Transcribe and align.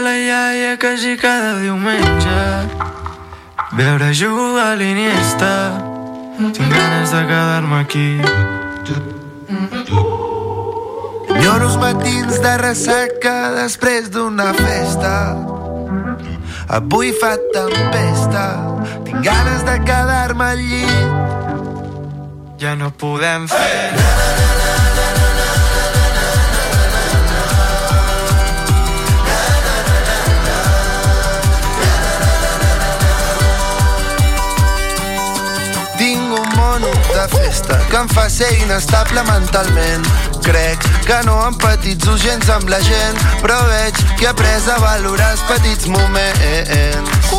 la 0.00 0.14
iaia 0.16 0.76
quasi 0.78 1.16
cada 1.16 1.58
diumenge. 1.60 2.42
Veure 3.72 4.12
jugar 4.14 4.72
a 4.72 4.76
l'Iniesta. 4.76 5.52
Tinc 6.38 6.70
ganes 6.72 7.10
de 7.10 7.22
quedar-me 7.30 7.80
aquí. 7.80 8.20
Enyoro 11.36 11.68
els 11.68 11.76
matins 11.80 12.40
de 12.42 12.56
ressaca 12.62 13.36
després 13.62 14.10
d'una 14.10 14.52
festa. 14.56 15.14
Avui 16.80 17.12
fa 17.20 17.36
tempesta. 17.54 18.46
Tinc 19.04 19.24
ganes 19.24 19.64
de 19.64 19.78
quedar-me 19.84 20.44
al 20.44 20.58
llit 20.58 21.36
Ja 22.58 22.74
no 22.74 22.90
podem 22.90 23.44
fer 23.48 24.15
festa 37.28 37.78
que 37.90 37.96
em 37.96 38.08
fa 38.08 38.28
ser 38.30 38.50
inestable 38.60 39.22
mentalment. 39.24 40.06
Crec 40.42 40.82
que 41.06 41.18
no 41.26 41.36
empatitzo 41.46 42.16
gens 42.18 42.48
amb 42.50 42.68
la 42.68 42.80
gent, 42.84 43.20
però 43.42 43.58
veig 43.70 43.98
que 44.18 44.26
he 44.26 44.30
après 44.30 44.70
a 44.72 44.78
valorar 44.82 45.32
els 45.34 45.44
petits 45.50 45.86
moments. 45.86 47.30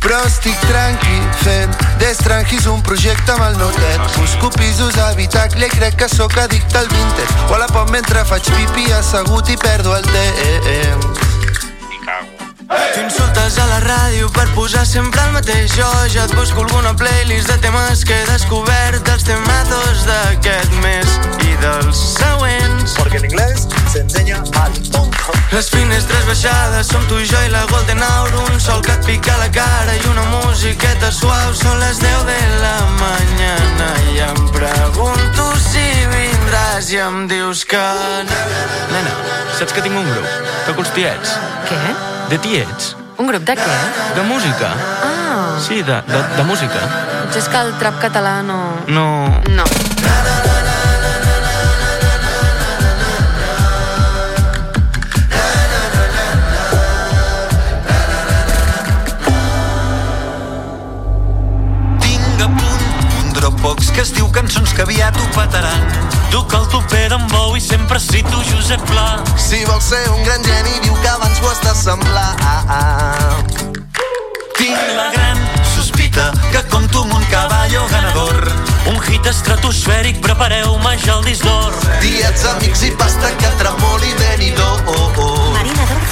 Però 0.00 0.20
estic 0.24 0.56
tranqui 0.64 1.18
fent 1.42 1.74
d'estrangis 2.00 2.66
un 2.72 2.80
projecte 2.82 3.34
amb 3.34 3.44
el 3.50 3.58
notet. 3.60 4.06
Busco 4.16 4.50
pisos 4.56 4.96
a 4.96 5.10
habitacle 5.10 5.68
i 5.68 5.74
crec 5.74 5.98
que 6.00 6.08
sóc 6.08 6.38
addicte 6.40 6.78
al 6.80 6.88
vintage. 6.88 7.42
O 7.50 7.58
a 7.58 7.64
la 7.64 7.68
pop 7.72 7.90
mentre 7.92 8.24
faig 8.24 8.48
pipi 8.54 8.90
assegut 8.96 9.52
i 9.52 9.60
perdo 9.60 9.96
el 9.96 10.08
temps. 10.14 11.29
Tu 12.70 13.00
insultes 13.02 13.56
a 13.58 13.64
la 13.66 13.78
ràdio 13.82 14.28
per 14.30 14.44
posar 14.54 14.84
sempre 14.86 15.18
el 15.26 15.32
mateix 15.34 15.72
Jo 15.74 15.88
ja 16.12 16.22
et 16.28 16.34
busco 16.38 16.62
alguna 16.62 16.92
playlist 16.94 17.48
de 17.50 17.56
temes 17.64 18.04
que 18.06 18.14
he 18.14 18.26
descobert 18.28 19.02
Dels 19.08 19.24
temazos 19.26 20.04
d'aquest 20.06 20.76
mes 20.84 21.16
i 21.48 21.56
dels 21.64 22.02
següents 22.20 22.94
Porque 22.94 23.18
en 23.18 23.26
inglés 23.26 23.66
se 23.90 24.04
enseña 24.04 24.38
al 24.62 24.72
punto. 24.94 25.34
Les 25.50 25.70
finestres 25.70 26.26
baixades 26.28 26.92
som 26.92 27.02
tu 27.10 27.18
i 27.18 27.26
jo 27.26 27.40
i 27.42 27.50
la 27.50 27.64
Golden 27.72 28.04
Hour 28.06 28.38
Un 28.44 28.62
sol 28.62 28.84
que 28.86 28.94
et 28.94 29.02
pica 29.08 29.34
la 29.42 29.50
cara 29.50 29.96
i 29.98 30.06
una 30.12 30.28
musiqueta 30.36 31.10
suau 31.10 31.50
Són 31.58 31.74
les 31.82 31.98
10 31.98 32.22
de 32.30 32.38
la 32.62 32.76
mañana 33.02 33.90
i 34.14 34.22
em 34.28 34.40
pregunto 34.54 35.50
si 35.58 35.82
vindràs 36.14 36.94
i 36.94 37.02
em 37.02 37.26
dius 37.34 37.66
que 37.66 37.82
no 38.30 38.40
Nena, 38.94 39.18
saps 39.58 39.74
que 39.74 39.82
tinc 39.82 39.98
un 39.98 40.06
grup? 40.14 40.40
Toco 40.70 40.86
els 40.86 40.94
tiets. 40.94 41.36
Què? 41.66 42.19
De 42.30 42.38
tiets. 42.38 42.96
Un 43.18 43.26
grup 43.28 43.42
de 43.44 43.56
què? 43.58 43.76
De 44.16 44.22
música. 44.22 44.70
Ah, 45.04 45.58
Sí, 45.60 45.82
de, 45.82 45.96
de, 46.08 46.20
de 46.36 46.42
música. 46.48 46.80
potser 47.24 47.42
és 47.42 47.48
que 47.52 47.58
el 47.60 47.72
trap 47.82 47.98
català 48.02 48.40
no... 48.42 48.58
No... 48.88 49.04
No. 49.54 49.64
Dropbox 63.90 63.94
que 63.94 64.02
es 64.02 64.12
diu 64.14 64.28
cançons 64.30 64.72
que 64.72 64.82
aviat 64.82 65.16
ho 65.16 65.26
petaran. 65.34 65.82
Duc 66.30 66.52
el 66.54 66.66
toper 66.70 67.08
d'en 67.10 67.26
Bou 67.28 67.56
i 67.56 67.60
sempre 67.60 67.98
cito 67.98 68.42
Josep 68.48 68.80
Pla. 68.86 69.22
Si 69.36 69.64
vols 69.64 69.84
ser 69.84 70.02
un 70.10 70.22
gran 70.24 70.42
geni, 70.44 70.80
diu 70.84 70.94
que 71.02 71.08
abans 71.08 71.40
ho 71.40 71.50
has 71.50 71.60
d'assemblar. 71.64 72.36
Tinc 74.58 74.78
la 74.96 75.10
gran 75.14 75.38
sospita 75.74 76.30
que 76.52 76.62
compto 76.70 77.02
amb 77.02 77.14
un 77.14 77.24
caballo 77.30 77.86
ganador. 77.90 78.50
Un 78.92 79.00
hit 79.08 79.26
estratosfèric, 79.26 80.20
prepareu-me 80.20 80.96
ja 81.04 81.18
el 81.18 81.24
disc 81.24 81.44
d'or. 81.44 81.74
Diets, 82.00 82.46
amics 82.54 82.86
i 82.86 82.92
pasta 82.96 83.32
que 83.38 83.54
tremoli 83.62 84.14
venidor. 84.20 84.84
Oh, 84.86 85.12
oh. 85.16 85.49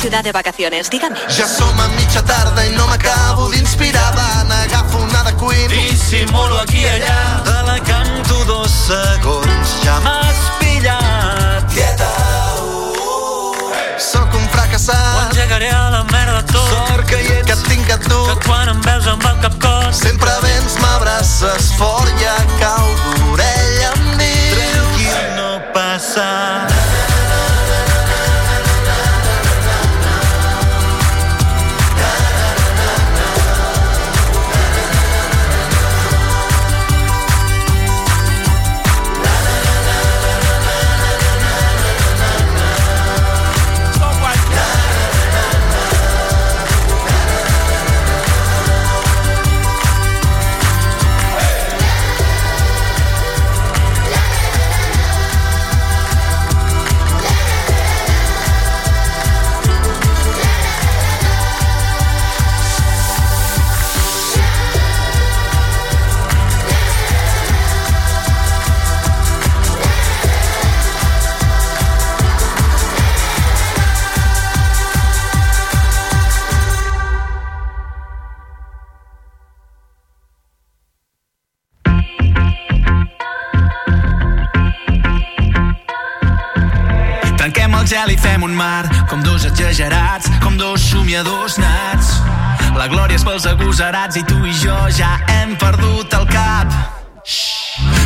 Ciudad 0.01 0.23
de 0.23 0.33
vacaciones, 0.33 0.89
dígame. 0.91 1.17
Ja 1.29 1.47
som 1.47 1.79
a 1.81 1.89
mitja 1.89 2.23
tarda 2.23 2.65
i 2.67 2.71
no 2.77 2.87
m'acabo 2.87 3.49
d'inspirar. 3.51 4.15
Va, 4.17 4.45
n'agafo 4.45 4.99
una 4.99 5.23
de 5.25 5.35
Queen. 5.37 5.69
Dissimulo 5.69 6.61
aquí 6.61 6.81
i 6.83 6.87
allà. 6.87 7.43
Te 7.45 7.63
la 7.67 7.79
canto 7.83 8.45
dos 8.45 8.71
segons, 8.71 9.69
ja 9.85 9.99
m'has 10.01 10.39
pillat. 10.61 11.67
Tieta, 11.75 12.11
uh, 12.63 13.73
Sóc 13.99 14.33
un 14.35 14.45
Ho 14.45 14.49
fracassat. 14.53 15.31
engegaré 15.33 15.71
a 15.71 15.91
la 15.91 16.05
merda 16.05 16.43
tot. 16.47 16.69
Sort 16.71 17.07
que 17.07 17.21
hi 17.23 17.33
ets. 17.39 17.47
Que 17.47 17.53
et 17.53 17.63
tinc 17.69 17.91
a 17.91 17.99
tu. 17.99 18.25
Que 18.29 18.37
quan 18.47 18.69
em 18.69 18.81
veus 18.81 19.05
va 19.07 19.31
el 19.31 19.41
cap 19.41 19.55
cos. 19.61 19.97
Sempre 19.97 20.31
vens, 20.43 20.79
m'abraces 20.81 21.73
fort, 21.77 22.09
ja 22.23 22.37
cau 22.61 22.87
d'orella 23.05 23.93
em 23.97 24.17
dius. 24.19 24.73
Tranquil, 24.73 25.37
no 25.37 25.61
passa. 25.75 26.29
Trenquem 26.69 27.18
fem 88.39 88.45
un 88.45 88.55
mar, 88.55 88.89
com 89.09 89.21
dos 89.21 89.45
exagerats, 89.45 90.31
com 90.43 90.57
dos 90.57 90.81
somiadors 90.81 91.59
nats. 91.59 92.23
La 92.77 92.87
glòria 92.87 93.17
és 93.17 93.25
pels 93.25 93.47
agosarats 93.47 94.17
i 94.17 94.23
tu 94.23 94.47
i 94.47 94.53
jo 94.53 94.77
ja 94.95 95.19
hem 95.29 95.57
perdut 95.59 96.13
el 96.15 96.27
cap. 96.31 96.73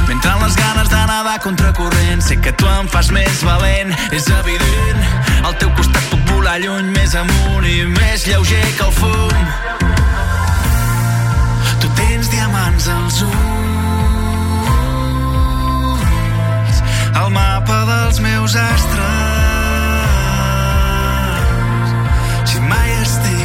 Mentre 0.09 0.33
les 0.43 0.57
ganes 0.57 0.89
de 0.89 0.97
nedar 1.07 1.41
contracorrent 1.41 2.21
Sé 2.23 2.37
que 2.43 2.53
tu 2.53 2.67
em 2.67 2.89
fas 2.89 3.11
més 3.15 3.43
valent. 3.47 3.95
És 4.13 4.27
evident 4.29 4.99
Al 5.47 5.55
teu 5.61 5.71
costat 5.77 6.03
puc 6.11 6.21
volar 6.33 6.59
lluny 6.61 6.91
Més 6.91 7.15
amunt 7.15 7.65
i 7.65 7.87
més 7.87 8.27
lleuger 8.27 8.67
que 8.77 8.85
el 8.89 8.93
fum. 8.99 9.47
Tu 11.81 11.89
tens 12.03 12.29
diamants 12.35 12.89
als 12.97 13.23
ulls. 13.29 13.33
El 17.23 17.31
mapa 17.39 17.85
dels 17.95 18.21
meus 18.27 18.57
astres 18.57 19.52
mai 22.69 22.91
estic 23.03 23.42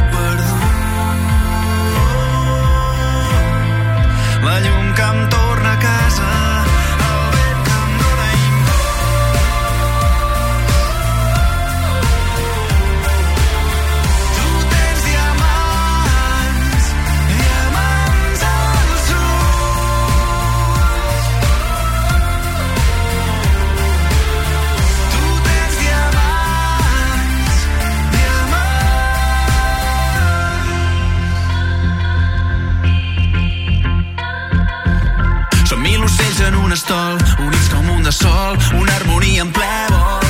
estol, 36.77 37.17
units 37.41 37.69
com 37.73 37.89
un 37.89 38.03
de 38.03 38.11
sol, 38.11 38.57
una 38.77 38.93
harmonia 38.95 39.41
en 39.41 39.51
ple 39.53 39.77
vol. 39.89 40.25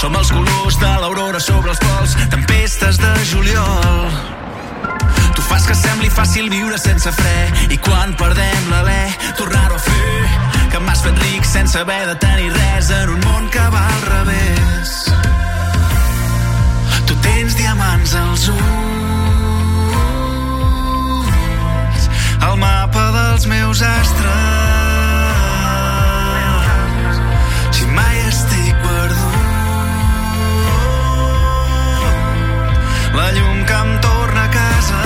Som 0.00 0.14
els 0.16 0.30
colors 0.32 0.78
de 0.80 0.92
l'aurora 1.02 1.40
sobre 1.42 1.70
els 1.74 1.80
pols, 1.82 2.14
tempestes 2.32 2.98
de 3.02 3.12
juliol. 3.28 4.08
Tu 5.36 5.42
fas 5.44 5.66
que 5.68 5.76
sembli 5.76 6.08
fàcil 6.14 6.48
viure 6.52 6.78
sense 6.80 7.12
fre 7.12 7.68
i 7.74 7.78
quan 7.84 8.14
perdem 8.16 8.70
l'alè, 8.72 9.04
tornar-ho 9.40 9.76
a 9.76 9.84
fer. 9.88 10.22
Que 10.72 10.78
m'has 10.86 11.02
fet 11.04 11.16
ric 11.26 11.44
sense 11.44 11.76
haver 11.82 12.04
de 12.12 12.16
tenir 12.24 12.50
res 12.54 12.90
en 13.02 13.08
un 13.18 13.20
món 13.26 13.44
que 13.52 13.66
va 13.74 13.84
al 13.98 14.02
revés. 14.14 14.88
Tu 17.10 17.14
tens 17.28 17.52
diamants 17.60 18.12
als 18.24 18.48
ulls, 18.56 18.64
el 22.40 22.56
mapa 22.64 23.04
dels 23.20 23.44
meus 23.52 23.78
astres. 23.82 24.77
Estic 28.28 28.74
perdut, 28.84 29.36
la 33.16 33.28
llum 33.36 33.64
que 33.70 33.78
em 33.84 33.94
torna 34.04 34.42
a 34.44 34.50
casa, 34.58 35.00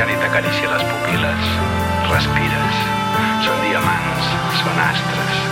persiana 0.00 0.16
i 0.16 0.20
t'acaricia 0.22 0.68
les 0.70 0.84
pupil·les. 0.88 1.48
Respires. 2.08 2.78
Són 3.44 3.60
diamants, 3.66 4.30
són 4.62 4.80
astres. 4.86 5.42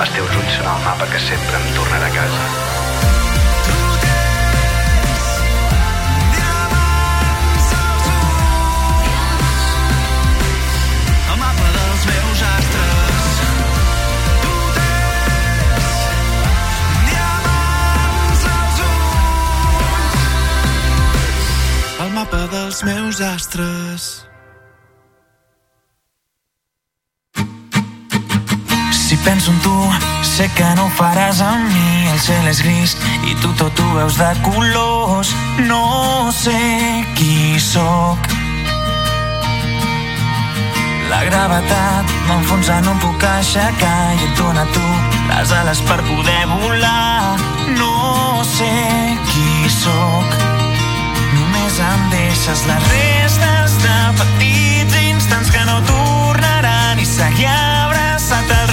Els 0.00 0.14
teus 0.16 0.36
ulls 0.40 0.56
són 0.56 0.70
el 0.72 0.84
mapa 0.86 1.10
que 1.12 1.20
sempre 1.28 1.60
em 1.60 1.68
tornarà 1.76 2.08
a 2.08 2.14
casa. 2.16 3.03
El 22.04 22.10
mapa 22.12 22.42
dels 22.52 22.82
meus 22.84 23.20
astres. 23.22 24.26
Si 28.92 29.16
penso 29.24 29.50
en 29.50 29.58
tu, 29.60 29.76
sé 30.22 30.50
que 30.54 30.68
no 30.76 30.84
ho 30.84 30.92
faràs 30.98 31.40
amb 31.40 31.64
mi. 31.72 32.10
El 32.12 32.20
cel 32.20 32.50
és 32.50 32.60
gris 32.60 32.92
i 33.30 33.32
tu 33.40 33.54
tot 33.56 33.80
ho 33.80 33.88
veus 33.94 34.18
de 34.20 34.28
colors. 34.44 35.32
No 35.70 36.28
sé 36.42 36.60
qui 37.16 37.56
sóc. 37.72 38.28
La 41.08 41.24
gravetat 41.30 42.12
m'enfonsa, 42.28 42.82
no 42.84 42.98
em 42.98 43.00
puc 43.00 43.24
aixecar 43.30 44.00
i 44.18 44.28
et 44.28 44.36
dona 44.42 44.68
tu 44.76 44.84
les 45.30 45.56
ales 45.62 45.80
per 45.88 46.02
poder 46.04 46.42
volar. 46.52 47.38
No 47.80 48.44
sé 48.44 48.72
qui 49.30 49.70
sóc, 49.72 50.33
em 51.94 52.08
deixes 52.10 52.64
les 52.66 52.88
restes 52.90 53.76
de 53.84 53.96
petits 54.20 54.96
instants 55.10 55.50
que 55.54 55.64
no 55.68 55.80
tornaran 55.88 56.98
i 56.98 57.06
seguir 57.06 57.50
abraçat 57.52 58.54
el 58.58 58.63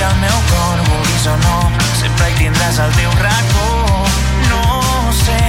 i 0.00 0.02
el 0.02 0.14
meu 0.16 0.36
cor, 0.48 0.78
vulguis 0.88 1.26
o 1.28 1.34
no, 1.42 1.56
sempre 1.98 2.30
hi 2.30 2.36
tindràs 2.38 2.78
el 2.80 2.94
teu 2.96 3.10
racó. 3.20 3.66
No 4.48 4.62
sé 5.18 5.42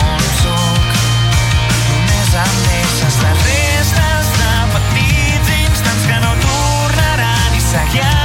on 0.00 0.26
sóc, 0.40 0.98
només 1.92 2.34
em 2.42 2.58
deixes 2.66 3.22
les 3.22 3.46
restes 3.52 4.34
de 4.42 4.52
petits 4.74 5.54
instants 5.60 6.10
que 6.10 6.20
no 6.26 6.36
tornaran 6.48 7.58
i 7.60 7.66
seguiràs 7.70 8.15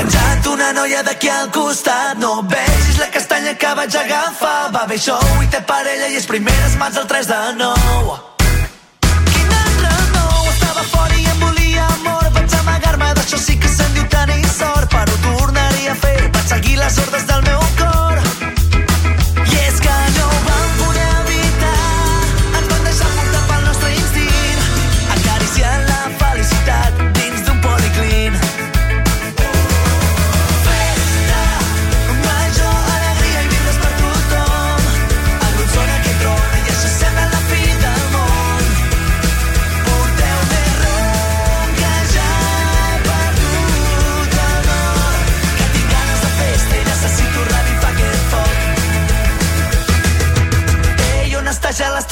penjat 0.00 0.46
una 0.46 0.72
noia 0.72 1.02
d'aquí 1.02 1.28
al 1.28 1.50
costat. 1.52 2.18
No 2.22 2.42
vegis 2.52 2.98
la 2.98 3.08
castanya 3.14 3.54
que 3.60 3.74
vaig 3.78 3.96
agafar. 4.02 4.70
Va 4.74 4.86
bé 4.88 4.98
show 4.98 5.42
i 5.44 5.48
té 5.52 5.60
parella 5.72 6.08
i 6.08 6.16
és 6.20 6.26
primeres 6.32 6.76
mans 6.80 6.96
al 6.96 7.06
3 7.12 7.28
de 7.32 7.40
9 7.60 8.16
Quin 9.32 9.54
altre 9.64 9.92
nou? 10.16 10.48
Estava 10.54 10.86
fora 10.94 11.20
i 11.20 11.26
em 11.34 11.44
volia 11.44 11.86
amor. 11.98 12.32
Vaig 12.38 12.58
amagar-me 12.62 13.12
d'això 13.20 13.42
sí 13.46 13.58
que 13.60 13.68
se'n 13.76 13.94
diu 13.98 14.08
tenir 14.16 14.42
sort. 14.56 14.88
Però 14.96 15.16
ho 15.16 15.22
tornaria 15.28 15.92
a 15.96 16.00
fer. 16.06 16.18
Vaig 16.34 16.52
seguir 16.56 16.76
les 16.80 17.00
ordres 17.06 17.26
del 17.32 17.48
meu 17.50 17.64
cor 17.78 17.89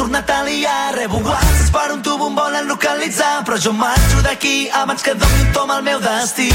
tornat 0.08 0.30
a 0.30 0.42
liar. 0.42 0.94
Rebo 0.94 1.18
whatsapps 1.18 1.70
per 1.70 1.92
un 1.92 2.02
tubo, 2.02 2.28
em 2.28 2.34
volen 2.34 2.66
localitzar. 2.66 3.44
Però 3.44 3.56
jo 3.58 3.72
marxo 3.72 4.22
d'aquí 4.22 4.68
abans 4.72 5.02
que 5.02 5.14
doni 5.14 5.40
un 5.40 5.52
tom 5.52 5.70
al 5.70 5.82
meu 5.82 6.00
destí. 6.00 6.48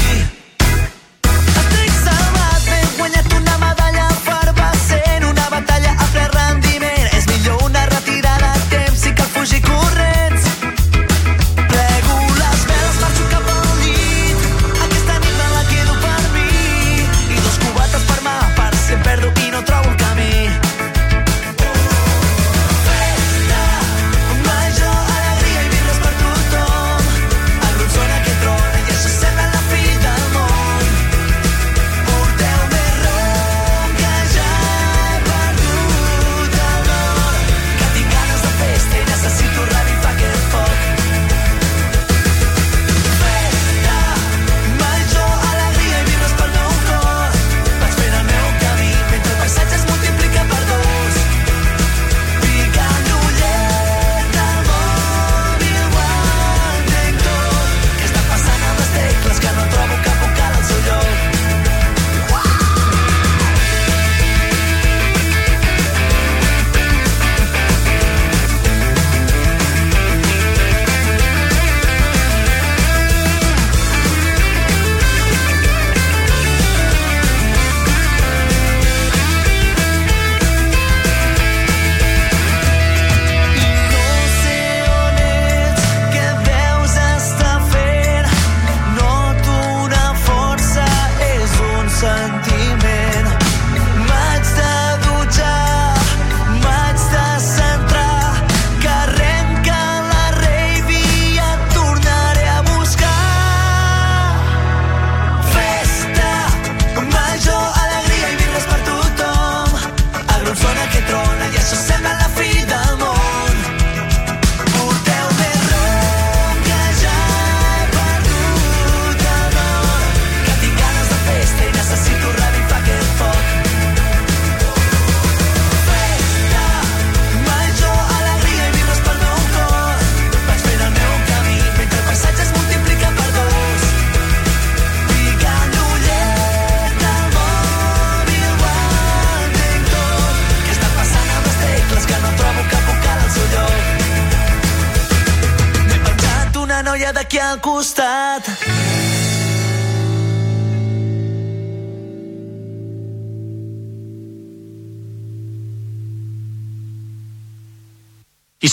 Estic 1.60 1.92
salvat, 2.06 2.62
m'he 2.70 2.80
guanyat 2.98 3.36
una 3.38 3.56
medalla 3.66 4.08
efervescent, 4.16 5.28
una 5.30 5.46
batalla 5.54 5.94
a 5.94 6.10
ple 6.16 6.26
rendiment. 6.34 7.06
És 7.12 7.30
millor 7.30 7.62
una 7.68 7.86
retirada 7.94 8.52
a 8.52 8.66
temps 8.74 8.98
si 9.06 9.14
cal 9.14 9.30
fugir 9.38 9.62
corrents. 9.62 10.13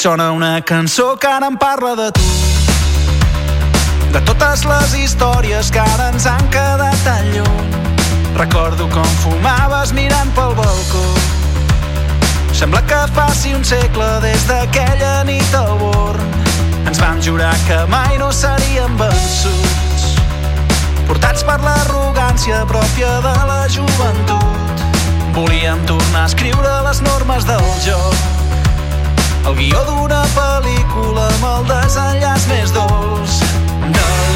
Sona 0.01 0.31
una 0.31 0.59
cançó 0.63 1.15
que 1.15 1.27
ara 1.27 1.45
em 1.45 1.55
parla 1.57 1.91
de 1.95 2.07
tu. 2.11 2.21
De 4.15 4.21
totes 4.25 4.63
les 4.65 4.95
històries 4.97 5.69
que 5.69 5.77
ara 5.77 6.07
ens 6.09 6.25
han 6.25 6.41
quedat 6.49 7.03
tan 7.05 7.27
lluny 7.35 7.67
Recordo 8.39 8.87
com 8.89 9.05
fumaves 9.21 9.93
mirant 9.93 10.33
pel 10.33 10.55
balcó. 10.57 11.03
Sembla 12.57 12.81
que 12.89 13.03
faci 13.13 13.53
un 13.53 13.61
segle 13.61 14.09
des 14.25 14.47
d'aquella 14.49 15.21
nit 15.29 15.53
al 15.53 15.77
Born. 15.77 16.33
Ens 16.89 16.97
vam 16.97 17.21
jurar 17.21 17.53
que 17.69 17.83
mai 17.93 18.17
no 18.17 18.33
seríem 18.33 18.97
vençuts. 18.97 20.09
Portats 21.05 21.45
per 21.45 21.61
l'arrogància 21.61 22.65
pròpia 22.65 23.19
de 23.29 23.37
la 23.53 23.63
joventut. 23.69 24.85
Volíem 25.37 25.85
tornar 25.85 26.25
a 26.25 26.29
escriure 26.33 26.77
les 26.89 27.05
normes 27.05 27.45
del 27.45 27.73
joc 27.85 28.40
el 29.47 29.55
guió 29.57 29.81
d'una 29.87 30.21
pel·lícula 30.35 31.25
amb 31.29 31.47
el 31.51 31.69
desenllaç 31.71 32.47
més 32.51 32.73
dolç 32.75 33.39
del 33.95 34.30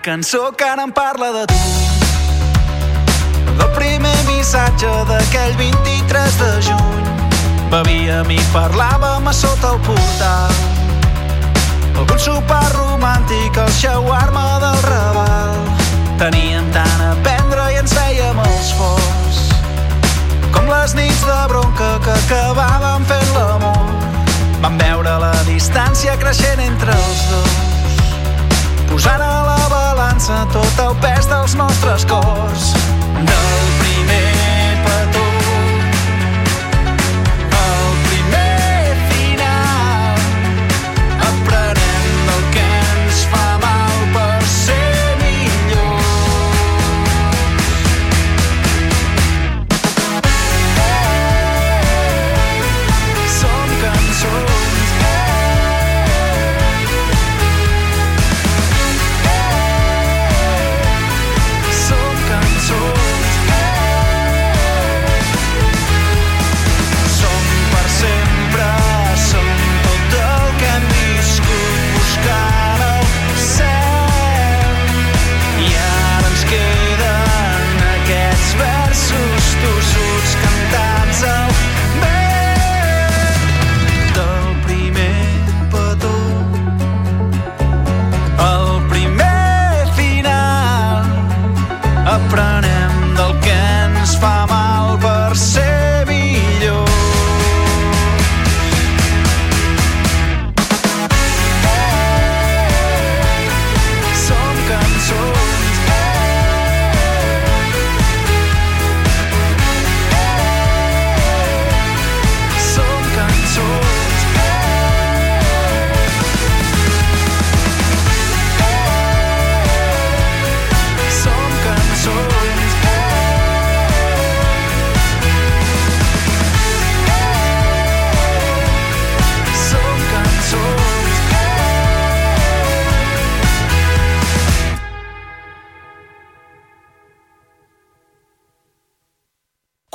cançó 0.00 0.52
que 0.52 0.62
ara 0.62 0.84
em 0.84 0.92
parla 0.92 1.32
de 1.32 1.46
tu. 1.46 1.54
Del 3.58 3.70
primer 3.74 4.16
missatge 4.28 4.86
d'aquell 5.08 5.56
23 5.56 6.36
de 6.38 6.50
juny. 6.62 7.08
Bevíem 7.72 8.30
i 8.30 8.38
parlàvem 8.52 9.26
a 9.26 9.32
sota 9.32 9.72
el 9.72 9.80
portal. 9.82 10.54
Algun 11.98 12.18
sopar 12.18 12.62
romàntic 12.76 13.58
al 13.58 13.72
shawarma 13.74 14.46
del 14.62 14.78
Raval. 14.86 15.58
Teníem 16.22 16.70
tant 16.70 17.02
a 17.02 17.12
prendre 17.26 17.66
i 17.74 17.82
ens 17.82 17.90
fèiem 17.90 18.38
els 18.38 18.72
forts. 18.78 19.42
Com 20.54 20.70
les 20.70 20.94
nits 20.94 21.26
de 21.26 21.42
bronca 21.50 21.92
que 22.06 22.18
acabàvem 22.22 23.10
fent 23.10 23.30
l'amor. 23.34 23.94
Vam 24.62 24.78
veure 24.78 25.18
la 25.26 25.36
distància 25.50 26.14
creixent 26.22 26.68
entre 26.70 26.94
els 26.94 27.30
dos. 27.34 27.73
Posant 28.90 29.22
a 29.22 29.32
la 29.48 29.60
balança 29.72 30.42
tot 30.54 30.82
el 30.86 30.96
pes 31.04 31.30
dels 31.30 31.56
nostres 31.60 32.06
cors. 32.10 32.72
Del 33.20 33.73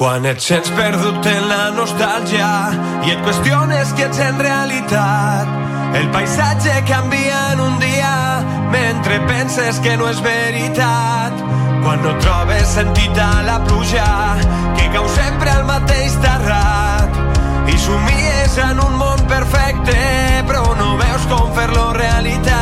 Quan 0.09 0.23
et 0.25 0.39
sents 0.41 0.71
perdut 0.73 1.27
en 1.29 1.43
la 1.51 1.67
nostàlgia 1.69 2.47
i 3.05 3.11
et 3.13 3.19
qüestiones 3.21 3.91
que 3.93 4.07
ets 4.07 4.21
en 4.25 4.39
realitat, 4.41 5.51
el 5.99 6.07
paisatge 6.15 6.79
canvia 6.87 7.41
en 7.51 7.61
un 7.67 7.75
dia 7.77 8.15
mentre 8.73 9.19
penses 9.29 9.77
que 9.85 9.93
no 10.01 10.07
és 10.09 10.17
veritat. 10.25 11.43
Quan 11.83 12.01
no 12.01 12.15
trobes 12.25 12.73
sentit 12.73 13.21
a 13.21 13.43
la 13.45 13.59
pluja 13.67 14.09
que 14.79 14.89
cau 14.95 15.05
sempre 15.13 15.53
al 15.53 15.67
mateix 15.69 16.17
terrat 16.25 17.69
i 17.69 17.77
somies 17.77 18.57
en 18.65 18.81
un 18.87 18.97
món 19.03 19.21
perfecte 19.29 19.99
però 20.49 20.65
no 20.81 20.95
veus 21.05 21.29
com 21.29 21.53
fer-lo 21.53 21.91
realitat. 22.01 22.58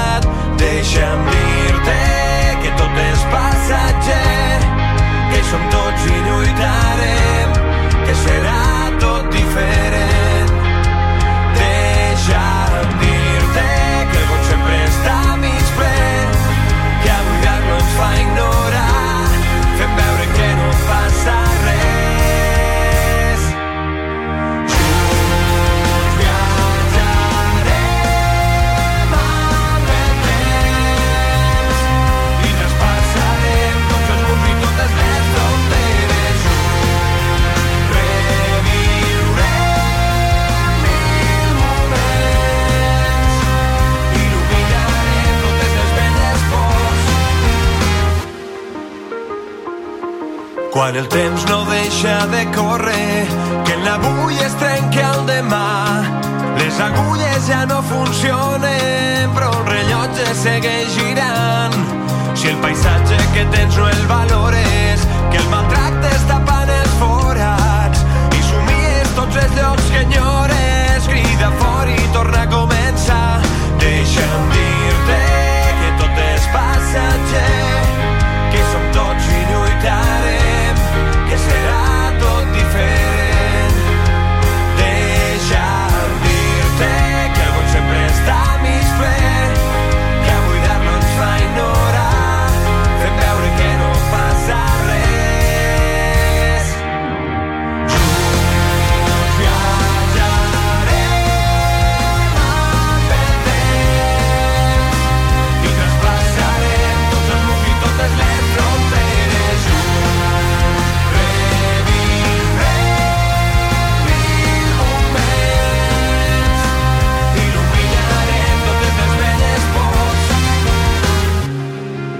Quan 50.88 50.96
el 50.96 51.08
temps 51.10 51.44
no 51.50 51.66
deixa 51.66 52.28
de 52.28 52.46
córrer, 52.56 53.28
que 53.68 53.76
l'avui 53.84 54.38
es 54.40 54.54
trenca 54.56 55.10
el 55.18 55.26
demà. 55.28 56.00
Les 56.62 56.80
agulles 56.80 57.50
ja 57.50 57.66
no 57.68 57.82
funcionen, 57.90 59.36
però 59.36 59.52
el 59.52 59.68
rellotge 59.68 60.32
segueix 60.46 60.96
girant. 60.96 61.76
Si 62.40 62.48
el 62.54 62.60
paisatge 62.64 63.20
que 63.36 63.44
tens 63.52 63.76
no 63.76 63.90
el 63.90 64.08
valores, 64.08 65.04
que 65.30 65.44
el 65.44 65.50
maltractes 65.52 66.24
tapant 66.32 66.47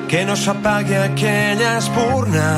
que 0.08 0.24
no 0.26 0.36
s'apagui 0.36 0.96
aquella 0.96 1.78
espurna. 1.78 2.52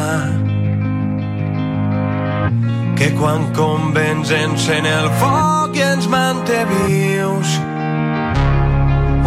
Que 2.96 3.10
quan 3.18 3.52
convens 3.54 4.32
encén 4.32 4.86
el 4.86 5.10
foc 5.22 5.76
i 5.76 5.82
ens 5.82 6.08
manté 6.08 6.66
vius. 6.70 7.56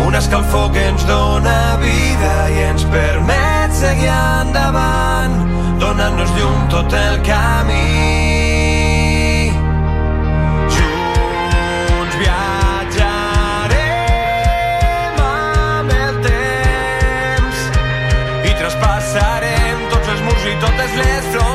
Un 0.06 0.14
escalfor 0.14 0.70
que 0.72 0.84
ens 0.92 1.06
dona 1.08 1.78
vida 1.82 2.34
i 2.54 2.62
ens 2.68 2.84
permet 2.94 3.74
seguir 3.80 4.12
endavant 4.12 5.34
donant-nos 5.82 6.30
llum 6.38 6.68
tot 6.70 6.94
el 6.94 7.18
camí. 7.26 7.91
last 20.96 21.26
floor 21.32 21.51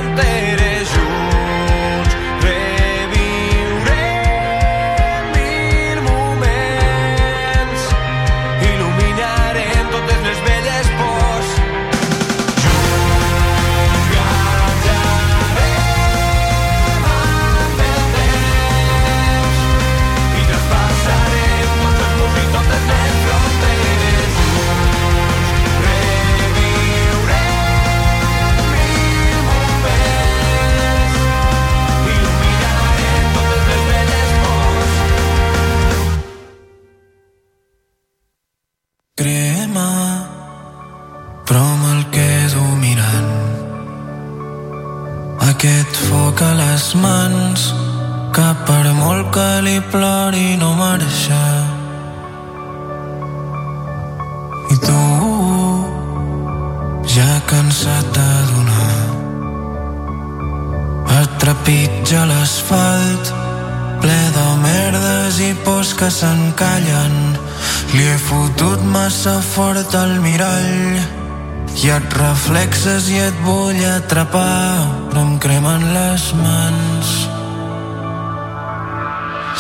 Reflexes 72.18 73.12
i 73.14 73.18
et 73.22 73.36
vull 73.46 73.78
atrapar, 73.86 74.86
però 75.10 75.22
em 75.22 75.34
cremen 75.38 75.84
les 75.94 76.24
mans. 76.40 77.12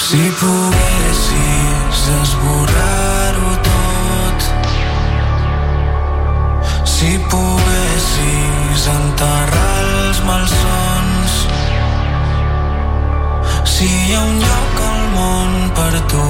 Si 0.01 0.21
poguessis 0.39 1.99
esborrar-ho 2.15 3.51
tot, 3.67 4.47
si 6.95 7.11
poguessis 7.29 8.87
enterrar 8.95 9.75
els 9.83 10.23
malsons, 10.29 11.35
si 13.75 13.91
hi 13.91 14.15
ha 14.15 14.23
un 14.23 14.41
lloc 14.47 14.81
al 14.87 15.03
món 15.19 15.59
per 15.77 15.93
tu 16.09 16.25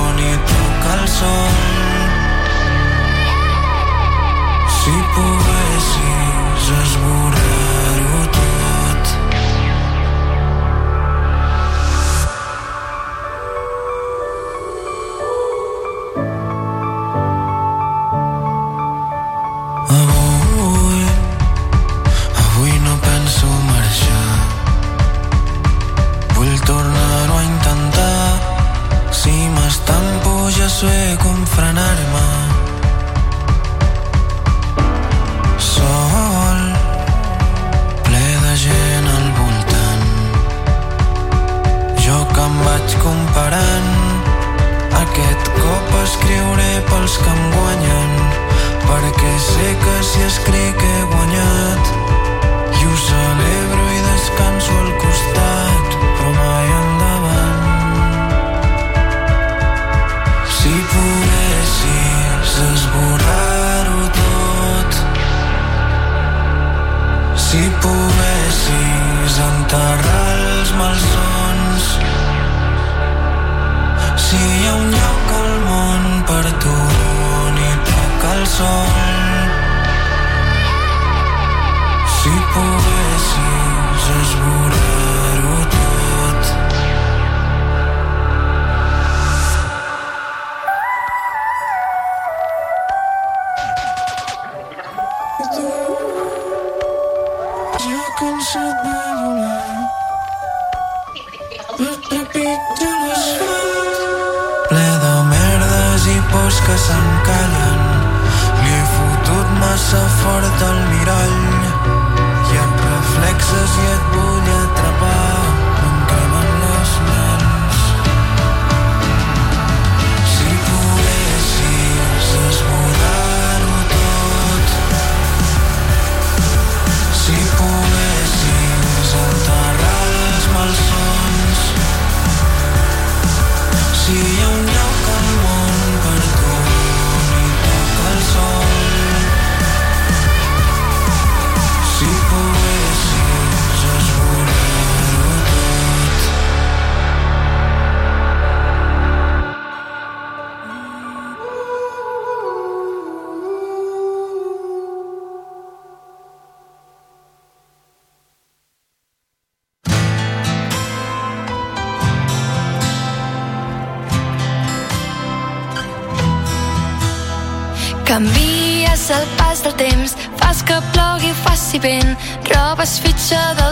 on 0.00 0.18
hi 0.24 0.34
toca 0.50 0.96
el 0.98 1.06
sol, 1.20 1.79
si 4.82 4.90
poguessis 5.14 6.70
esborrar 6.82 7.39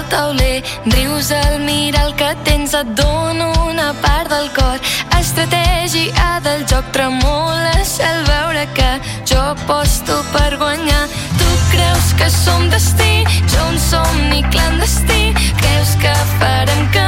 tauler. 0.09 0.63
Rius 0.87 1.31
al 1.31 1.61
mirar 1.61 2.07
el 2.07 2.15
que 2.15 2.35
tens, 2.45 2.75
et 2.75 2.89
dono 2.99 3.53
una 3.67 3.93
part 4.03 4.31
del 4.31 4.51
cor. 4.57 4.79
Estratègia 5.19 6.41
del 6.45 6.65
joc, 6.71 6.91
tremoles 6.93 7.99
al 8.01 8.25
veure 8.29 8.67
que 8.75 8.91
jo 9.29 9.41
aposto 9.55 10.23
per 10.33 10.57
guanyar. 10.59 11.05
Tu 11.39 11.51
creus 11.73 12.15
que 12.19 12.31
som 12.31 12.69
destí, 12.71 13.25
jo 13.53 13.69
un 13.69 13.79
somni 13.91 14.43
clandestí. 14.51 15.35
Creus 15.61 15.95
que 16.03 16.15
farem 16.39 16.91
que 16.93 17.08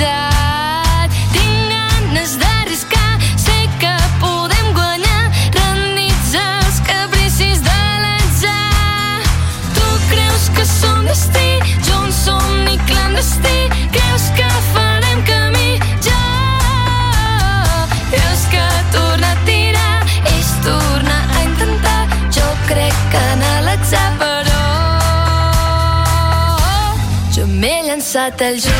нельзя. 0.00 0.29
Desata 28.12 28.48
el 28.48 28.60
show. 28.60 28.72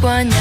cuando 0.00 0.35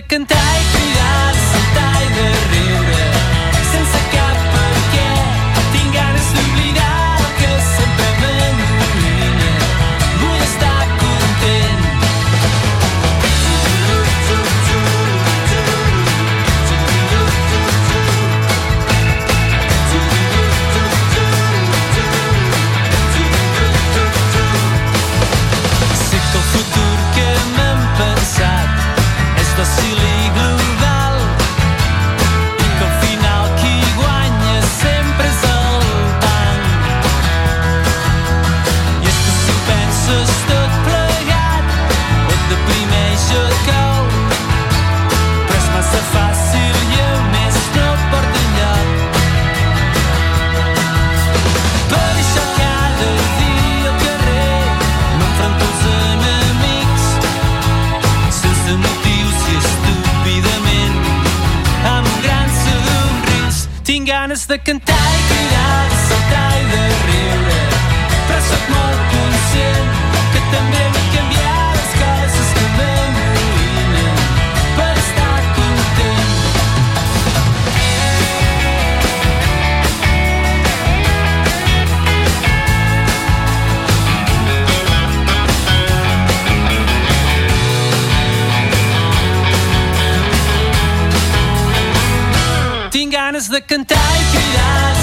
te 0.00 0.02
cantai 0.06 0.60
cuidados 0.72 1.38
até 1.58 2.04
na 2.14 2.30
rede. 2.50 2.57
de 64.48 64.58
cantar 64.60 64.94
i 64.94 65.22
cridar, 65.28 65.88
de 65.90 65.96
saltar 66.08 66.52
i 66.56 66.64
de 66.70 66.84
riure, 67.08 67.58
però 68.28 68.38
sóc 68.46 68.70
molt 68.72 69.02
conscient 69.12 69.90
que 70.32 70.40
també 70.54 70.84
m'he 70.94 71.02
canviat 71.16 71.76
les 71.76 71.90
coses 71.98 72.48
que 72.56 72.66
m'amoïnen 72.78 74.16
per 74.78 74.92
estar 75.04 75.36
content. 75.58 76.38
ganes 93.10 93.48
de 93.48 93.60
cantar 93.60 94.08
i 94.20 94.27
mirar 94.48 94.97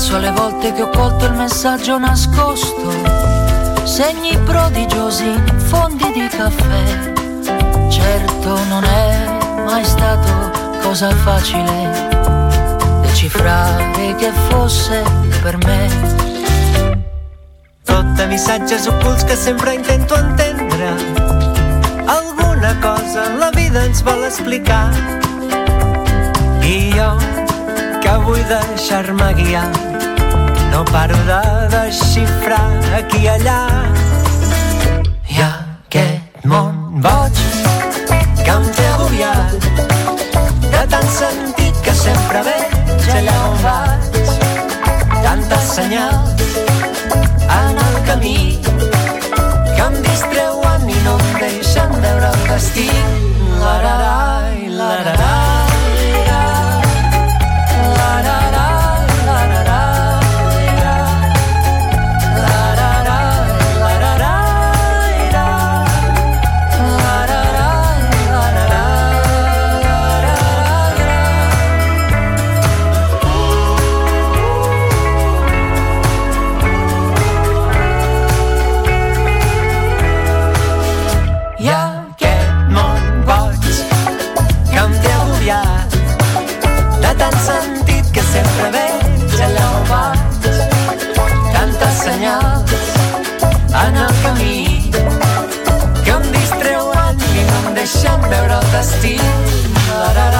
penso 0.00 0.16
alle 0.16 0.30
volte 0.30 0.72
che 0.72 0.80
ho 0.80 0.88
colto 0.88 1.26
il 1.26 1.34
messaggio 1.34 1.98
nascosto, 1.98 2.90
segni 3.84 4.34
prodigiosi, 4.44 5.30
fondi 5.56 6.10
di 6.14 6.26
caffè. 6.26 7.12
Certo 7.90 8.64
non 8.70 8.82
è 8.82 9.62
mai 9.62 9.84
stato 9.84 10.78
cosa 10.80 11.10
facile 11.16 12.08
decifrare 13.02 14.14
che 14.16 14.32
fosse 14.48 15.02
per 15.42 15.58
me. 15.66 15.88
Tutta 17.84 18.24
mi 18.24 18.38
saggia 18.38 18.76
missatge 18.76 18.88
ocults 18.88 19.24
che 19.24 19.36
sempre 19.36 19.74
intento 19.74 20.14
entendre. 20.14 20.94
Alguna 22.06 22.74
cosa 22.80 23.34
la 23.34 23.50
vita 23.52 23.82
ens 23.82 24.00
vol 24.00 24.24
explicar. 24.24 24.94
I 26.62 26.90
jo 26.96 27.18
que 28.00 28.16
vull 28.24 28.42
deixar-me 28.48 29.34
guiar 29.34 29.89
no 30.70 30.84
paro 30.84 31.16
de 31.30 31.42
desxifrar 31.74 32.68
aquí 32.98 33.24
i 33.24 33.28
allà. 33.28 33.58
I 35.28 35.40
aquest 35.46 36.44
món 36.52 37.00
boig 37.04 37.40
que 38.44 38.52
em 38.54 38.68
té 38.76 38.86
agobiat. 38.94 39.68
De 40.74 40.82
tant 40.94 41.10
sentit 41.16 41.82
que 41.86 41.94
sempre 42.02 42.44
veig 42.48 43.10
allà 43.18 43.36
on 43.48 43.58
vaig. 43.64 44.20
Tantes 45.24 45.74
senyals 45.76 46.46
en 47.58 47.82
el 47.86 48.00
camí 48.08 48.38
que 48.64 49.82
em 49.88 50.00
distreuen 50.06 50.88
i 50.88 51.02
no 51.04 51.18
em 51.18 51.36
deixen 51.44 52.00
veure 52.06 52.32
el 52.32 52.48
destí. 52.54 52.88
Lararai, 53.60 54.68
lararai, 54.80 55.39
deixen 98.72 99.18
veure 99.88 100.26
el 100.26 100.39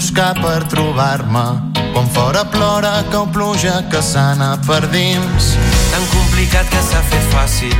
buscar 0.00 0.32
per 0.40 0.64
trobar-me. 0.64 1.60
Quan 1.92 2.06
fora 2.08 2.44
plora 2.44 3.04
cau 3.12 3.26
pluja 3.26 3.82
que 3.92 4.00
s'ana 4.00 4.56
per 4.66 4.80
dins. 4.88 5.48
Tan 5.92 6.04
complicat 6.14 6.70
que 6.72 6.80
s'ha 6.88 7.02
fet 7.10 7.26
fàcil. 7.34 7.76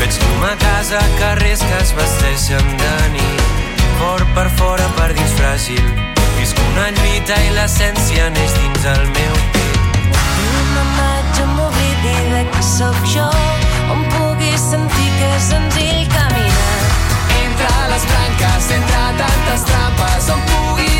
Veig 0.00 0.18
llum 0.18 0.42
a 0.48 0.56
casa, 0.58 0.98
carrers 1.20 1.62
que 1.62 1.76
es 1.78 1.92
vesteixen 1.94 2.66
de 2.80 2.94
nit. 3.14 3.44
Fort 4.00 4.26
per 4.34 4.48
fora, 4.58 4.88
per 4.98 5.12
dins 5.14 5.36
fràgil. 5.38 5.86
Visc 6.40 6.58
una 6.72 6.88
lluita 6.96 7.38
i 7.46 7.54
l'essència 7.54 8.26
neix 8.34 8.56
dins 8.58 8.90
el 8.96 9.06
meu 9.14 9.38
pit. 9.54 9.78
No 10.42 10.66
me'n 10.74 10.92
vaig 10.98 11.42
amb 11.44 11.64
oblidi 11.68 12.16
de 12.32 12.44
qui 12.50 12.66
sóc 12.72 12.98
jo. 13.14 13.30
On 13.94 14.02
pugui 14.16 14.56
sentir 14.58 15.10
que 15.20 15.30
és 15.38 15.52
senzill 15.54 16.02
caminar. 16.18 16.82
Entre 17.44 17.72
les 17.94 18.10
branques, 18.10 18.70
entre 18.80 19.06
tantes 19.22 19.68
trampes, 19.70 20.32
on 20.34 20.48
pugui 20.50 20.90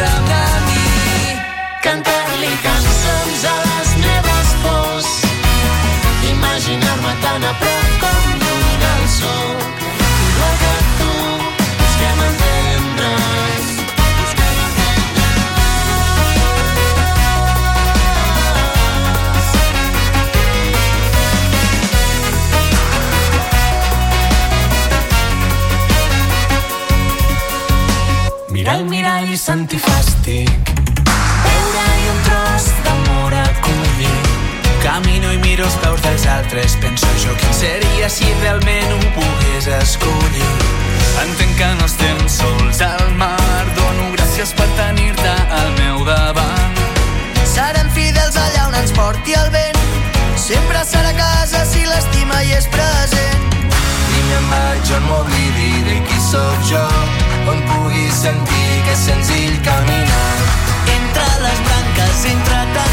desprendre'm 0.00 0.24
de 0.24 0.42
mi. 0.66 1.40
cantar-li 1.82 2.52
cançons 2.62 3.44
a 3.44 3.56
les 3.68 3.90
meves 4.04 4.48
pors 4.62 5.10
Imaginar-me 6.30 7.12
tan 7.22 7.44
a 7.44 7.52
prop 7.60 7.92
com 8.00 8.32
lluny 8.40 8.72
del 8.84 9.04
sol. 9.18 9.79
I 29.30 29.36
sentir 29.38 29.78
fàstic 29.78 30.70
Veure-hi 31.06 32.06
un 32.10 32.20
tros 32.26 32.64
d'amor 32.84 33.34
a 33.38 33.46
collir 33.62 34.16
Camino 34.82 35.30
i 35.30 35.38
miro 35.44 35.66
els 35.68 35.76
peus 35.82 36.00
dels 36.00 36.24
altres. 36.32 36.74
Penso 36.80 37.06
jo 37.20 37.34
quin 37.36 37.52
seria 37.52 38.08
si 38.08 38.24
realment 38.40 38.94
ho 38.94 39.10
pogués 39.18 39.66
escollir. 39.76 40.48
Entenc 41.20 41.52
que 41.58 41.68
no 41.76 41.84
estem 41.84 42.22
sols 42.32 42.80
al 42.86 43.10
mar. 43.20 43.66
Dono 43.76 44.08
gràcies 44.14 44.54
per 44.56 44.68
tenir-te 44.78 45.34
al 45.58 45.68
meu 45.82 46.00
davant. 46.08 46.80
Serem 47.44 47.92
fidels 47.92 48.40
allà 48.40 48.70
on 48.70 48.78
ens 48.80 48.94
porti 48.96 49.36
el 49.36 49.52
vent. 49.52 49.84
Sempre 50.40 50.80
serà 50.88 51.12
casa 51.20 51.66
si 51.68 51.84
l'estima 51.84 52.40
hi 52.40 52.56
és 52.56 52.70
present. 52.72 53.44
I 54.16 54.24
me'n 54.30 54.48
vaig 54.54 54.96
on 54.96 55.06
m'oblidi 55.12 55.84
de 55.90 56.00
qui 56.08 56.24
sóc 56.30 56.66
jo, 56.72 56.86
on 57.52 57.62
pugui 57.68 58.08
sentir 58.16 58.59
senzill 59.06 59.56
caminar. 59.62 60.36
Entre 60.96 61.26
les 61.44 61.58
branques, 61.66 62.24
entre 62.34 62.60
tantes 62.74 62.89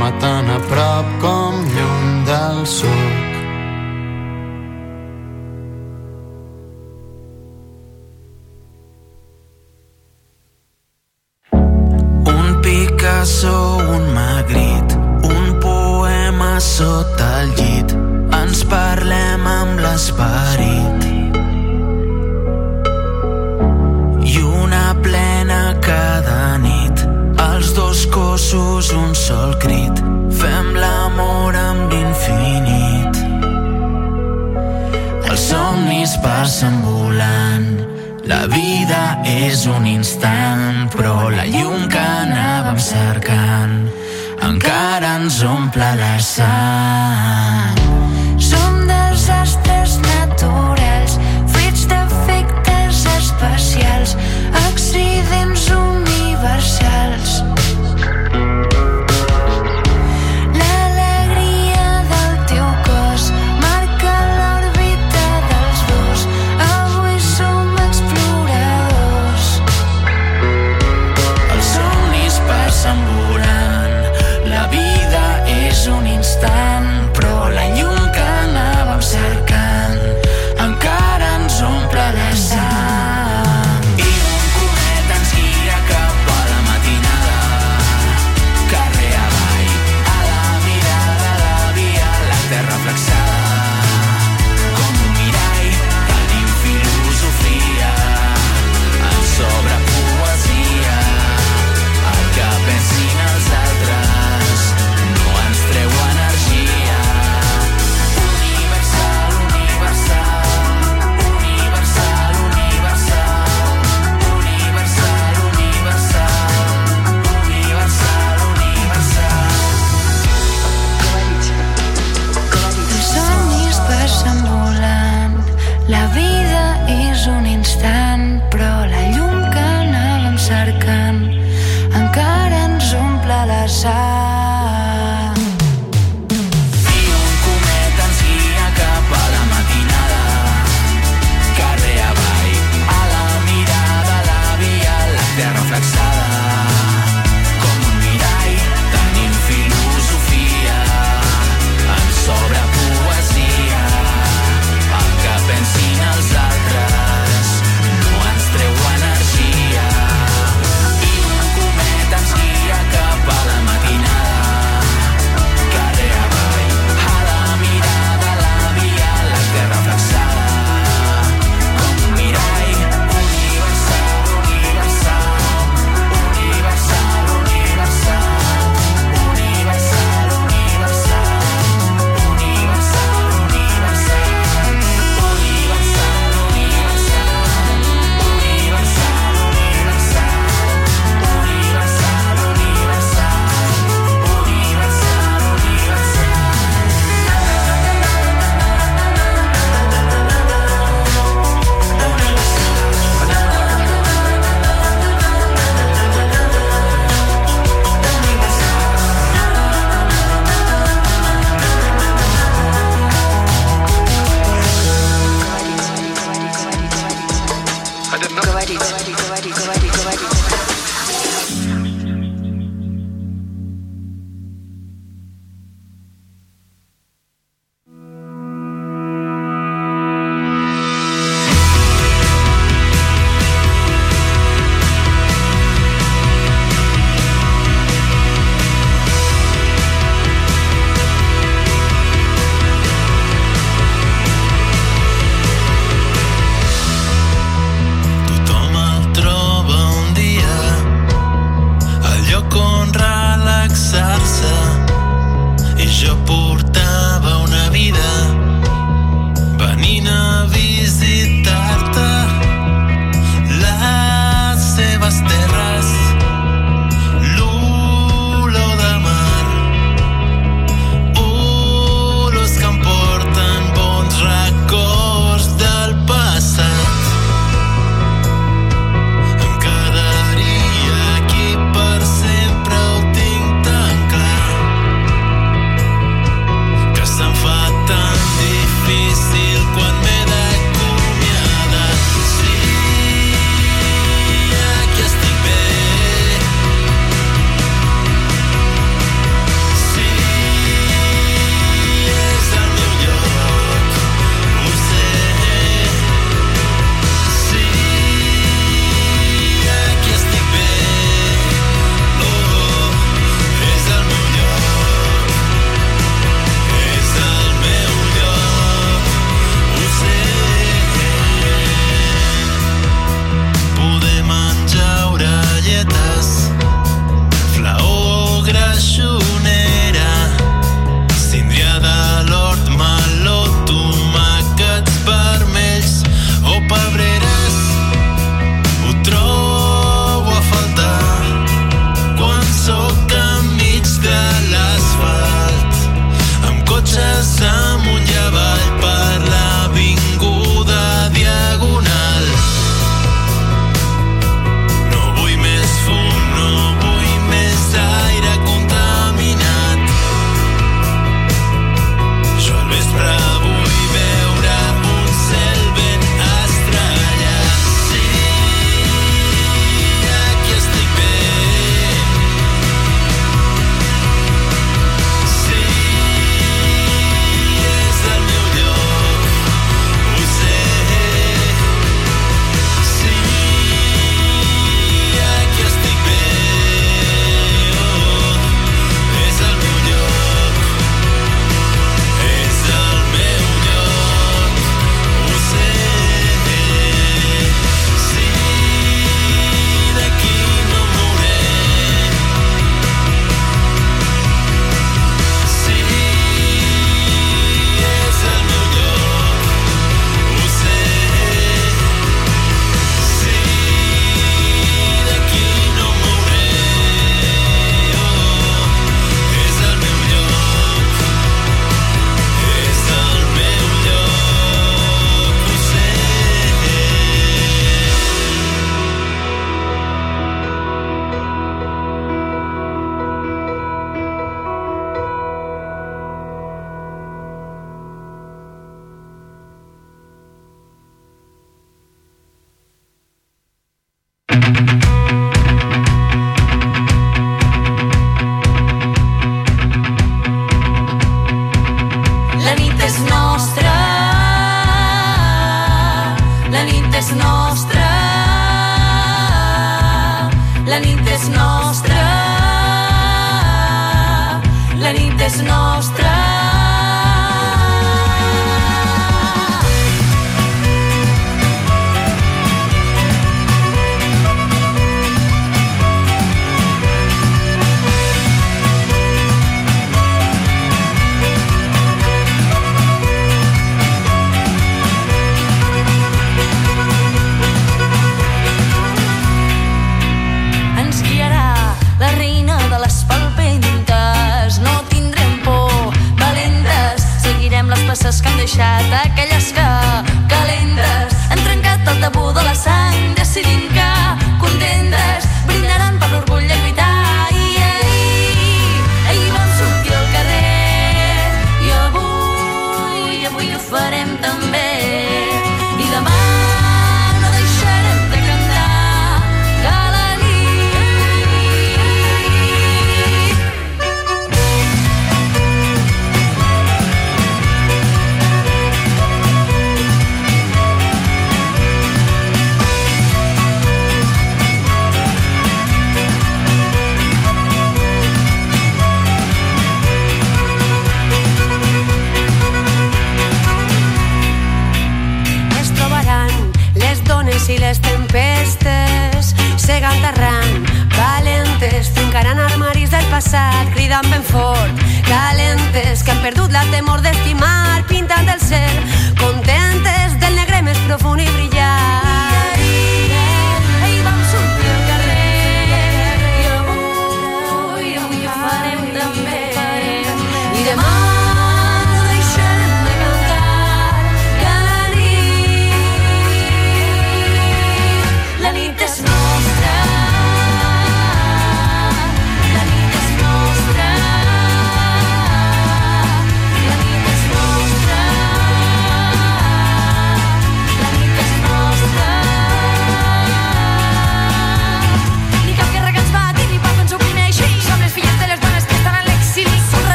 imaginar-me 0.00 0.29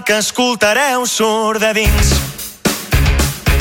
el 0.00 0.04
que 0.04 0.18
escoltareu 0.18 1.04
surt 1.06 1.60
de 1.60 1.72
dins. 1.74 2.10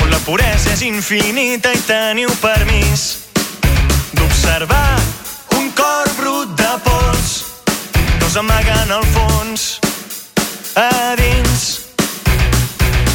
On 0.03 0.09
la 0.11 0.19
puresa 0.23 0.71
és 0.71 0.83
infinita 0.87 1.71
i 1.75 1.81
teniu 1.87 2.31
permís 2.39 3.25
d'observar 4.15 4.99
un 5.57 5.67
cor 5.75 6.11
brut 6.19 6.53
de 6.59 6.71
pols 6.85 7.33
no 8.21 8.29
s'amaguen 8.31 8.93
al 8.95 9.03
fons 9.15 9.65
a 10.79 11.15
dins. 11.19 11.65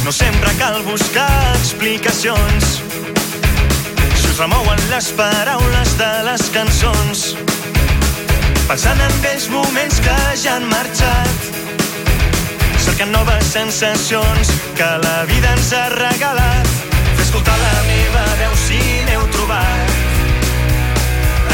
No 0.05 0.11
sempre 0.11 0.53
cal 0.59 0.83
buscar 0.83 1.31
explicacions. 1.55 2.77
Si 4.19 4.27
us 4.29 4.37
remouen 4.37 4.85
les 4.91 5.09
paraules 5.17 5.97
de 5.97 6.13
les 6.29 6.49
cançons. 6.53 7.27
Pensant 8.69 9.01
en 9.01 9.19
vells 9.25 9.49
moments 9.49 10.01
que 10.01 10.21
ja 10.43 10.57
han 10.59 10.69
marxat 10.69 11.54
cercant 12.85 13.11
noves 13.11 13.45
sensacions 13.49 14.51
que 14.77 14.89
la 15.03 15.23
vida 15.25 15.51
ens 15.57 15.71
ha 15.73 15.85
regalat. 15.93 16.73
Fer 17.15 17.23
escoltar 17.25 17.55
la 17.61 17.83
meva 17.87 18.25
veu 18.41 18.57
si 18.65 18.81
n'heu 19.07 19.25
trobat. 19.35 19.95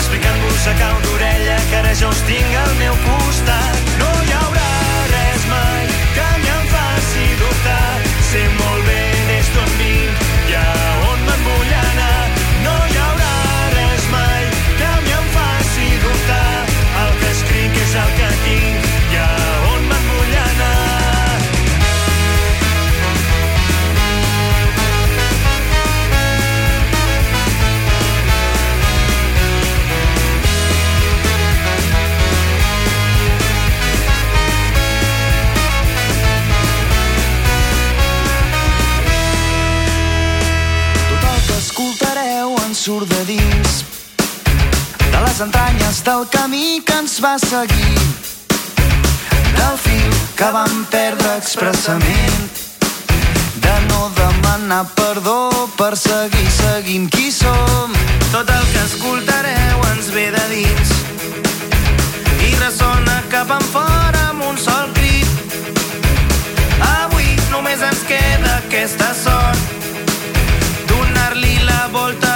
Explicant-vos 0.02 0.68
a 0.74 0.76
cau 0.82 0.98
d'orella 1.08 1.62
que 1.70 1.80
ara 1.84 1.96
ja 1.96 2.12
us 2.12 2.26
tinc 2.28 2.60
al 2.66 2.76
meu 2.84 3.00
costat. 3.08 3.81
Entranyes 45.42 46.04
del 46.04 46.28
camí 46.30 46.82
que 46.86 46.94
ens 46.94 47.20
va 47.24 47.38
seguir. 47.40 48.00
Del 49.58 49.78
fil 49.84 50.14
que 50.38 50.50
vam 50.54 50.86
perdre 50.92 51.38
expressament. 51.38 52.60
De 53.64 53.76
no 53.88 54.12
demanar 54.18 54.86
perdó 54.96 55.68
per 55.78 55.96
seguir 55.98 56.50
seguint 56.58 57.10
qui 57.10 57.32
som. 57.32 57.94
Tot 58.32 58.50
el 58.50 58.66
que 58.74 58.84
escoltareu 58.86 59.86
ens 59.94 60.12
ve 60.14 60.28
de 60.36 60.46
dins. 60.54 60.94
I 62.50 62.52
ressona 62.62 63.22
cap 63.34 63.50
en 63.58 63.66
fora 63.74 64.28
amb 64.30 64.46
un 64.52 64.58
sol 64.58 64.92
crit. 64.94 65.58
Avui 66.90 67.30
només 67.50 67.82
ens 67.82 68.04
queda 68.10 68.60
aquesta 68.60 69.14
sort. 69.24 69.80
Donar-li 70.92 71.58
la 71.66 71.88
volta 71.94 72.31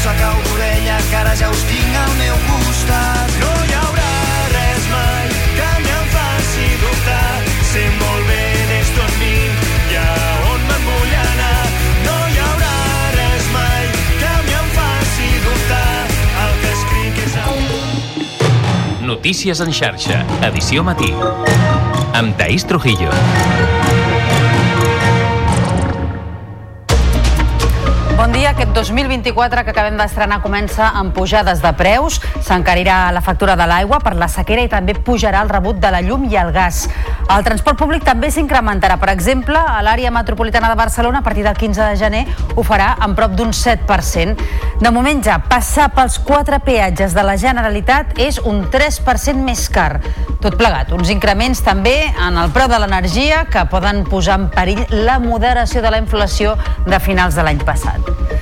Cau 0.00 0.36
d'orella 0.44 0.96
que 1.10 1.16
ara 1.16 1.32
ja 1.36 1.48
us 1.52 1.60
tinc 1.68 1.96
al 1.96 2.12
meu 2.16 2.36
costat. 2.48 3.34
No 3.40 3.50
hi 3.68 3.74
haurà 3.78 4.12
res 4.52 4.86
mai 4.88 5.28
que 5.58 5.68
em 5.92 6.06
faci 6.14 6.68
dubtar. 6.80 7.36
Sé 7.68 7.84
molt 8.00 8.24
bé 8.28 8.40
des 8.70 8.90
d'on 8.96 9.24
i 9.28 9.98
a 10.00 10.06
on 10.50 10.64
me'n 10.70 10.86
vull 10.88 11.14
anar. 11.20 11.60
No 12.06 12.16
hi 12.26 12.40
haurà 12.46 12.74
res 13.18 13.50
mai 13.54 13.90
que 14.22 14.32
em 14.60 14.70
faci 14.78 15.28
dubtar. 15.46 15.90
El 16.44 16.56
que 16.62 16.72
escric 16.78 17.20
és 17.26 17.36
el... 17.44 19.04
Notícies 19.12 19.60
en 19.60 19.72
xarxa, 19.72 20.24
edició 20.48 20.82
matí. 20.82 21.12
Amb 22.16 22.34
Taís 22.40 22.64
Trujillo. 22.64 23.12
Aquest 28.50 28.72
2024 28.74 29.62
que 29.62 29.70
acabem 29.70 29.94
d'estrenar 29.94 30.40
comença 30.42 30.88
amb 30.98 31.12
pujades 31.14 31.60
de 31.62 31.70
preus. 31.78 32.16
S'encarirà 32.42 33.12
la 33.14 33.22
factura 33.22 33.54
de 33.54 33.66
l'aigua 33.70 34.00
per 34.02 34.16
la 34.18 34.26
sequera 34.26 34.64
i 34.66 34.70
també 34.72 34.96
pujarà 35.06 35.44
el 35.44 35.52
rebut 35.52 35.78
de 35.78 35.92
la 35.94 36.00
llum 36.02 36.24
i 36.26 36.34
el 36.34 36.50
gas. 36.50 36.80
El 37.30 37.46
transport 37.46 37.78
públic 37.78 38.02
també 38.02 38.32
s'incrementarà. 38.34 38.96
Per 38.98 39.12
exemple, 39.12 39.54
a 39.54 39.78
l'àrea 39.86 40.10
metropolitana 40.10 40.72
de 40.72 40.80
Barcelona, 40.80 41.20
a 41.20 41.22
partir 41.22 41.44
del 41.46 41.54
15 41.54 41.92
de 41.92 42.00
gener, 42.00 42.24
ho 42.56 42.64
farà 42.66 42.96
en 43.06 43.14
prop 43.14 43.38
d'un 43.38 43.54
7%. 43.54 44.34
De 44.82 44.90
moment 44.90 45.22
ja, 45.22 45.38
passar 45.38 45.92
pels 45.94 46.18
quatre 46.18 46.58
peatges 46.66 47.14
de 47.14 47.22
la 47.22 47.38
Generalitat 47.38 48.18
és 48.18 48.42
un 48.42 48.64
3% 48.72 49.46
més 49.46 49.68
car. 49.70 50.00
Tot 50.42 50.58
plegat, 50.58 50.90
uns 50.96 51.14
increments 51.14 51.62
també 51.62 51.94
en 52.10 52.40
el 52.40 52.50
preu 52.50 52.66
de 52.66 52.82
l'energia 52.82 53.44
que 53.46 53.68
poden 53.70 54.02
posar 54.10 54.40
en 54.40 54.50
perill 54.50 54.82
la 55.06 55.20
moderació 55.22 55.86
de 55.86 55.94
la 55.94 56.02
inflació 56.02 56.58
de 56.88 56.98
finals 56.98 57.38
de 57.38 57.46
l'any 57.46 57.62
passat. 57.62 58.39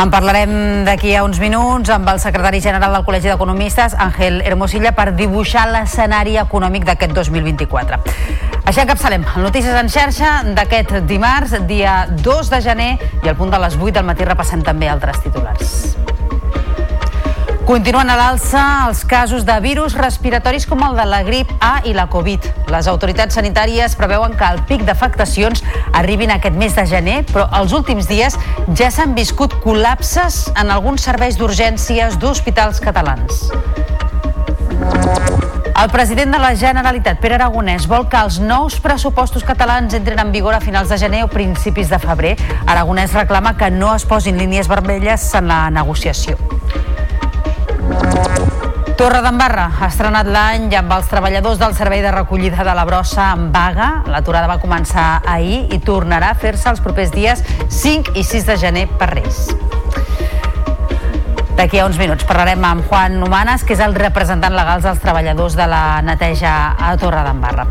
En 0.00 0.08
parlarem 0.08 0.86
d'aquí 0.86 1.10
a 1.12 1.20
uns 1.26 1.36
minuts 1.42 1.90
amb 1.92 2.08
el 2.08 2.20
secretari 2.22 2.62
general 2.64 2.94
del 2.96 3.02
Col·legi 3.04 3.28
d'Economistes, 3.28 3.92
Àngel 4.00 4.38
Hermosilla, 4.48 4.94
per 4.96 5.10
dibuixar 5.12 5.66
l'escenari 5.68 6.38
econòmic 6.40 6.86
d'aquest 6.88 7.12
2024. 7.18 7.98
Així 8.64 8.80
encapçalem 8.80 9.26
el 9.34 9.44
Notícies 9.44 9.76
en 9.76 9.92
xarxa 9.92 10.30
d'aquest 10.56 11.02
dimarts, 11.10 11.52
dia 11.68 12.06
2 12.16 12.52
de 12.54 12.62
gener, 12.64 12.90
i 13.20 13.28
al 13.28 13.36
punt 13.36 13.52
de 13.52 13.60
les 13.60 13.76
8 13.76 13.98
del 13.98 14.08
matí 14.08 14.24
repassem 14.24 14.64
també 14.64 14.88
altres 14.88 15.20
titulars. 15.20 15.76
Continuen 17.70 18.08
a 18.10 18.16
l'alça 18.18 18.60
els 18.88 19.04
casos 19.06 19.44
de 19.46 19.54
virus 19.62 19.92
respiratoris 19.94 20.64
com 20.66 20.80
el 20.82 20.96
de 20.98 21.04
la 21.06 21.20
grip 21.22 21.52
A 21.62 21.84
i 21.86 21.92
la 21.94 22.08
Covid. 22.10 22.48
Les 22.66 22.88
autoritats 22.90 23.38
sanitàries 23.38 23.94
preveuen 23.94 24.34
que 24.34 24.48
el 24.48 24.58
pic 24.66 24.82
d'afectacions 24.88 25.62
arribin 25.94 26.32
aquest 26.34 26.58
mes 26.58 26.74
de 26.74 26.82
gener, 26.90 27.20
però 27.30 27.44
els 27.60 27.70
últims 27.70 28.10
dies 28.10 28.34
ja 28.74 28.90
s'han 28.90 29.14
viscut 29.14 29.54
col·lapses 29.62 30.40
en 30.58 30.74
alguns 30.74 31.06
serveis 31.06 31.38
d'urgències 31.38 32.18
d'hospitals 32.18 32.82
catalans. 32.82 33.46
El 35.70 35.94
president 35.94 36.34
de 36.34 36.42
la 36.42 36.56
Generalitat, 36.58 37.22
Pere 37.22 37.38
Aragonès, 37.38 37.86
vol 37.86 38.08
que 38.10 38.18
els 38.18 38.40
nous 38.42 38.82
pressupostos 38.82 39.46
catalans 39.46 39.94
entrin 39.94 40.18
en 40.18 40.34
vigor 40.34 40.58
a 40.58 40.60
finals 40.60 40.90
de 40.90 40.98
gener 40.98 41.22
o 41.22 41.30
principis 41.30 41.88
de 41.88 42.02
febrer. 42.02 42.34
Aragonès 42.66 43.14
reclama 43.14 43.54
que 43.54 43.70
no 43.70 43.94
es 43.94 44.10
posin 44.10 44.42
línies 44.42 44.66
vermelles 44.66 45.30
en 45.38 45.54
la 45.54 45.68
negociació. 45.70 46.34
Torre 49.00 49.22
d'Embarra 49.24 49.62
ha 49.80 49.86
estrenat 49.88 50.28
l'any 50.28 50.66
amb 50.76 50.92
els 50.92 51.06
treballadors 51.08 51.56
del 51.56 51.72
servei 51.78 52.02
de 52.04 52.12
recollida 52.12 52.66
de 52.68 52.74
la 52.76 52.84
brossa 52.84 53.30
en 53.32 53.48
vaga. 53.54 53.88
L'aturada 54.12 54.52
va 54.52 54.60
començar 54.60 55.22
ahir 55.24 55.62
i 55.72 55.80
tornarà 55.80 56.34
a 56.34 56.40
fer-se 56.44 56.68
els 56.68 56.84
propers 56.84 57.16
dies 57.16 57.40
5 57.80 58.12
i 58.12 58.28
6 58.36 58.50
de 58.52 58.62
gener 58.68 58.88
per 59.00 59.14
Reis. 59.16 59.46
D'aquí 61.60 61.76
a 61.76 61.84
uns 61.84 61.98
minuts 62.00 62.24
parlarem 62.24 62.62
amb 62.64 62.86
Juan 62.88 63.18
Humanes, 63.20 63.66
que 63.68 63.74
és 63.74 63.80
el 63.84 63.92
representant 63.92 64.54
legal 64.56 64.80
dels 64.80 65.00
treballadors 65.02 65.52
de 65.58 65.66
la 65.68 66.00
neteja 66.00 66.52
a 66.72 66.94
Torre 66.96 67.20
d'Embarra. 67.26 67.66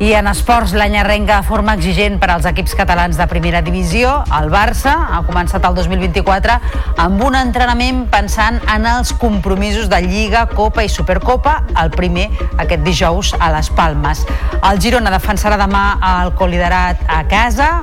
I 0.00 0.14
en 0.16 0.30
esports, 0.30 0.72
l'any 0.72 0.96
arrenca 0.96 1.36
de 1.42 1.44
forma 1.44 1.74
exigent 1.76 2.16
per 2.22 2.30
als 2.32 2.48
equips 2.48 2.72
catalans 2.78 3.18
de 3.20 3.26
primera 3.28 3.60
divisió. 3.60 4.14
El 4.38 4.48
Barça 4.48 4.94
ha 5.12 5.20
començat 5.28 5.66
el 5.68 5.76
2024 5.76 6.56
amb 7.04 7.20
un 7.26 7.36
entrenament 7.36 8.06
pensant 8.08 8.62
en 8.64 8.88
els 8.88 9.12
compromisos 9.12 9.92
de 9.92 10.00
Lliga, 10.06 10.46
Copa 10.48 10.86
i 10.86 10.88
Supercopa, 10.88 11.58
el 11.82 11.92
primer 11.92 12.30
aquest 12.56 12.80
dijous 12.86 13.34
a 13.36 13.52
les 13.52 13.68
Palmes. 13.68 14.24
El 14.62 14.80
Girona 14.80 15.12
defensarà 15.12 15.60
demà 15.60 15.98
el 16.14 16.32
coliderat 16.40 17.04
a 17.12 17.26
casa, 17.28 17.74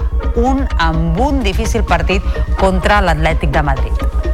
un 0.42 0.66
amb 0.80 1.22
un 1.22 1.44
difícil 1.46 1.86
partit 1.86 2.26
contra 2.58 2.98
l'Atlètic 3.06 3.54
de 3.54 3.62
Madrid. 3.70 4.34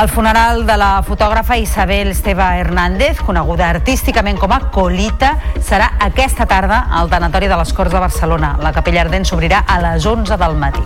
El 0.00 0.08
funeral 0.08 0.64
de 0.64 0.76
la 0.80 1.02
fotògrafa 1.04 1.58
Isabel 1.60 2.08
Esteve 2.08 2.46
Hernández, 2.60 3.18
coneguda 3.20 3.68
artísticament 3.68 4.38
com 4.40 4.52
a 4.54 4.60
Colita, 4.72 5.34
serà 5.60 5.90
aquesta 6.00 6.46
tarda 6.48 6.86
al 6.88 7.10
Tanatori 7.12 7.50
de 7.50 7.58
les 7.60 7.72
Corts 7.76 7.92
de 7.92 8.00
Barcelona. 8.00 8.54
La 8.64 8.72
capella 8.72 9.02
ardent 9.04 9.28
s'obrirà 9.28 9.66
a 9.68 9.76
les 9.82 10.06
11 10.06 10.38
del 10.40 10.56
matí. 10.56 10.84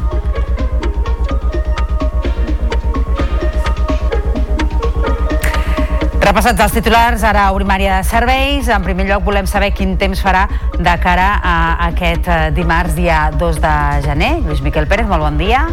Repassats 6.25 6.59
els 6.65 6.75
titulars, 6.75 7.23
ara 7.23 7.51
obrim 7.55 7.71
àrea 7.71 8.01
de 8.01 8.09
serveis. 8.09 8.67
En 8.67 8.83
primer 8.83 9.07
lloc 9.07 9.23
volem 9.29 9.47
saber 9.47 9.75
quin 9.77 9.95
temps 10.01 10.25
farà 10.25 10.49
de 10.75 10.95
cara 11.05 11.37
a 11.39 11.59
aquest 11.93 12.27
eh, 12.27 12.41
dimarts, 12.57 12.97
dia 12.99 13.29
2 13.37 13.61
de 13.63 13.77
gener. 14.09 14.33
Lluís 14.43 14.65
Miquel 14.65 14.91
Pérez, 14.91 15.07
molt 15.07 15.23
bon 15.23 15.39
dia. 15.39 15.69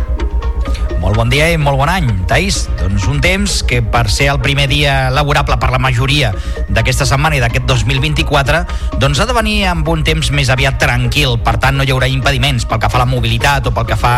Molt 1.01 1.17
bon 1.17 1.31
dia 1.33 1.47
i 1.49 1.57
molt 1.57 1.79
bon 1.79 1.89
any, 1.89 2.05
Taís. 2.29 2.67
Doncs 2.77 3.07
un 3.09 3.17
temps 3.23 3.55
que 3.65 3.79
per 3.81 4.03
ser 4.13 4.27
el 4.29 4.37
primer 4.39 4.67
dia 4.69 5.09
laborable 5.09 5.55
per 5.57 5.71
la 5.73 5.79
majoria 5.81 6.29
d'aquesta 6.69 7.07
setmana 7.09 7.39
i 7.39 7.41
d'aquest 7.41 7.65
2024, 7.65 8.59
doncs 9.01 9.19
ha 9.19 9.25
de 9.25 9.33
venir 9.33 9.55
amb 9.71 9.89
un 9.89 10.03
temps 10.05 10.29
més 10.29 10.51
aviat 10.53 10.77
tranquil. 10.79 11.39
Per 11.41 11.55
tant, 11.57 11.79
no 11.79 11.87
hi 11.87 11.89
haurà 11.89 12.05
impediments 12.11 12.67
pel 12.69 12.83
que 12.83 12.89
fa 12.93 12.99
a 12.99 13.01
la 13.01 13.09
mobilitat 13.09 13.65
o 13.65 13.73
pel 13.73 13.87
que 13.89 13.97
fa 13.97 14.11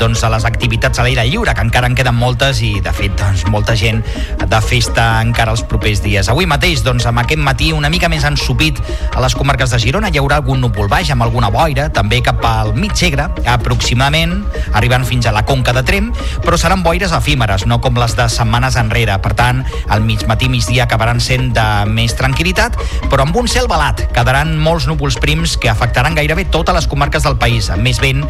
doncs, 0.00 0.24
a 0.26 0.32
les 0.34 0.46
activitats 0.48 0.98
a 0.98 1.06
l'aire 1.06 1.22
lliure, 1.28 1.54
que 1.54 1.64
encara 1.68 1.86
en 1.86 1.94
queden 1.94 2.18
moltes 2.18 2.64
i, 2.66 2.72
de 2.82 2.92
fet, 2.98 3.14
doncs, 3.20 3.46
molta 3.54 3.78
gent 3.78 4.02
de 4.42 4.60
festa 4.66 5.06
encara 5.22 5.54
els 5.54 5.62
propers 5.70 6.02
dies. 6.02 6.28
Avui 6.34 6.50
mateix, 6.50 6.82
doncs, 6.82 7.06
amb 7.06 7.22
aquest 7.22 7.42
matí 7.46 7.70
una 7.72 7.92
mica 7.94 8.10
més 8.10 8.26
ensupit 8.26 8.82
a 9.14 9.22
les 9.22 9.38
comarques 9.38 9.70
de 9.70 9.78
Girona, 9.86 10.10
hi 10.10 10.18
haurà 10.18 10.42
algun 10.42 10.66
núvol 10.66 10.90
baix 10.90 11.14
amb 11.14 11.28
alguna 11.28 11.52
boira, 11.54 11.86
també 11.94 12.18
cap 12.26 12.42
al 12.50 12.74
mig 12.74 12.98
Segre, 12.98 13.30
aproximadament, 13.46 14.40
arribant 14.74 15.06
fins 15.06 15.30
a 15.30 15.34
la 15.34 15.46
Conca 15.46 15.72
de 15.76 15.86
Trem, 15.86 16.10
però 16.44 16.58
seran 16.60 16.82
boires 16.82 17.12
efímeres, 17.16 17.66
no 17.66 17.80
com 17.80 17.98
les 18.00 18.16
de 18.16 18.28
setmanes 18.32 18.76
enrere. 18.80 19.16
Per 19.22 19.34
tant, 19.38 19.64
al 19.88 20.04
mig 20.04 20.26
matí, 20.28 20.48
migdia 20.52 20.84
acabaran 20.84 21.20
sent 21.20 21.52
de 21.56 21.66
més 21.90 22.14
tranquil·litat, 22.18 22.78
però 23.10 23.26
amb 23.26 23.36
un 23.36 23.48
cel 23.50 23.68
balat. 23.70 24.04
Quedaran 24.14 24.54
molts 24.60 24.88
núvols 24.90 25.18
prims 25.22 25.56
que 25.60 25.70
afectaran 25.70 26.14
gairebé 26.16 26.46
totes 26.52 26.74
les 26.76 26.88
comarques 26.90 27.24
del 27.24 27.38
país, 27.40 27.70
amb 27.72 27.84
més 27.86 28.00
vent, 28.02 28.24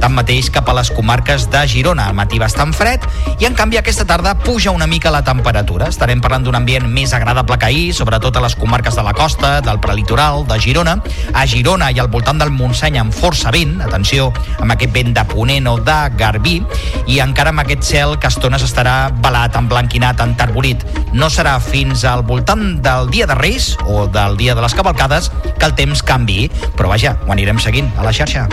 tanmateix, 0.00 0.50
cap 0.54 0.68
a 0.68 0.76
les 0.76 0.90
comarques 0.94 1.48
de 1.50 1.64
Girona. 1.70 2.08
Al 2.10 2.16
matí 2.18 2.40
bastant 2.42 2.74
fred 2.76 3.04
i, 3.38 3.46
en 3.46 3.56
canvi, 3.58 3.78
aquesta 3.80 4.06
tarda 4.08 4.34
puja 4.38 4.74
una 4.74 4.88
mica 4.90 5.12
la 5.12 5.22
temperatura. 5.26 5.90
Estarem 5.90 6.20
parlant 6.22 6.44
d'un 6.46 6.58
ambient 6.58 6.88
més 6.90 7.14
agradable 7.16 7.58
que 7.60 7.68
ahir, 7.68 7.94
sobretot 7.96 8.36
a 8.36 8.44
les 8.44 8.56
comarques 8.58 8.96
de 8.96 9.04
la 9.06 9.14
costa, 9.16 9.58
del 9.64 9.80
prelitoral, 9.80 10.46
de 10.48 10.58
Girona. 10.60 10.98
A 11.34 11.46
Girona 11.46 11.90
i 11.90 12.00
al 12.00 12.10
voltant 12.12 12.40
del 12.40 12.52
Montseny 12.54 12.98
amb 13.00 13.14
força 13.14 13.52
vent, 13.54 13.78
atenció, 13.86 14.30
amb 14.58 14.74
aquest 14.74 14.94
vent 14.94 15.14
de 15.16 15.24
ponent 15.30 15.68
o 15.70 15.76
de 15.84 15.98
garbí, 16.18 16.60
i 17.06 17.20
encara 17.40 17.54
amb 17.54 17.62
aquest 17.62 17.86
cel 17.88 18.10
que 18.20 18.28
estones 18.28 18.60
estarà 18.60 19.08
balat, 19.24 19.54
emblanquinat, 19.56 20.18
enterbolit. 20.20 20.82
No 21.16 21.30
serà 21.32 21.54
fins 21.64 22.02
al 22.04 22.20
voltant 22.28 22.82
del 22.84 23.08
dia 23.08 23.24
de 23.24 23.32
Reis 23.38 23.70
o 23.88 24.04
del 24.12 24.36
dia 24.36 24.52
de 24.52 24.60
les 24.60 24.74
cavalcades 24.76 25.30
que 25.56 25.64
el 25.64 25.72
temps 25.72 26.02
canvi, 26.04 26.50
però 26.76 26.90
vaja, 26.92 27.14
ho 27.24 27.32
anirem 27.32 27.56
seguint 27.56 27.88
a 27.96 28.04
la 28.04 28.12
xarxa. 28.12 28.44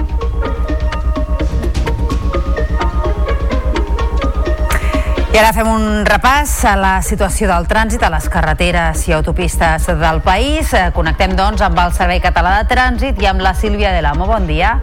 I 5.33 5.41
ara 5.41 5.51
fem 5.51 5.67
un 5.67 6.07
repàs 6.07 6.53
a 6.71 6.77
la 6.79 6.93
situació 7.03 7.51
del 7.51 7.67
trànsit 7.67 8.07
a 8.07 8.13
les 8.13 8.29
carreteres 8.31 9.03
i 9.11 9.17
autopistes 9.17 9.89
del 9.99 10.23
país. 10.23 10.71
Eh, 10.71 10.93
Connectem, 10.95 11.35
doncs, 11.35 11.59
amb 11.67 11.83
el 11.83 11.91
Servei 11.91 12.23
Català 12.23 12.61
de 12.61 12.71
Trànsit 12.71 13.19
i 13.19 13.27
amb 13.35 13.43
la 13.43 13.51
Sílvia 13.51 13.91
de 13.91 13.99
l'Amo. 14.07 14.31
Bon 14.31 14.47
dia. 14.47 14.77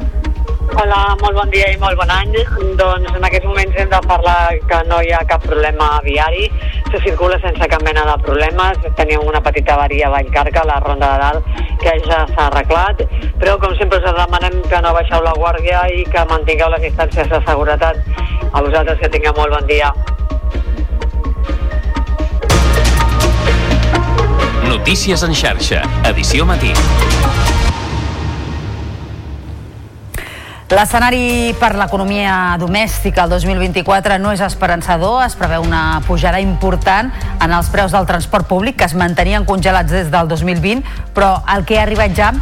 Hola, 0.72 1.12
molt 1.20 1.36
bon 1.36 1.50
dia 1.52 1.66
i 1.68 1.76
molt 1.76 1.98
bon 2.00 2.08
any. 2.08 2.32
Doncs 2.78 3.10
en 3.12 3.26
aquests 3.28 3.46
moments 3.46 3.76
hem 3.76 3.90
de 3.90 4.00
parlar 4.08 4.56
que 4.70 4.78
no 4.88 5.00
hi 5.04 5.12
ha 5.12 5.20
cap 5.28 5.44
problema 5.44 5.88
viari, 6.06 6.46
se 6.88 7.00
circula 7.04 7.36
sense 7.42 7.68
cap 7.68 7.84
mena 7.84 8.06
de 8.08 8.14
problemes. 8.24 8.80
Teníem 8.96 9.26
una 9.28 9.42
petita 9.44 9.74
avaria 9.74 10.08
a 10.08 10.14
Vallcarca, 10.14 10.64
la 10.64 10.80
Ronda 10.80 11.12
de 11.12 11.18
Dalt, 11.22 11.50
que 11.82 11.94
ja 12.06 12.22
s'ha 12.32 12.46
arreglat, 12.48 13.04
però 13.42 13.58
com 13.60 13.76
sempre 13.76 14.00
us 14.00 14.08
demanem 14.08 14.60
que 14.70 14.80
no 14.80 14.94
baixeu 14.96 15.22
la 15.26 15.36
guàrdia 15.36 15.84
i 15.92 16.04
que 16.08 16.24
mantingueu 16.32 16.72
les 16.72 16.88
distàncies 16.88 17.28
de 17.28 17.42
seguretat. 17.44 18.00
A 18.52 18.62
vosaltres 18.62 18.98
que 19.02 19.12
tingueu 19.12 19.36
molt 19.36 19.52
bon 19.58 19.68
dia. 19.68 19.92
Notícies 24.70 25.22
en 25.22 25.36
xarxa, 25.36 25.84
edició 26.08 26.48
matí. 26.48 26.72
L'escenari 30.72 31.52
per 31.60 31.74
l'economia 31.76 32.56
domèstica 32.56 33.26
el 33.26 33.34
2024 33.34 34.16
no 34.16 34.30
és 34.32 34.40
esperançador. 34.40 35.18
Es 35.20 35.36
preveu 35.36 35.60
una 35.60 36.00
pujada 36.06 36.40
important 36.40 37.10
en 37.44 37.52
els 37.52 37.68
preus 37.68 37.92
del 37.92 38.06
transport 38.08 38.48
públic 38.48 38.78
que 38.80 38.88
es 38.88 38.94
mantenien 38.96 39.44
congelats 39.44 39.92
des 39.92 40.08
del 40.10 40.30
2020, 40.30 40.80
però 41.12 41.34
el 41.52 41.66
que 41.68 41.76
ha 41.76 41.84
arribat 41.84 42.16
ja 42.16 42.32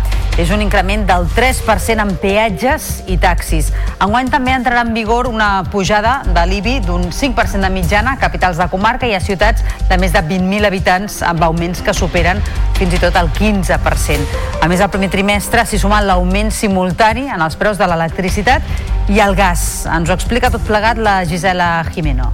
és 0.41 0.51
un 0.51 0.63
increment 0.65 1.05
del 1.07 1.27
3% 1.29 2.01
en 2.01 2.13
peatges 2.21 3.03
i 3.11 3.19
taxis. 3.21 3.69
Enguany 4.03 4.31
també 4.33 4.55
entrarà 4.55 4.85
en 4.87 4.95
vigor 4.97 5.29
una 5.29 5.65
pujada 5.71 6.23
de 6.25 6.45
l'IBI 6.49 6.79
d'un 6.87 7.11
5% 7.13 7.61
de 7.61 7.71
mitjana 7.73 8.15
a 8.15 8.21
capitals 8.21 8.61
de 8.61 8.69
comarca 8.73 9.09
i 9.09 9.15
a 9.15 9.21
ciutats 9.21 9.65
de 9.91 9.99
més 10.01 10.15
de 10.15 10.23
20.000 10.25 10.69
habitants 10.69 11.21
amb 11.27 11.45
augments 11.45 11.83
que 11.85 11.95
superen 11.97 12.41
fins 12.79 12.97
i 12.97 13.03
tot 13.03 13.19
el 13.21 13.29
15%. 13.37 14.41
A 14.63 14.71
més, 14.71 14.81
al 14.81 14.93
primer 14.93 15.11
trimestre 15.13 15.67
s'hi 15.67 15.81
suma 15.83 16.01
l'augment 16.05 16.53
simultani 16.55 17.29
en 17.29 17.43
els 17.43 17.59
preus 17.61 17.81
de 17.81 17.91
l'electricitat 17.91 19.13
i 19.13 19.21
el 19.21 19.37
gas. 19.37 19.85
Ens 19.91 20.09
ho 20.09 20.17
explica 20.17 20.51
tot 20.51 20.65
plegat 20.67 21.03
la 21.03 21.21
Gisela 21.29 21.75
Jimeno. 21.93 22.31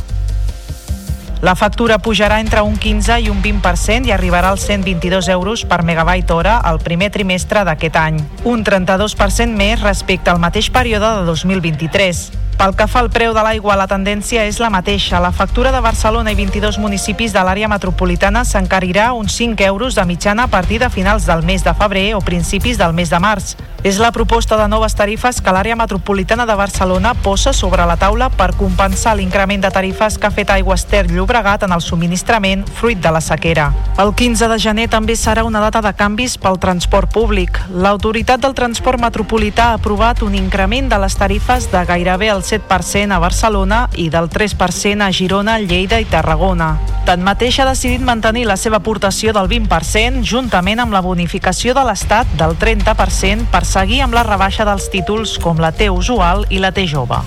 La 1.41 1.55
factura 1.55 2.01
pujarà 2.03 2.41
entre 2.43 2.65
un 2.67 2.75
15 2.77 3.21
i 3.23 3.29
un 3.31 3.39
20% 3.43 4.09
i 4.09 4.11
arribarà 4.11 4.51
als 4.51 4.67
122 4.67 5.29
euros 5.31 5.63
per 5.71 5.85
megabyte 5.87 6.35
hora 6.35 6.57
al 6.59 6.81
primer 6.83 7.13
trimestre 7.15 7.63
d'aquest 7.63 8.01
any, 8.01 8.19
un 8.43 8.67
32% 8.67 9.55
més 9.55 9.79
respecte 9.87 10.35
al 10.35 10.43
mateix 10.43 10.73
període 10.75 11.15
de 11.21 11.27
2023. 11.31 12.48
Pel 12.59 12.73
que 12.75 12.89
fa 12.91 12.99
al 13.05 13.09
preu 13.15 13.31
de 13.37 13.43
l'aigua, 13.47 13.77
la 13.79 13.87
tendència 13.87 14.43
és 14.51 14.57
la 14.59 14.67
mateixa. 14.75 15.21
La 15.23 15.31
factura 15.31 15.71
de 15.71 15.79
Barcelona 15.79 16.33
i 16.35 16.35
22 16.35 16.81
municipis 16.83 17.31
de 17.31 17.45
l'àrea 17.47 17.69
metropolitana 17.71 18.43
s'encarirà 18.43 19.13
uns 19.15 19.37
5 19.39 19.63
euros 19.63 19.95
de 19.95 20.05
mitjana 20.05 20.49
a 20.49 20.51
partir 20.51 20.81
de 20.83 20.91
finals 20.91 21.23
del 21.31 21.47
mes 21.47 21.63
de 21.63 21.75
febrer 21.79 22.17
o 22.17 22.21
principis 22.21 22.77
del 22.77 22.99
mes 22.99 23.15
de 23.15 23.21
març. 23.23 23.55
És 23.85 24.01
la 24.03 24.11
proposta 24.11 24.57
de 24.59 24.67
noves 24.67 24.97
tarifes 24.99 25.39
que 25.39 25.53
l'àrea 25.55 25.77
metropolitana 25.79 26.49
de 26.51 26.57
Barcelona 26.59 27.13
posa 27.15 27.53
sobre 27.55 27.85
la 27.87 27.95
taula 27.97 28.27
per 28.29 28.57
compensar 28.59 29.15
l'increment 29.15 29.63
de 29.63 29.71
tarifes 29.71 30.19
que 30.19 30.27
ha 30.27 30.35
fet 30.35 30.51
Aigües 30.51 30.83
Ter 30.91 31.05
Llobregat 31.07 31.63
en 31.63 31.77
el 31.77 31.81
subministrament 31.81 32.67
fruit 32.67 32.99
de 32.99 33.13
la 33.15 33.21
sequera. 33.23 33.69
El 34.03 34.11
15 34.19 34.49
de 34.51 34.59
gener 34.59 34.89
també 34.91 35.15
serà 35.15 35.47
una 35.47 35.63
data 35.63 35.79
de 35.81 35.95
canvis 35.95 36.35
pel 36.43 36.59
transport 36.59 37.15
públic. 37.15 37.63
L'autoritat 37.71 38.43
del 38.43 38.59
transport 38.59 38.99
metropolità 38.99 39.71
ha 39.71 39.79
aprovat 39.79 40.27
un 40.27 40.35
increment 40.35 40.91
de 40.91 40.99
les 40.99 41.15
tarifes 41.15 41.71
de 41.71 41.85
gairebé 41.87 42.35
el 42.35 42.43
7% 42.49 43.13
a 43.13 43.19
Barcelona 43.21 43.83
i 43.97 44.09
del 44.09 44.31
3% 44.33 45.05
a 45.05 45.11
Girona, 45.13 45.59
Lleida 45.61 46.01
i 46.01 46.07
Tarragona. 46.09 46.71
Tanmateix 47.09 47.61
ha 47.61 47.69
decidit 47.69 48.05
mantenir 48.05 48.47
la 48.49 48.57
seva 48.57 48.81
aportació 48.81 49.35
del 49.37 49.51
20% 49.53 50.25
juntament 50.25 50.81
amb 50.81 50.97
la 50.97 51.05
bonificació 51.05 51.77
de 51.77 51.85
l'Estat 51.89 52.33
del 52.41 52.57
30% 52.61 53.49
per 53.53 53.65
seguir 53.69 54.03
amb 54.05 54.17
la 54.17 54.25
rebaixa 54.29 54.65
dels 54.69 54.89
títols 54.93 55.37
com 55.43 55.61
la 55.61 55.73
T 55.73 55.91
usual 55.93 56.47
i 56.49 56.61
la 56.65 56.73
T 56.73 56.89
jove. 56.89 57.21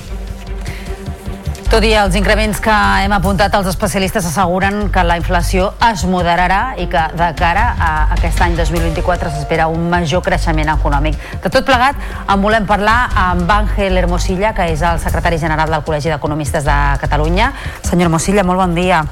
Tot 1.72 1.86
i 1.88 1.94
els 1.96 2.18
increments 2.20 2.58
que 2.60 2.74
hem 3.00 3.14
apuntat, 3.16 3.54
els 3.56 3.70
especialistes 3.72 4.26
asseguren 4.28 4.90
que 4.92 5.06
la 5.08 5.16
inflació 5.16 5.70
es 5.88 6.02
moderarà 6.04 6.74
i 6.76 6.90
que 6.92 7.06
de 7.16 7.30
cara 7.40 7.64
a 7.80 7.92
aquest 8.18 8.44
any 8.44 8.58
2024 8.58 9.32
s'espera 9.32 9.70
un 9.72 9.86
major 9.94 10.20
creixement 10.26 10.68
econòmic. 10.74 11.16
De 11.40 11.48
tot 11.48 11.64
plegat, 11.64 11.96
en 12.28 12.44
volem 12.44 12.68
parlar 12.68 12.98
amb 13.16 13.56
Àngel 13.56 13.96
Hermosilla, 14.04 14.52
que 14.52 14.68
és 14.74 14.84
el 14.84 15.00
secretari 15.00 15.40
general 15.40 15.72
del 15.72 15.88
Col·legi 15.88 16.12
d'Economistes 16.12 16.68
de 16.68 16.78
Catalunya. 17.08 17.54
Senyor 17.88 18.10
Hermosilla, 18.10 18.44
molt 18.44 18.66
bon 18.66 18.76
dia. 18.76 19.06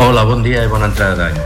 Hola, 0.00 0.24
bon 0.24 0.40
dia 0.40 0.64
i 0.64 0.72
bona 0.72 0.88
entrada 0.88 1.26
d'any. 1.26 1.40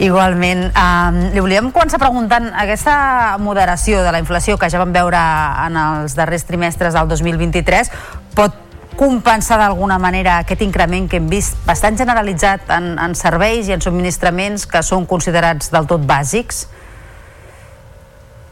Igualment, 0.00 0.70
um, 0.72 1.22
li 1.36 1.44
volíem 1.44 1.74
començar 1.76 2.00
preguntant 2.00 2.54
aquesta 2.56 3.36
moderació 3.36 4.00
de 4.00 4.16
la 4.16 4.24
inflació 4.24 4.56
que 4.56 4.72
ja 4.72 4.80
vam 4.80 4.96
veure 4.96 5.20
en 5.68 5.76
els 5.88 6.16
darrers 6.16 6.48
trimestres 6.48 6.96
del 6.96 7.12
2023 7.12 7.92
pot 8.36 8.65
compensar 8.96 9.58
d'alguna 9.60 9.98
manera 10.02 10.38
aquest 10.42 10.62
increment 10.64 11.06
que 11.10 11.20
hem 11.20 11.28
vist 11.30 11.58
bastant 11.66 11.96
generalitzat 11.98 12.70
en, 12.76 12.94
en 12.98 13.14
serveis 13.14 13.68
i 13.68 13.74
en 13.76 13.84
subministraments 13.84 14.66
que 14.66 14.82
són 14.82 15.06
considerats 15.06 15.70
del 15.74 15.86
tot 15.90 16.02
bàsics? 16.08 16.64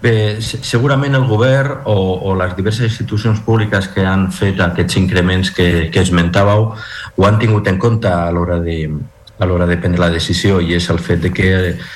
Bé, 0.04 0.36
se- 0.44 0.60
segurament 0.62 1.14
el 1.16 1.24
govern 1.24 1.78
o, 1.88 1.96
o 2.28 2.34
les 2.36 2.52
diverses 2.58 2.90
institucions 2.90 3.40
públiques 3.40 3.88
que 3.88 4.04
han 4.04 4.26
fet 4.36 4.60
aquests 4.60 4.98
increments 5.00 5.50
que, 5.56 5.88
que 5.90 6.02
esmentàveu 6.04 6.66
ho 7.16 7.24
han 7.26 7.38
tingut 7.40 7.70
en 7.72 7.78
compte 7.80 8.10
a 8.12 8.28
l'hora 8.34 8.58
de, 8.60 8.76
a 9.40 9.48
l'hora 9.48 9.64
de 9.66 9.78
prendre 9.80 10.02
la 10.04 10.10
decisió 10.12 10.60
i 10.60 10.74
és 10.76 10.90
el 10.92 11.00
fet 11.00 11.22
de 11.24 11.32
que 11.32 11.48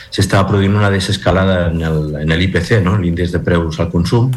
s'estava 0.08 0.48
produint 0.48 0.78
una 0.80 0.88
desescalada 0.90 1.66
en 1.68 2.32
l'IPC, 2.32 2.78
no? 2.80 2.96
l'índex 2.96 3.36
de 3.36 3.42
preus 3.44 3.76
al 3.78 3.90
consum, 3.92 4.32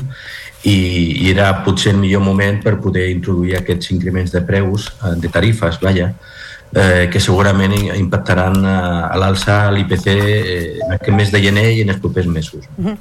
i, 0.63 1.25
i 1.25 1.31
era 1.31 1.63
potser 1.65 1.93
el 1.95 1.97
millor 1.97 2.21
moment 2.21 2.61
per 2.63 2.77
poder 2.81 3.09
introduir 3.09 3.55
aquests 3.57 3.91
increments 3.95 4.31
de 4.31 4.41
preus, 4.45 4.91
eh, 5.01 5.15
de 5.17 5.29
tarifes, 5.29 5.79
vaja, 5.81 6.13
eh, 6.73 7.09
que 7.11 7.19
segurament 7.19 7.73
impactaran 7.97 8.63
a, 8.65 8.77
a 9.09 9.17
l'alça 9.19 9.71
l'IPC 9.73 10.07
eh, 10.07 10.79
en 10.85 10.95
aquest 10.97 11.15
mes 11.17 11.31
de 11.33 11.41
gener 11.43 11.67
i 11.73 11.81
en 11.81 11.95
els 11.95 11.99
propers 11.99 12.27
mesos. 12.27 12.65
Mhm. 12.77 12.97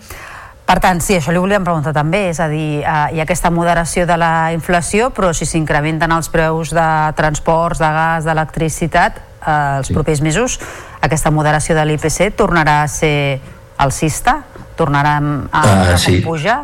Per 0.71 0.77
tant, 0.79 1.01
sí, 1.03 1.17
això 1.19 1.33
li 1.35 1.41
volíem 1.43 1.65
preguntar 1.67 1.91
també, 1.93 2.29
és 2.31 2.39
a 2.39 2.47
dir, 2.47 2.85
eh, 2.85 3.15
hi 3.15 3.19
ha 3.19 3.25
aquesta 3.25 3.51
moderació 3.51 4.05
de 4.07 4.17
la 4.17 4.53
inflació, 4.55 5.09
però 5.11 5.33
si 5.35 5.45
s'incrementen 5.45 6.13
els 6.15 6.29
preus 6.31 6.71
de 6.71 6.87
transports, 7.19 7.81
de 7.83 7.89
gas, 7.91 8.25
d'electricitat, 8.25 9.19
eh, 9.19 9.55
els 9.81 9.91
sí. 9.91 9.97
propers 9.97 10.21
mesos, 10.23 10.61
aquesta 11.03 11.33
moderació 11.35 11.75
de 11.75 11.85
l'IPC 11.89 12.31
tornarà 12.39 12.85
a 12.85 12.89
ser 12.89 13.41
alcista? 13.83 14.45
Tornarà 14.79 15.17
a, 15.19 15.33
a, 15.51 15.63
Ah, 15.65 15.95
a 15.95 15.99
sí. 15.99 16.21
pujar? 16.23 16.61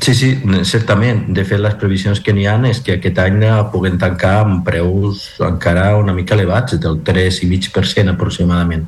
Sí, 0.00 0.14
sí, 0.14 0.28
certament. 0.68 1.24
De 1.34 1.42
fet, 1.48 1.58
les 1.58 1.74
previsions 1.80 2.20
que 2.20 2.34
n'hi 2.36 2.44
ha 2.46 2.56
és 2.68 2.82
que 2.84 2.98
aquest 2.98 3.18
any 3.18 3.40
eh, 3.48 3.54
puguem 3.72 3.96
tancar 3.98 4.34
amb 4.42 4.62
preus 4.66 5.24
encara 5.42 5.96
una 5.96 6.14
mica 6.14 6.36
elevats, 6.36 6.76
del 6.80 7.00
3,5% 7.02 8.12
aproximadament. 8.12 8.86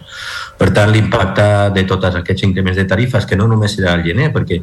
Per 0.61 0.69
tant, 0.77 0.93
l'impacte 0.93 1.49
de 1.75 1.85
tots 1.89 2.21
aquests 2.21 2.45
increments 2.45 2.77
de 2.77 2.85
tarifes, 2.85 3.27
que 3.27 3.41
no 3.41 3.49
només 3.49 3.79
serà 3.79 3.97
al 3.97 4.05
gener, 4.05 4.31
perquè 4.37 4.61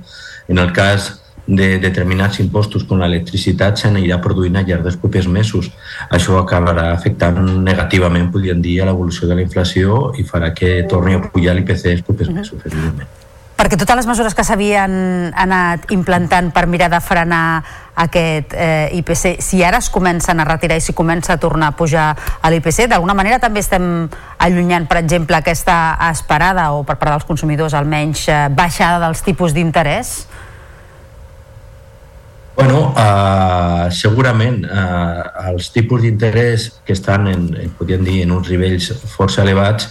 en 0.48 0.62
el 0.62 0.72
cas 0.72 1.16
de 1.48 1.78
determinats 1.82 2.40
impostos 2.42 2.86
com 2.90 3.02
l'electricitat 3.02 3.78
se 3.78 3.92
n'anirà 3.92 4.18
produint 4.22 4.56
al 4.58 4.66
llarg 4.70 4.86
dels 4.86 4.98
propers 5.02 5.28
mesos. 5.28 5.70
Això 6.10 6.40
acabarà 6.40 6.92
afectant 6.94 7.42
negativament, 7.66 8.32
podríem 8.34 8.62
dir, 8.62 8.80
a 8.82 8.90
l'evolució 8.90 9.30
de 9.30 9.38
la 9.38 9.46
inflació 9.46 10.12
i 10.18 10.26
farà 10.26 10.54
que 10.54 10.82
torni 10.90 11.18
a 11.18 11.22
pujar 11.26 11.58
l'IPC 11.58 11.92
els 11.94 12.06
propers 12.06 12.34
mesos, 12.34 12.66
evidentment. 12.66 13.25
Perquè 13.56 13.78
totes 13.80 13.96
les 13.96 14.08
mesures 14.10 14.34
que 14.36 14.44
s'havien 14.44 15.32
anat 15.32 15.88
implantant 15.96 16.50
per 16.52 16.66
mirar 16.68 16.90
de 16.92 17.00
frenar 17.00 17.64
aquest 18.04 18.52
eh, 18.52 18.90
IPC, 19.00 19.38
si 19.40 19.62
ara 19.64 19.80
es 19.80 19.88
comencen 19.90 20.44
a 20.44 20.46
retirar 20.48 20.76
i 20.76 20.84
si 20.84 20.92
comença 20.92 21.38
a 21.38 21.40
tornar 21.40 21.72
a 21.72 21.76
pujar 21.80 22.10
a 22.16 22.52
l'IPC, 22.52 22.90
d'alguna 22.92 23.16
manera 23.16 23.40
també 23.40 23.64
estem 23.64 24.10
allunyant, 24.44 24.90
per 24.92 25.00
exemple, 25.00 25.40
aquesta 25.40 25.96
esperada, 26.10 26.74
o 26.76 26.84
per 26.84 26.98
part 27.00 27.16
dels 27.16 27.30
consumidors 27.30 27.78
almenys, 27.80 28.28
eh, 28.28 28.42
baixada 28.52 29.00
dels 29.08 29.24
tipus 29.24 29.56
d'interès? 29.56 30.18
Bueno, 32.56 32.92
uh, 32.92 33.88
segurament 33.92 34.62
uh, 34.64 35.48
els 35.52 35.72
tipus 35.76 36.04
d'interès 36.04 36.70
que 36.88 36.96
estan 36.96 37.28
en, 37.28 37.50
en, 37.56 37.72
podríem 37.76 38.04
dir, 38.04 38.22
en 38.24 38.36
uns 38.36 38.52
nivells 38.52 38.94
força 39.12 39.44
elevats 39.44 39.90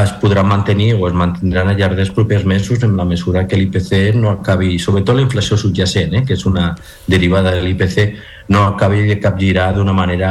es 0.00 0.12
podran 0.12 0.48
mantenir 0.48 0.94
o 0.94 1.06
es 1.06 1.12
mantindran 1.12 1.68
al 1.68 1.76
llarg 1.76 1.98
dels 1.98 2.10
propers 2.16 2.46
mesos 2.48 2.82
en 2.82 2.96
la 2.96 3.04
mesura 3.04 3.46
que 3.46 3.58
l'IPC 3.58 4.14
no 4.16 4.30
acabi, 4.30 4.78
sobretot 4.80 5.18
la 5.18 5.24
inflació 5.26 5.58
subjacent, 5.60 6.14
eh, 6.16 6.22
que 6.24 6.32
és 6.32 6.46
una 6.48 6.70
derivada 7.06 7.52
de 7.52 7.60
l'IPC, 7.60 8.14
no 8.48 8.64
acabi 8.70 9.02
de 9.10 9.18
capgirar 9.20 9.74
d'una 9.76 9.92
manera, 9.92 10.30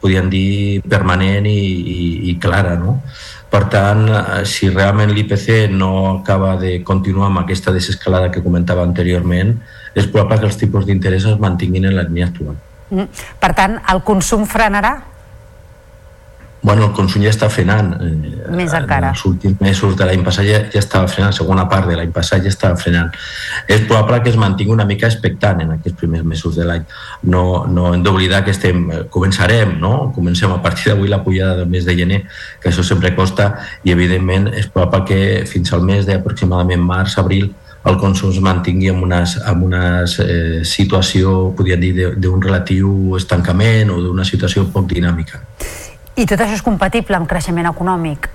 podríem 0.00 0.30
dir, 0.32 0.80
permanent 0.88 1.46
i, 1.50 1.58
i, 1.58 1.98
i 2.30 2.38
clara, 2.40 2.78
no? 2.80 3.02
Per 3.52 3.60
tant, 3.68 4.06
eh, 4.08 4.40
si 4.48 4.70
realment 4.72 5.12
l'IPC 5.12 5.68
no 5.68 5.92
acaba 6.14 6.56
de 6.56 6.78
continuar 6.80 7.28
amb 7.28 7.42
aquesta 7.42 7.76
desescalada 7.76 8.32
que 8.32 8.44
comentava 8.44 8.88
anteriorment, 8.88 9.52
és 9.92 10.08
probable 10.08 10.40
que 10.40 10.48
els 10.48 10.56
tipus 10.56 10.88
d'interès 10.88 11.28
es 11.28 11.36
mantinguin 11.36 11.90
en 11.90 11.96
la 11.98 12.08
línia 12.08 12.32
actual. 12.32 12.56
Mm. 12.88 13.24
Per 13.36 13.52
tant, 13.52 13.76
el 13.92 14.00
consum 14.00 14.48
frenarà 14.48 14.96
Bueno, 16.60 16.86
el 16.88 16.92
consum 16.92 17.22
ja 17.22 17.30
està 17.30 17.46
frenant. 17.48 17.92
Eh, 18.02 18.48
més 18.50 18.72
encara. 18.74 19.12
en 19.12 19.14
els 19.14 19.24
últims 19.24 19.60
mesos 19.60 19.94
de 19.96 20.04
l'any 20.08 20.24
passat 20.26 20.44
ja, 20.44 20.58
ja 20.72 20.80
estava 20.80 21.06
frenant, 21.06 21.32
segona 21.32 21.68
part 21.70 21.86
de 21.86 21.94
l'any 21.96 22.10
passat 22.12 22.42
ja 22.42 22.48
estava 22.50 22.74
frenant. 22.76 23.12
És 23.68 23.84
probable 23.86 24.18
que 24.24 24.30
es 24.30 24.36
mantingui 24.36 24.74
una 24.74 24.84
mica 24.84 25.06
expectant 25.06 25.60
en 25.62 25.70
aquests 25.76 25.96
primers 26.00 26.24
mesos 26.24 26.56
de 26.58 26.64
l'any. 26.66 26.82
No, 27.22 27.64
no 27.70 27.92
hem 27.94 28.02
d'oblidar 28.02 28.42
que 28.44 28.50
estem, 28.50 28.90
eh, 28.90 29.04
començarem, 29.08 29.78
no? 29.78 30.10
Comencem 30.14 30.50
a 30.52 30.60
partir 30.62 30.90
d'avui 30.90 31.08
la 31.08 31.22
pujada 31.22 31.56
del 31.62 31.68
mes 31.70 31.84
de 31.86 31.94
gener, 31.96 32.24
que 32.60 32.70
això 32.72 32.82
sempre 32.82 33.14
costa, 33.14 33.52
i 33.84 33.92
evidentment 33.94 34.48
és 34.52 34.66
probable 34.66 35.04
que 35.04 35.46
fins 35.46 35.72
al 35.72 35.82
mes 35.86 36.06
d'aproximadament 36.06 36.82
març-abril 36.82 37.52
el 37.88 37.96
consum 37.96 38.30
es 38.34 38.40
mantingui 38.42 38.88
en 38.90 38.98
una, 39.00 39.22
en 39.46 39.62
una 39.62 40.02
eh, 40.04 40.60
situació, 40.64 41.54
podríem 41.56 41.80
dir, 41.80 41.94
de- 41.94 42.14
d'un 42.16 42.42
relatiu 42.42 43.14
estancament 43.16 43.88
o 43.94 44.02
d'una 44.02 44.24
situació 44.26 44.66
poc 44.74 44.90
dinàmica. 44.90 45.40
I 46.18 46.26
tot 46.26 46.40
això 46.42 46.58
és 46.58 46.64
compatible 46.66 47.16
amb 47.16 47.28
creixement 47.30 47.68
econòmic. 47.70 48.28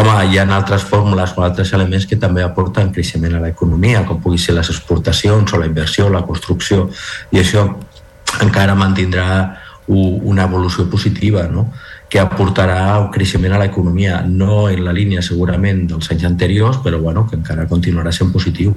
Home, 0.00 0.14
hi 0.32 0.38
ha 0.40 0.46
altres 0.56 0.86
fórmules 0.88 1.34
o 1.36 1.42
altres 1.44 1.72
elements 1.76 2.06
que 2.08 2.16
també 2.20 2.42
aporten 2.42 2.88
creixement 2.94 3.36
a 3.36 3.42
l'economia, 3.42 4.06
com 4.08 4.22
pugui 4.24 4.40
ser 4.40 4.54
les 4.56 4.70
exportacions 4.72 5.52
o 5.52 5.60
la 5.60 5.68
inversió, 5.68 6.08
la 6.08 6.24
construcció, 6.24 6.86
i 7.30 7.42
això 7.42 7.66
encara 8.40 8.74
mantindrà 8.74 9.26
una 9.92 10.46
evolució 10.48 10.86
positiva, 10.88 11.44
no? 11.50 11.66
que 12.08 12.20
aportarà 12.20 12.98
un 13.00 13.10
creixement 13.12 13.52
a 13.56 13.60
l'economia, 13.60 14.22
no 14.24 14.68
en 14.70 14.82
la 14.84 14.92
línia 14.96 15.22
segurament 15.24 15.86
dels 15.88 16.10
anys 16.12 16.24
anteriors, 16.28 16.80
però 16.84 17.00
bueno, 17.00 17.26
que 17.28 17.36
encara 17.36 17.68
continuarà 17.68 18.12
sent 18.12 18.32
positiu. 18.32 18.74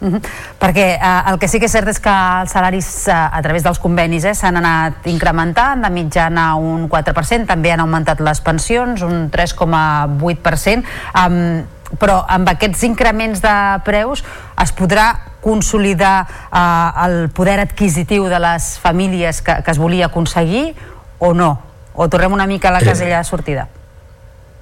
Mhm. 0.00 0.20
Perquè 0.60 0.86
eh, 0.94 1.30
el 1.32 1.38
que 1.38 1.48
sí 1.48 1.58
que 1.58 1.66
és 1.66 1.72
cert 1.72 1.88
és 1.90 1.98
que 1.98 2.10
els 2.10 2.52
salaris 2.54 3.08
eh, 3.08 3.12
a 3.12 3.40
través 3.42 3.64
dels 3.66 3.80
convenis 3.82 4.24
eh, 4.24 4.34
s'han 4.34 4.56
anat 4.60 5.06
incrementant 5.10 5.82
de 5.82 5.90
mitjana 5.90 6.52
un 6.54 6.88
4%, 6.88 7.46
també 7.46 7.72
han 7.72 7.80
augmentat 7.82 8.20
les 8.20 8.40
pensions 8.40 9.02
un 9.02 9.26
3,8%, 9.30 10.84
um, 11.26 11.64
però 11.98 12.20
amb 12.28 12.48
aquests 12.52 12.82
increments 12.84 13.40
de 13.42 13.54
preus 13.84 14.22
es 14.62 14.72
podrà 14.76 15.08
consolidar 15.40 16.26
eh, 16.52 17.06
el 17.06 17.30
poder 17.34 17.58
adquisitiu 17.64 18.28
de 18.28 18.38
les 18.38 18.78
famílies 18.78 19.42
que, 19.42 19.62
que 19.64 19.70
es 19.70 19.78
volia 19.78 20.06
aconseguir 20.06 20.76
o 21.18 21.32
no? 21.34 21.58
O 21.94 22.06
tornem 22.08 22.32
una 22.32 22.46
mica 22.46 22.68
a 22.68 22.72
la 22.72 22.78
Eh. 22.78 22.84
casella 22.86 23.18
de 23.18 23.24
sortida? 23.24 23.68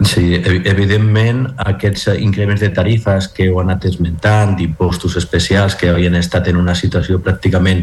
Sí, 0.05 0.35
ev- 0.35 0.67
evidentment 0.69 1.55
aquests 1.57 2.11
eh, 2.13 2.15
increments 2.21 2.61
de 2.61 2.69
tarifes 2.69 3.31
que 3.33 3.47
heu 3.49 3.63
anat 3.63 3.87
esmentant, 3.89 4.53
d'impostos 4.59 5.15
especials 5.17 5.73
que 5.81 5.89
havien 5.89 6.19
estat 6.19 6.51
en 6.53 6.59
una 6.61 6.75
situació 6.77 7.17
pràcticament 7.25 7.81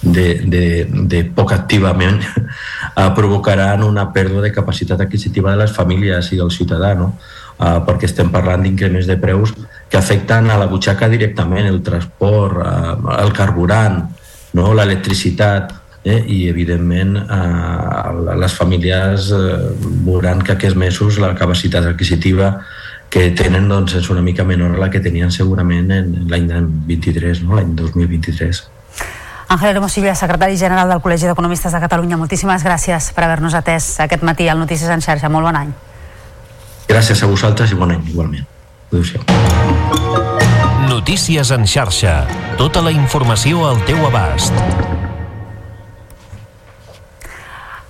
de, 0.00 0.26
de, 0.46 0.62
de 0.86 1.24
poc 1.34 1.56
activament, 1.56 2.20
eh, 3.00 3.08
provocaran 3.16 3.82
una 3.82 4.06
pèrdua 4.14 4.44
de 4.46 4.52
capacitat 4.54 5.02
adquisitiva 5.02 5.50
de 5.50 5.64
les 5.64 5.74
famílies 5.74 6.30
i 6.30 6.38
del 6.38 6.54
ciutadà, 6.54 6.92
no? 6.94 7.16
eh, 7.58 7.74
perquè 7.90 8.06
estem 8.06 8.30
parlant 8.30 8.62
d'increments 8.62 9.10
de 9.10 9.18
preus 9.18 9.50
que 9.90 9.98
afecten 9.98 10.52
a 10.52 10.60
la 10.62 10.70
butxaca 10.70 11.10
directament, 11.10 11.66
el 11.66 11.82
transport, 11.82 12.62
eh, 12.62 13.18
el 13.18 13.34
carburant, 13.34 14.04
no? 14.54 14.70
l'electricitat, 14.78 15.74
eh? 16.04 16.22
i 16.26 16.48
evidentment 16.48 17.16
eh, 17.18 18.34
les 18.38 18.54
famílies 18.54 19.30
eh, 19.32 19.58
veuran 20.06 20.42
que 20.42 20.54
aquests 20.56 20.78
mesos 20.78 21.18
la 21.18 21.34
capacitat 21.34 21.86
adquisitiva 21.86 22.58
que 23.08 23.30
tenen 23.32 23.68
doncs, 23.68 23.94
és 23.96 24.10
una 24.12 24.22
mica 24.22 24.44
menor 24.44 24.74
a 24.76 24.82
la 24.82 24.90
que 24.92 25.00
tenien 25.00 25.32
segurament 25.32 25.90
en 25.94 26.10
l'any 26.28 26.48
23, 26.88 27.42
no? 27.46 27.56
l'any 27.56 27.72
2023. 27.76 28.66
Ángel 29.48 29.70
Hermosilla, 29.70 30.12
secretari 30.14 30.58
general 30.60 30.90
del 30.92 31.00
Col·legi 31.00 31.24
d'Economistes 31.30 31.72
de 31.72 31.80
Catalunya, 31.80 32.18
moltíssimes 32.20 32.64
gràcies 32.66 33.08
per 33.16 33.24
haver-nos 33.24 33.56
atès 33.56 33.94
aquest 34.04 34.26
matí 34.28 34.48
al 34.48 34.60
Notícies 34.60 34.92
en 34.92 35.00
xarxa. 35.00 35.32
Molt 35.32 35.48
bon 35.48 35.56
any. 35.56 35.72
Gràcies 36.88 37.24
a 37.24 37.32
vosaltres 37.32 37.72
i 37.72 37.80
bon 37.80 37.96
any 37.96 38.04
igualment. 38.12 38.44
Adéu-siau. 38.92 39.24
Notícies 40.88 41.50
en 41.56 41.64
xarxa. 41.64 42.22
Tota 42.60 42.84
la 42.84 42.92
informació 42.92 43.64
al 43.72 43.80
teu 43.88 44.04
abast. 44.08 44.52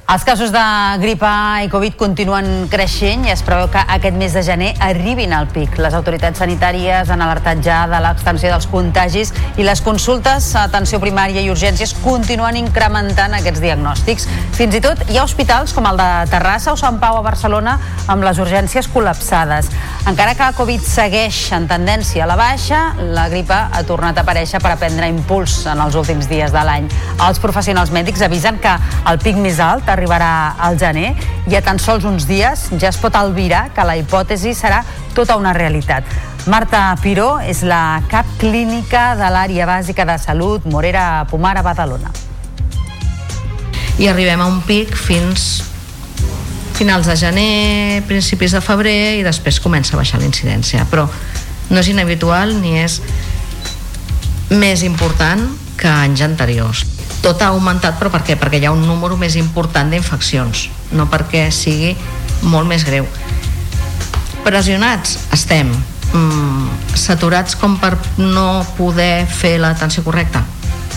Els 0.08 0.22
casos 0.24 0.48
de 0.48 0.60
grip 1.02 1.20
A 1.20 1.60
i 1.60 1.66
Covid 1.68 1.92
continuen 2.00 2.46
creixent 2.72 3.26
i 3.26 3.32
es 3.34 3.42
preveu 3.44 3.66
que 3.68 3.82
aquest 3.92 4.14
mes 4.16 4.32
de 4.32 4.40
gener 4.40 4.70
arribin 4.80 5.34
al 5.36 5.50
pic. 5.52 5.74
Les 5.76 5.92
autoritats 5.92 6.40
sanitàries 6.40 7.10
han 7.12 7.20
alertat 7.20 7.60
ja 7.60 7.82
de 7.90 7.98
l'extensió 8.00 8.48
dels 8.48 8.64
contagis 8.72 9.34
i 9.60 9.66
les 9.68 9.82
consultes 9.84 10.46
a 10.56 10.62
atenció 10.70 10.96
primària 11.02 11.42
i 11.44 11.50
urgències 11.52 11.92
continuen 12.00 12.56
incrementant 12.56 13.36
aquests 13.36 13.60
diagnòstics. 13.60 14.24
Fins 14.56 14.78
i 14.78 14.80
tot 14.80 15.02
hi 15.10 15.18
ha 15.20 15.26
hospitals 15.26 15.76
com 15.76 15.90
el 15.90 16.00
de 16.00 16.08
Terrassa 16.32 16.72
o 16.72 16.80
Sant 16.80 16.96
Pau 17.04 17.20
a 17.20 17.26
Barcelona 17.28 17.76
amb 18.08 18.24
les 18.24 18.40
urgències 18.40 18.88
col·lapsades. 18.88 19.68
Encara 20.08 20.32
que 20.40 20.48
Covid 20.56 20.88
segueix 20.88 21.42
en 21.52 21.68
tendència 21.68 22.24
a 22.24 22.30
la 22.32 22.38
baixa, 22.40 22.94
la 23.12 23.28
grip 23.28 23.52
A 23.52 23.60
ha 23.76 23.84
tornat 23.84 24.16
a 24.16 24.24
aparèixer 24.24 24.64
per 24.64 24.72
a 24.72 24.80
prendre 24.80 25.12
impuls 25.12 25.60
en 25.68 25.84
els 25.84 26.00
últims 26.00 26.32
dies 26.32 26.56
de 26.56 26.64
l'any. 26.64 26.88
Els 27.28 27.44
professionals 27.44 27.92
mèdics 27.92 28.24
avisen 28.24 28.56
que 28.56 28.72
el 29.04 29.20
pic 29.20 29.36
més 29.36 29.60
alt 29.60 29.97
arribarà 29.98 30.54
al 30.58 30.78
gener 30.78 31.12
i 31.50 31.56
a 31.58 31.62
tan 31.64 31.80
sols 31.82 32.06
uns 32.08 32.26
dies 32.28 32.68
ja 32.78 32.88
es 32.92 32.98
pot 33.02 33.16
albirar 33.18 33.68
que 33.74 33.84
la 33.84 33.98
hipòtesi 33.98 34.54
serà 34.54 34.80
tota 35.14 35.36
una 35.36 35.52
realitat. 35.56 36.06
Marta 36.48 36.94
Piró 37.02 37.38
és 37.44 37.60
la 37.66 38.00
cap 38.08 38.26
clínica 38.40 39.12
de 39.18 39.28
l'àrea 39.34 39.66
bàsica 39.68 40.06
de 40.08 40.16
salut 40.22 40.64
Morera 40.64 41.26
Pomar 41.30 41.56
a 41.58 41.62
Badalona. 41.62 42.12
i 43.98 44.06
arribem 44.06 44.40
a 44.40 44.46
un 44.46 44.60
pic 44.62 44.94
fins 44.94 45.64
finals 46.78 47.08
de 47.10 47.16
gener, 47.18 48.02
principis 48.06 48.52
de 48.54 48.60
febrer 48.62 49.18
i 49.18 49.24
després 49.26 49.58
comença 49.58 49.96
a 49.96 49.98
baixar 49.98 50.20
la 50.20 50.28
incidència 50.28 50.86
però 50.86 51.08
no 51.70 51.80
és 51.80 51.88
inhabitual 51.90 52.54
ni 52.62 52.78
és 52.78 53.00
més 54.50 54.86
important 54.86 55.42
que 55.76 55.90
anys 55.90 56.22
anteriors 56.22 56.86
tot 57.22 57.42
ha 57.42 57.52
augmentat 57.52 57.98
però 57.98 58.12
per 58.12 58.22
què? 58.26 58.38
perquè 58.38 58.60
hi 58.60 58.66
ha 58.68 58.74
un 58.74 58.86
número 58.86 59.16
més 59.16 59.36
important 59.36 59.90
d'infeccions 59.90 60.68
no 60.92 61.08
perquè 61.10 61.48
sigui 61.52 61.94
molt 62.48 62.68
més 62.68 62.84
greu. 62.86 63.06
Pressionats 64.44 65.18
estem. 65.34 65.72
Mm, 66.14 66.68
saturats 66.96 67.56
com 67.58 67.76
per 67.76 67.92
no 68.16 68.64
poder 68.78 69.26
fer 69.28 69.58
l'atenció 69.60 70.04
correcta. 70.06 70.44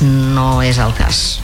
No 0.02 0.62
és 0.64 0.80
el 0.80 0.94
cas 0.98 1.42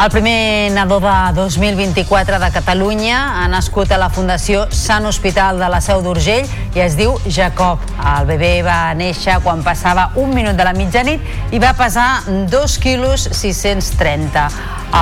El 0.00 0.08
primer 0.08 0.72
nadó 0.72 0.98
de 0.98 1.08
2024 1.34 2.38
de 2.38 2.50
Catalunya 2.50 3.42
ha 3.42 3.48
nascut 3.48 3.90
a 3.92 3.98
la 4.00 4.08
Fundació 4.08 4.62
Sant 4.72 5.04
Hospital 5.04 5.60
de 5.60 5.68
la 5.68 5.82
Seu 5.84 6.00
d'Urgell 6.00 6.48
i 6.72 6.80
es 6.80 6.96
diu 6.96 7.18
Jacob. 7.28 7.84
El 8.14 8.24
bebè 8.30 8.62
va 8.64 8.94
néixer 8.96 9.36
quan 9.44 9.60
passava 9.60 10.06
un 10.16 10.32
minut 10.32 10.56
de 10.56 10.64
la 10.64 10.72
mitjanit 10.72 11.52
i 11.52 11.60
va 11.60 11.74
pesar 11.76 12.22
2 12.24 12.78
quilos 12.80 13.28
630. 13.28 14.48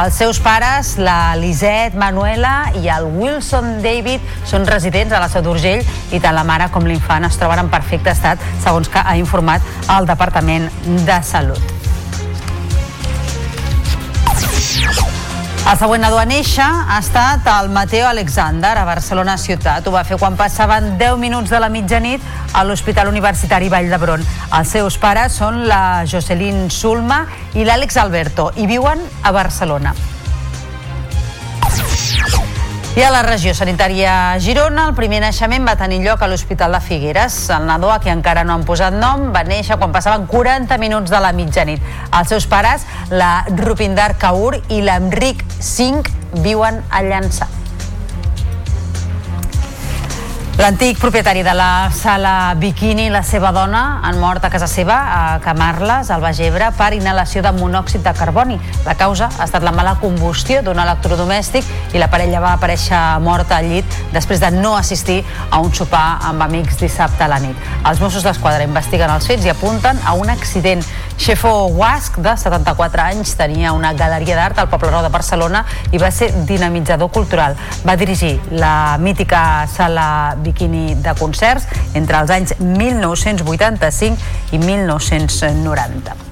Els 0.02 0.18
seus 0.18 0.42
pares, 0.42 0.96
la 0.98 1.36
Lisette 1.38 1.94
Manuela 1.94 2.72
i 2.82 2.90
el 2.90 3.06
Wilson 3.06 3.78
David, 3.86 4.26
són 4.50 4.66
residents 4.66 5.14
a 5.14 5.22
la 5.22 5.30
Seu 5.30 5.46
d'Urgell 5.46 5.86
i 6.10 6.18
tant 6.18 6.34
la 6.34 6.42
mare 6.42 6.72
com 6.74 6.90
l'infant 6.90 7.30
es 7.30 7.38
troben 7.38 7.62
en 7.62 7.70
perfecte 7.70 8.10
estat, 8.18 8.42
segons 8.66 8.90
que 8.90 8.98
ha 8.98 9.14
informat 9.14 9.62
el 9.94 10.10
Departament 10.10 10.72
de 11.06 11.22
Salut. 11.22 11.77
El 15.68 15.76
següent 15.76 16.00
nadó 16.00 16.16
a 16.16 16.24
néixer 16.24 16.64
ha 16.64 16.96
estat 16.96 17.44
el 17.52 17.68
Mateo 17.68 18.06
Alexander 18.08 18.70
a 18.80 18.86
Barcelona 18.88 19.36
ciutat. 19.36 19.84
Ho 19.84 19.92
va 19.92 20.04
fer 20.08 20.16
quan 20.16 20.36
passaven 20.40 20.94
10 20.96 21.20
minuts 21.20 21.52
de 21.52 21.60
la 21.60 21.68
mitjanit 21.68 22.24
a 22.56 22.64
l'Hospital 22.64 23.12
Universitari 23.12 23.68
Vall 23.68 23.92
d'Hebron. 23.92 24.24
Els 24.58 24.76
seus 24.78 24.96
pares 24.96 25.36
són 25.42 25.66
la 25.68 26.06
Jocelyn 26.08 26.70
Sulma 26.72 27.26
i 27.52 27.68
l'Àlex 27.68 28.00
Alberto 28.00 28.48
i 28.56 28.64
viuen 28.70 29.04
a 29.22 29.34
Barcelona. 29.36 29.92
I 32.96 33.02
a 33.04 33.10
la 33.12 33.20
regió 33.22 33.52
sanitària 33.54 34.12
Girona, 34.42 34.88
el 34.88 34.94
primer 34.96 35.20
naixement 35.22 35.66
va 35.68 35.76
tenir 35.78 36.00
lloc 36.02 36.22
a 36.24 36.28
l'Hospital 36.30 36.72
de 36.74 36.80
Figueres. 36.82 37.36
El 37.54 37.68
nadó, 37.68 37.92
a 37.92 38.00
qui 38.02 38.10
encara 38.10 38.42
no 38.48 38.56
han 38.56 38.64
posat 38.66 38.96
nom, 38.96 39.28
va 39.34 39.44
néixer 39.46 39.78
quan 39.78 39.94
passaven 39.94 40.26
40 40.26 40.80
minuts 40.82 41.12
de 41.12 41.20
la 41.22 41.30
mitjanit. 41.36 41.84
Els 42.08 42.34
seus 42.34 42.48
pares, 42.50 42.88
la 43.10 43.44
Rupinder 43.52 44.10
Kaur 44.18 44.56
i 44.68 44.82
l'Enric 44.82 45.46
Singh, 45.60 46.10
viuen 46.42 46.82
a 46.90 47.04
Llançà. 47.06 47.57
L'antic 50.58 50.98
propietari 50.98 51.44
de 51.46 51.52
la 51.54 51.88
sala 51.94 52.52
Bikini 52.58 53.04
i 53.06 53.10
la 53.14 53.20
seva 53.22 53.52
dona 53.54 54.00
han 54.02 54.16
mort 54.18 54.42
a 54.42 54.48
casa 54.50 54.66
seva, 54.66 54.96
a 55.14 55.20
Camarles, 55.38 56.08
al 56.10 56.18
Baix 56.18 56.40
Ebre, 56.42 56.72
per 56.74 56.88
inhalació 56.96 57.44
de 57.46 57.52
monòxid 57.54 58.02
de 58.02 58.10
carboni. 58.18 58.56
La 58.82 58.96
causa 58.98 59.28
ha 59.30 59.46
estat 59.46 59.62
la 59.62 59.70
mala 59.70 59.94
combustió 60.02 60.58
d'un 60.66 60.80
electrodomèstic 60.82 61.94
i 61.94 62.02
la 62.02 62.08
parella 62.10 62.40
va 62.42 62.56
aparèixer 62.56 62.98
morta 63.22 63.60
al 63.60 63.70
llit 63.70 64.00
després 64.10 64.42
de 64.42 64.50
no 64.56 64.74
assistir 64.74 65.20
a 65.46 65.60
un 65.62 65.70
sopar 65.70 66.18
amb 66.26 66.42
amics 66.48 66.82
dissabte 66.82 67.22
a 67.22 67.30
la 67.30 67.38
nit. 67.38 67.54
Els 67.86 68.02
Mossos 68.02 68.26
d'Esquadra 68.26 68.66
investiguen 68.66 69.14
els 69.14 69.30
fets 69.30 69.46
i 69.46 69.54
apunten 69.54 70.02
a 70.02 70.16
un 70.18 70.34
accident. 70.34 70.82
Xefo 71.18 71.68
Guasc, 71.74 72.16
de 72.22 72.36
74 72.38 73.02
anys, 73.02 73.34
tenia 73.36 73.72
una 73.74 73.90
galeria 73.92 74.36
d'art 74.38 74.60
al 74.62 74.70
Poble 74.70 74.92
Nou 74.94 75.02
de 75.02 75.10
Barcelona 75.10 75.64
i 75.90 75.98
va 75.98 76.12
ser 76.14 76.30
dinamitzador 76.46 77.10
cultural. 77.10 77.58
Va 77.84 77.98
dirigir 77.98 78.36
la 78.54 78.96
mítica 79.02 79.66
sala 79.74 80.36
Bikini 80.38 80.94
de 81.02 81.16
concerts 81.18 81.66
entre 81.98 82.22
els 82.22 82.30
anys 82.30 82.54
1985 82.62 84.54
i 84.54 84.62
1990. 84.62 86.27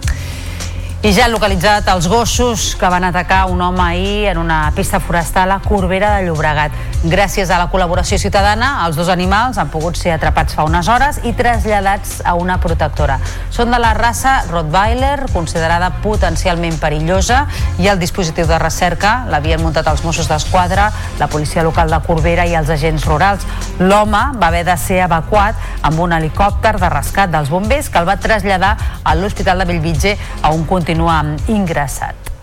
I 1.04 1.10
ja 1.12 1.26
han 1.26 1.34
localitzat 1.34 1.86
els 1.92 2.06
gossos 2.08 2.70
que 2.80 2.88
van 2.88 3.04
atacar 3.04 3.50
un 3.52 3.60
home 3.60 3.82
ahir 3.84 4.28
en 4.30 4.38
una 4.38 4.72
pista 4.74 4.98
forestal 4.98 5.52
a 5.52 5.58
Corbera 5.60 6.14
de 6.16 6.24
Llobregat. 6.24 6.72
Gràcies 7.04 7.50
a 7.52 7.58
la 7.60 7.66
col·laboració 7.70 8.16
ciutadana, 8.18 8.70
els 8.86 8.96
dos 8.96 9.10
animals 9.12 9.58
han 9.60 9.68
pogut 9.70 10.00
ser 10.00 10.14
atrapats 10.14 10.56
fa 10.56 10.64
unes 10.64 10.88
hores 10.88 11.20
i 11.28 11.34
traslladats 11.36 12.22
a 12.24 12.32
una 12.34 12.56
protectora. 12.64 13.18
Són 13.52 13.70
de 13.70 13.78
la 13.78 13.92
raça 13.94 14.38
Rottweiler, 14.48 15.28
considerada 15.34 15.92
potencialment 16.02 16.80
perillosa, 16.80 17.44
i 17.78 17.90
el 17.92 18.00
dispositiu 18.00 18.48
de 18.48 18.58
recerca 18.58 19.26
l'havien 19.28 19.62
muntat 19.62 19.86
els 19.92 20.02
Mossos 20.02 20.32
d'Esquadra, 20.32 20.88
la 21.20 21.28
policia 21.28 21.62
local 21.62 21.92
de 21.92 22.00
Corbera 22.08 22.48
i 22.48 22.56
els 22.56 22.72
agents 22.72 23.04
rurals. 23.06 23.44
L'home 23.78 24.24
va 24.40 24.48
haver 24.48 24.64
de 24.64 24.78
ser 24.80 25.02
evacuat 25.04 25.60
amb 25.86 26.00
un 26.00 26.16
helicòpter 26.16 26.78
de 26.80 26.90
rescat 26.90 27.30
dels 27.30 27.52
bombers 27.52 27.92
que 27.92 28.00
el 28.00 28.08
va 28.08 28.16
traslladar 28.16 28.74
a 29.04 29.14
l'Hospital 29.14 29.60
de 29.60 29.70
Bellvitge 29.70 30.16
a 30.40 30.50
on 30.56 30.64
continua 30.96 31.36
ingressat. 31.52 32.35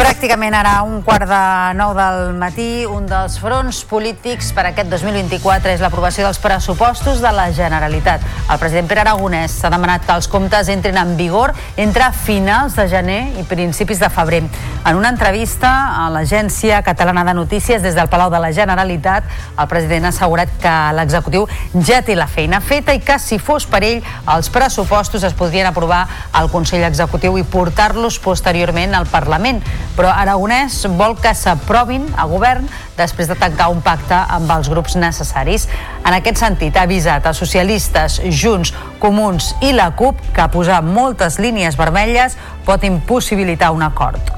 Pràcticament 0.00 0.54
ara 0.56 0.78
un 0.80 1.02
quart 1.04 1.28
de 1.28 1.38
nou 1.76 1.90
del 1.92 2.30
matí, 2.40 2.86
un 2.88 3.04
dels 3.04 3.34
fronts 3.36 3.82
polítics 3.84 4.48
per 4.56 4.62
aquest 4.70 4.88
2024 4.88 5.74
és 5.74 5.82
l'aprovació 5.84 6.24
dels 6.24 6.38
pressupostos 6.40 7.20
de 7.20 7.28
la 7.36 7.50
Generalitat. 7.52 8.24
El 8.48 8.58
president 8.62 8.88
Pere 8.88 9.02
Aragonès 9.04 9.58
s'ha 9.60 9.68
demanat 9.68 10.06
que 10.08 10.16
els 10.16 10.28
comptes 10.32 10.70
entrin 10.72 10.96
en 10.96 11.12
vigor 11.18 11.52
entre 11.76 12.08
finals 12.16 12.78
de 12.80 12.86
gener 12.88 13.18
i 13.42 13.44
principis 13.44 14.00
de 14.00 14.08
febrer. 14.08 14.40
En 14.88 14.96
una 14.96 15.10
entrevista 15.12 15.68
a 16.00 16.08
l'Agència 16.08 16.80
Catalana 16.80 17.26
de 17.28 17.36
Notícies 17.36 17.84
des 17.84 17.92
del 17.94 18.08
Palau 18.08 18.32
de 18.32 18.40
la 18.40 18.54
Generalitat, 18.56 19.28
el 19.52 19.68
president 19.68 20.08
ha 20.08 20.14
assegurat 20.14 20.56
que 20.64 20.74
l'executiu 20.96 21.44
ja 21.76 22.00
té 22.00 22.16
la 22.16 22.24
feina 22.26 22.62
feta 22.64 22.96
i 22.96 23.04
que, 23.04 23.18
si 23.20 23.36
fos 23.36 23.68
per 23.68 23.84
ell, 23.84 24.00
els 24.32 24.48
pressupostos 24.48 25.28
es 25.28 25.36
podrien 25.36 25.68
aprovar 25.68 26.06
al 26.32 26.48
Consell 26.48 26.88
Executiu 26.88 27.36
i 27.36 27.44
portar-los 27.44 28.16
posteriorment 28.24 28.96
al 28.96 29.04
Parlament 29.12 29.60
però 30.00 30.14
Aragonès 30.16 30.86
vol 30.96 31.12
que 31.20 31.34
s'aprovin 31.36 32.06
a 32.16 32.24
govern 32.24 32.64
després 32.96 33.28
de 33.28 33.34
tancar 33.36 33.66
un 33.68 33.82
pacte 33.84 34.16
amb 34.16 34.48
els 34.54 34.70
grups 34.72 34.94
necessaris. 34.96 35.66
En 36.08 36.16
aquest 36.16 36.40
sentit, 36.40 36.72
ha 36.72 36.86
avisat 36.88 37.26
a 37.28 37.34
socialistes, 37.36 38.16
Junts, 38.32 38.72
Comuns 39.02 39.50
i 39.60 39.74
la 39.76 39.90
CUP 39.92 40.22
que 40.32 40.46
posar 40.54 40.78
moltes 40.86 41.36
línies 41.36 41.76
vermelles 41.76 42.38
pot 42.64 42.86
impossibilitar 42.88 43.74
un 43.76 43.84
acord. 43.84 44.32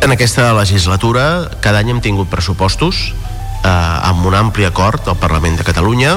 En 0.00 0.16
aquesta 0.16 0.54
legislatura 0.56 1.50
cada 1.60 1.84
any 1.84 1.92
hem 1.92 2.00
tingut 2.00 2.32
pressupostos 2.32 3.10
eh, 3.12 3.68
amb 3.68 4.24
un 4.24 4.40
ampli 4.40 4.64
acord 4.64 5.04
al 5.04 5.20
Parlament 5.20 5.60
de 5.60 5.68
Catalunya 5.68 6.16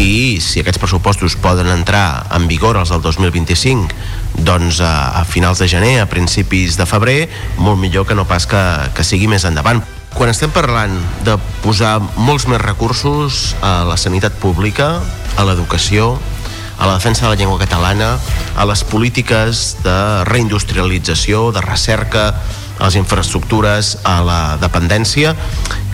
i 0.00 0.40
si 0.40 0.64
aquests 0.64 0.80
pressupostos 0.80 1.36
poden 1.36 1.68
entrar 1.68 2.30
en 2.32 2.48
vigor 2.48 2.80
els 2.80 2.88
del 2.88 3.04
2025 3.04 4.21
doncs 4.38 4.80
a, 4.80 5.20
a 5.20 5.24
finals 5.28 5.60
de 5.60 5.68
gener, 5.68 6.00
a 6.00 6.08
principis 6.10 6.78
de 6.80 6.86
febrer 6.88 7.26
molt 7.58 7.80
millor 7.80 8.06
que 8.08 8.16
no 8.16 8.24
pas 8.28 8.46
que, 8.48 8.62
que 8.96 9.04
sigui 9.04 9.28
més 9.28 9.44
endavant 9.48 9.82
quan 10.12 10.28
estem 10.28 10.52
parlant 10.52 10.92
de 11.24 11.38
posar 11.64 11.96
molts 12.20 12.44
més 12.50 12.60
recursos 12.60 13.56
a 13.64 13.82
la 13.88 13.96
sanitat 13.96 14.36
pública, 14.42 15.00
a 15.40 15.44
l'educació, 15.48 16.18
a 16.78 16.86
la 16.86 16.98
defensa 16.98 17.24
de 17.24 17.32
la 17.32 17.38
llengua 17.40 17.58
catalana, 17.58 18.18
a 18.56 18.66
les 18.68 18.84
polítiques 18.84 19.78
de 19.84 19.96
reindustrialització, 20.28 21.50
de 21.56 21.64
recerca, 21.64 22.28
a 22.78 22.88
les 22.88 22.96
infraestructures, 23.00 23.96
a 24.04 24.18
la 24.26 24.40
dependència, 24.60 25.36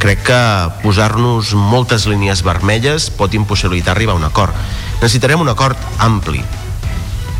crec 0.02 0.24
que 0.30 0.42
posar-nos 0.82 1.54
moltes 1.54 2.08
línies 2.10 2.42
vermelles 2.46 3.10
pot 3.14 3.34
impossibilitar 3.38 3.94
arribar 3.94 4.16
a 4.16 4.22
un 4.22 4.26
acord. 4.26 4.56
Necessitarem 4.98 5.44
un 5.44 5.52
acord 5.54 5.78
ampli 6.02 6.42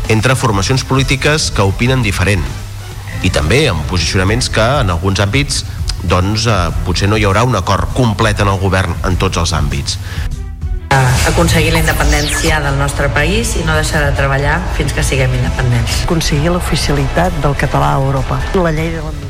entre 0.09 0.35
formacions 0.35 0.83
polítiques 0.83 1.51
que 1.53 1.61
opinen 1.61 2.01
diferent 2.03 2.43
i 3.23 3.29
també 3.29 3.67
amb 3.69 3.85
posicionaments 3.91 4.49
que 4.49 4.65
en 4.81 4.89
alguns 4.89 5.21
àmbits 5.23 5.63
doncs 6.09 6.47
eh, 6.47 6.57
potser 6.85 7.09
no 7.11 7.19
hi 7.19 7.25
haurà 7.27 7.45
un 7.45 7.55
acord 7.59 7.93
complet 7.93 8.41
en 8.41 8.51
el 8.51 8.59
govern 8.59 8.95
en 9.05 9.17
tots 9.21 9.37
els 9.37 9.53
àmbits. 9.53 9.99
aconseguir 11.29 11.71
la 11.73 11.79
independència 11.83 12.59
del 12.63 12.77
nostre 12.79 13.09
país 13.13 13.53
i 13.59 13.63
no 13.67 13.75
deixar 13.77 14.01
de 14.01 14.11
treballar 14.17 14.57
fins 14.77 14.93
que 14.93 15.03
siguem 15.03 15.33
independents. 15.37 16.03
aconseguir 16.05 16.49
l'oficialitat 16.49 17.35
del 17.43 17.55
català 17.55 17.93
a 17.93 17.99
Europa. 18.01 18.39
La 18.55 18.71
llei 18.71 18.89
de 18.95 19.03
l'amnistia. 19.03 19.28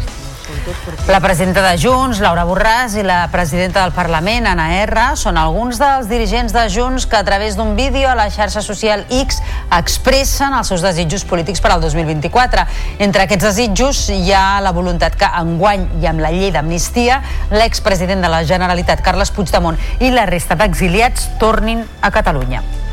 La 1.07 1.19
presidenta 1.19 1.61
de 1.63 1.77
Junts, 1.81 2.19
Laura 2.21 2.43
Borràs, 2.45 2.93
i 2.99 3.03
la 3.05 3.27
presidenta 3.31 3.81
del 3.81 3.93
Parlament, 3.95 4.45
Anna 4.49 4.67
R, 4.83 5.05
són 5.17 5.39
alguns 5.41 5.79
dels 5.81 6.09
dirigents 6.09 6.53
de 6.53 6.65
Junts 6.69 7.07
que 7.09 7.17
a 7.17 7.23
través 7.25 7.57
d'un 7.57 7.75
vídeo 7.77 8.09
a 8.09 8.15
la 8.17 8.29
xarxa 8.29 8.61
social 8.65 9.05
X 9.09 9.39
expressen 9.77 10.53
els 10.53 10.69
seus 10.69 10.85
desitjos 10.85 11.25
polítics 11.25 11.61
per 11.63 11.73
al 11.73 11.81
2024. 11.81 12.67
Entre 12.99 13.25
aquests 13.25 13.49
desitjos 13.49 14.03
hi 14.13 14.33
ha 14.33 14.59
la 14.61 14.73
voluntat 14.75 15.17
que 15.17 15.31
enguany 15.41 15.87
i 16.03 16.09
amb 16.09 16.21
la 16.21 16.33
llei 16.35 16.53
d'amnistia 16.53 17.21
l'expresident 17.55 18.21
de 18.21 18.29
la 18.29 18.43
Generalitat, 18.45 19.01
Carles 19.05 19.33
Puigdemont, 19.33 19.79
i 19.99 20.13
la 20.13 20.27
resta 20.29 20.59
d'exiliats 20.59 21.31
tornin 21.41 21.85
a 22.01 22.13
Catalunya. 22.13 22.88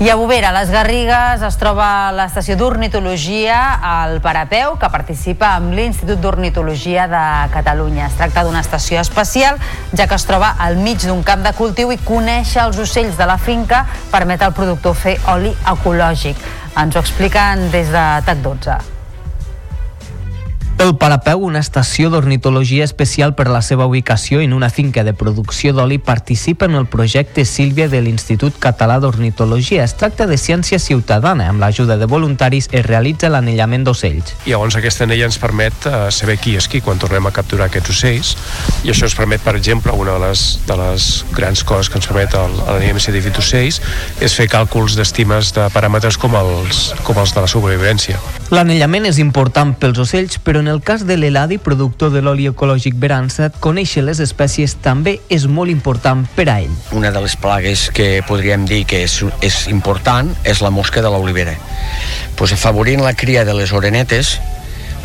I 0.00 0.08
a 0.08 0.14
Bovera, 0.16 0.48
a 0.48 0.52
les 0.56 0.70
Garrigues, 0.72 1.42
es 1.44 1.56
troba 1.60 2.08
l'estació 2.16 2.54
d'ornitologia 2.56 3.56
al 3.84 4.22
Parapeu, 4.24 4.78
que 4.80 4.88
participa 4.88 5.50
amb 5.58 5.74
l'Institut 5.76 6.22
d'Ornitologia 6.22 7.04
de 7.10 7.24
Catalunya. 7.52 8.06
Es 8.06 8.16
tracta 8.16 8.46
d'una 8.46 8.62
estació 8.64 9.02
especial, 9.04 9.60
ja 9.92 10.06
que 10.08 10.16
es 10.16 10.24
troba 10.24 10.54
al 10.56 10.80
mig 10.80 11.04
d'un 11.04 11.20
camp 11.20 11.44
de 11.44 11.52
cultiu 11.58 11.92
i 11.92 11.98
conèixer 12.00 12.62
els 12.62 12.80
ocells 12.80 13.20
de 13.20 13.26
la 13.28 13.36
finca 13.36 13.82
permet 14.08 14.40
al 14.40 14.56
productor 14.56 14.96
fer 14.96 15.18
oli 15.34 15.52
ecològic. 15.74 16.40
Ens 16.80 16.96
ho 16.96 17.04
expliquen 17.04 17.68
des 17.68 17.92
de 17.92 18.06
TAC12. 18.24 18.99
El 20.80 20.94
Parapeu, 20.96 21.42
una 21.44 21.58
estació 21.60 22.08
d'ornitologia 22.08 22.86
especial 22.86 23.34
per 23.36 23.50
la 23.52 23.60
seva 23.60 23.84
ubicació 23.84 24.38
en 24.40 24.54
una 24.56 24.70
finca 24.72 25.02
de 25.04 25.12
producció 25.12 25.74
d'oli, 25.76 25.98
participa 26.00 26.64
en 26.64 26.74
el 26.78 26.86
projecte 26.88 27.44
Sílvia 27.44 27.90
de 27.92 28.00
l'Institut 28.00 28.56
Català 28.58 28.96
d'Ornitologia. 28.98 29.84
Es 29.84 29.92
tracta 30.00 30.24
de 30.26 30.38
ciència 30.40 30.78
ciutadana. 30.80 31.50
Amb 31.52 31.60
l'ajuda 31.60 31.98
de 32.00 32.08
voluntaris 32.08 32.70
es 32.72 32.86
realitza 32.86 33.28
l'anellament 33.28 33.84
d'ocells. 33.84 34.32
I 34.46 34.54
llavors 34.54 34.78
aquesta 34.80 35.04
anella 35.04 35.28
ens 35.28 35.36
permet 35.42 35.84
eh, 35.84 35.98
saber 36.16 36.38
qui 36.40 36.56
és 36.56 36.64
qui 36.66 36.80
quan 36.80 36.96
tornem 36.98 37.28
a 37.28 37.34
capturar 37.36 37.68
aquests 37.68 37.92
ocells 37.92 38.32
i 38.80 38.88
això 38.94 39.04
ens 39.04 39.18
permet, 39.20 39.44
per 39.44 39.58
exemple, 39.60 39.92
una 39.92 40.16
de 40.16 40.24
les, 40.24 40.46
de 40.64 40.78
les 40.80 41.10
grans 41.36 41.60
coses 41.62 41.92
que 41.92 42.00
ens 42.00 42.08
permet 42.08 42.32
el- 42.40 42.56
l'anellament 42.56 43.04
científic 43.04 43.36
d'ocells 43.36 43.82
és 44.24 44.32
fer 44.40 44.48
càlculs 44.48 44.96
d'estimes 44.96 45.52
de 45.60 45.68
paràmetres 45.76 46.16
com 46.16 46.40
els, 46.40 46.94
com 47.04 47.20
els 47.20 47.36
de 47.36 47.44
la 47.44 47.52
sobrevivència. 47.52 48.16
L'anellament 48.50 49.04
és 49.12 49.20
important 49.20 49.76
pels 49.78 50.00
ocells, 50.08 50.40
però 50.40 50.58
en 50.64 50.69
el 50.70 50.80
cas 50.80 51.04
de 51.06 51.16
l'Eladi, 51.18 51.58
productor 51.58 52.12
de 52.14 52.22
l'oli 52.22 52.46
ecològic 52.48 52.94
Berançat, 53.00 53.58
conèixer 53.60 54.04
les 54.06 54.20
espècies 54.22 54.76
també 54.80 55.18
és 55.28 55.46
molt 55.50 55.72
important 55.72 56.22
per 56.36 56.46
a 56.48 56.56
ell. 56.62 56.72
Una 56.96 57.10
de 57.12 57.20
les 57.20 57.36
plagues 57.36 57.88
que 57.94 58.22
podríem 58.28 58.64
dir 58.70 58.84
que 58.88 59.02
és, 59.04 59.18
és 59.44 59.66
important 59.68 60.30
és 60.44 60.62
la 60.64 60.70
mosca 60.70 61.02
de 61.02 61.10
l'olivera. 61.12 61.56
Pues 62.38 62.54
afavorint 62.56 63.02
la 63.04 63.16
cria 63.18 63.44
de 63.44 63.56
les 63.58 63.74
orenetes 63.76 64.38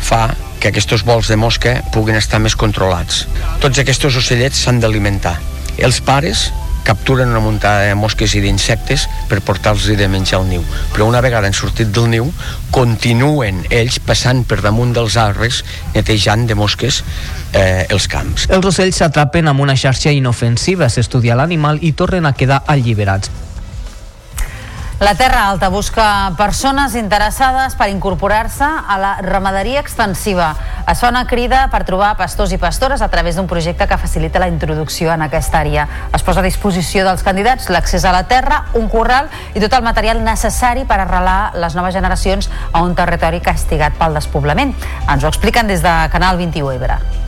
fa 0.00 0.28
que 0.60 0.70
aquests 0.70 1.04
vols 1.04 1.28
de 1.28 1.36
mosca 1.36 1.80
puguin 1.92 2.16
estar 2.16 2.40
més 2.40 2.56
controlats. 2.56 3.26
Tots 3.60 3.82
aquests 3.82 4.08
ocellets 4.08 4.62
s'han 4.64 4.80
d'alimentar. 4.80 5.36
Els 5.76 6.00
pares 6.00 6.48
capturen 6.86 7.32
una 7.34 7.42
muntada 7.42 7.88
de 7.88 7.96
mosques 7.98 8.36
i 8.38 8.42
d'insectes 8.44 9.08
per 9.28 9.40
portar-los 9.42 9.88
de 9.98 10.08
menjar 10.08 10.38
al 10.40 10.46
niu. 10.48 10.62
Però 10.94 11.08
una 11.10 11.20
vegada 11.24 11.50
han 11.50 11.56
sortit 11.56 11.90
del 11.90 12.06
niu, 12.12 12.30
continuen 12.70 13.64
ells 13.74 13.98
passant 14.06 14.44
per 14.46 14.60
damunt 14.62 14.94
dels 14.94 15.18
arbres, 15.20 15.64
netejant 15.96 16.46
de 16.46 16.54
mosques 16.54 17.02
eh, 17.52 17.86
els 17.90 18.06
camps. 18.12 18.46
Els 18.54 18.70
ocells 18.70 19.02
s'atrapen 19.02 19.50
amb 19.50 19.66
una 19.66 19.74
xarxa 19.76 20.14
inofensiva, 20.14 20.88
s'estudia 20.88 21.36
l'animal 21.38 21.82
i 21.82 21.92
tornen 21.98 22.30
a 22.30 22.36
quedar 22.38 22.62
alliberats. 22.70 23.34
La 24.98 25.14
Terra 25.14 25.50
Alta 25.50 25.68
busca 25.68 26.32
persones 26.38 26.94
interessades 26.96 27.74
per 27.76 27.90
incorporar-se 27.92 28.64
a 28.64 28.96
la 28.96 29.10
ramaderia 29.20 29.82
extensiva. 29.82 30.54
Es 30.88 31.02
fa 31.04 31.10
una 31.12 31.26
crida 31.28 31.66
per 31.68 31.82
trobar 31.84 32.14
pastors 32.16 32.54
i 32.56 32.58
pastores 32.58 33.04
a 33.04 33.10
través 33.12 33.36
d'un 33.36 33.44
projecte 33.46 33.84
que 33.90 33.98
facilita 34.00 34.40
la 34.40 34.48
introducció 34.48 35.12
en 35.12 35.26
aquesta 35.26 35.60
àrea. 35.60 35.84
Es 36.16 36.24
posa 36.24 36.40
a 36.40 36.46
disposició 36.48 37.04
dels 37.04 37.26
candidats 37.26 37.68
l'accés 37.68 38.08
a 38.08 38.14
la 38.16 38.24
terra, 38.24 38.62
un 38.72 38.88
corral 38.88 39.28
i 39.52 39.60
tot 39.60 39.76
el 39.76 39.84
material 39.84 40.24
necessari 40.24 40.88
per 40.88 41.02
arrelar 41.04 41.52
les 41.60 41.76
noves 41.76 41.92
generacions 41.92 42.48
a 42.72 42.80
un 42.80 42.96
territori 42.96 43.44
castigat 43.44 44.00
pel 44.00 44.16
despoblament. 44.16 44.72
Ens 45.04 45.22
ho 45.22 45.28
expliquen 45.28 45.68
des 45.68 45.84
de 45.84 45.96
Canal 46.08 46.40
21 46.40 46.72
Ebre. 46.80 47.25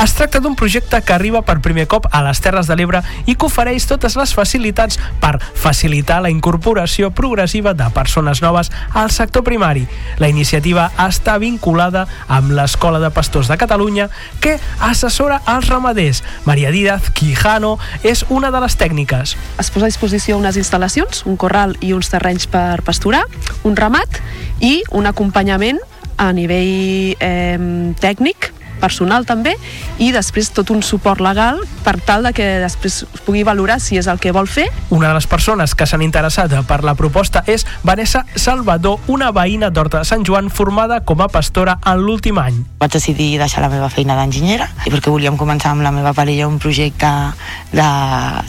Es 0.00 0.14
tracta 0.14 0.40
d'un 0.40 0.54
projecte 0.56 0.96
que 1.04 1.12
arriba 1.12 1.42
per 1.44 1.58
primer 1.60 1.84
cop 1.84 2.06
a 2.08 2.22
les 2.24 2.38
Terres 2.40 2.64
de 2.70 2.72
l'Ebre 2.78 3.02
i 3.28 3.34
que 3.36 3.44
ofereix 3.44 3.84
totes 3.84 4.14
les 4.16 4.30
facilitats 4.32 4.96
per 5.20 5.34
facilitar 5.60 6.22
la 6.24 6.30
incorporació 6.32 7.10
progressiva 7.12 7.74
de 7.76 7.84
persones 7.92 8.40
noves 8.40 8.70
al 8.96 9.10
sector 9.12 9.44
primari. 9.44 9.82
La 10.16 10.30
iniciativa 10.32 10.86
està 11.04 11.34
vinculada 11.42 12.06
amb 12.32 12.54
l'Escola 12.56 12.96
de 13.02 13.10
Pastors 13.12 13.50
de 13.52 13.58
Catalunya 13.60 14.06
que 14.40 14.54
assessora 14.88 15.42
als 15.44 15.68
ramaders. 15.68 16.22
Maria 16.48 16.70
Díaz 16.72 17.10
Quijano 17.12 17.74
és 18.02 18.24
una 18.30 18.48
de 18.50 18.62
les 18.64 18.78
tècniques. 18.80 19.36
es 19.58 19.70
posa 19.70 19.84
a 19.84 19.92
disposició 19.92 20.38
unes 20.38 20.56
instal·lacions, 20.56 21.26
un 21.26 21.36
corral 21.36 21.76
i 21.80 21.92
uns 21.92 22.08
terrenys 22.08 22.46
per 22.48 22.80
pasturar, 22.80 23.26
un 23.64 23.76
ramat 23.76 24.22
i 24.60 24.80
un 24.92 25.04
acompanyament 25.04 25.76
a 26.16 26.32
nivell 26.32 27.16
eh, 27.20 27.92
tècnic 28.00 28.54
personal 28.80 29.26
també 29.28 29.54
i 29.98 30.10
després 30.12 30.50
tot 30.56 30.72
un 30.74 30.82
suport 30.82 31.22
legal 31.24 31.60
per 31.84 31.98
tal 32.00 32.26
de 32.26 32.32
que 32.36 32.46
després 32.64 33.02
es 33.04 33.24
pugui 33.26 33.44
valorar 33.46 33.78
si 33.80 33.98
és 34.00 34.08
el 34.10 34.20
que 34.20 34.32
vol 34.32 34.48
fer 34.48 34.68
Una 34.90 35.08
de 35.08 35.14
les 35.14 35.26
persones 35.30 35.74
que 35.74 35.86
s'han 35.86 36.02
interessat 36.02 36.52
per 36.66 36.80
la 36.84 36.96
proposta 36.98 37.44
és 37.46 37.66
Vanessa 37.86 38.24
Salvador, 38.34 38.98
una 39.08 39.30
veïna 39.36 39.70
d'Horta 39.70 40.02
de 40.02 40.08
Sant 40.08 40.24
Joan 40.26 40.50
formada 40.50 41.00
com 41.06 41.20
a 41.20 41.28
pastora 41.28 41.78
en 41.86 42.00
l'últim 42.02 42.38
any. 42.40 42.58
Vaig 42.80 42.92
decidir 42.92 43.38
deixar 43.40 43.62
la 43.64 43.70
meva 43.72 43.90
feina 43.92 44.16
d'enginyera 44.18 44.68
i 44.86 44.92
perquè 44.92 45.12
volíem 45.12 45.38
començar 45.40 45.72
amb 45.74 45.84
la 45.84 45.92
meva 45.94 46.12
parella 46.16 46.48
un 46.48 46.58
projecte 46.62 47.10
de, 47.72 47.88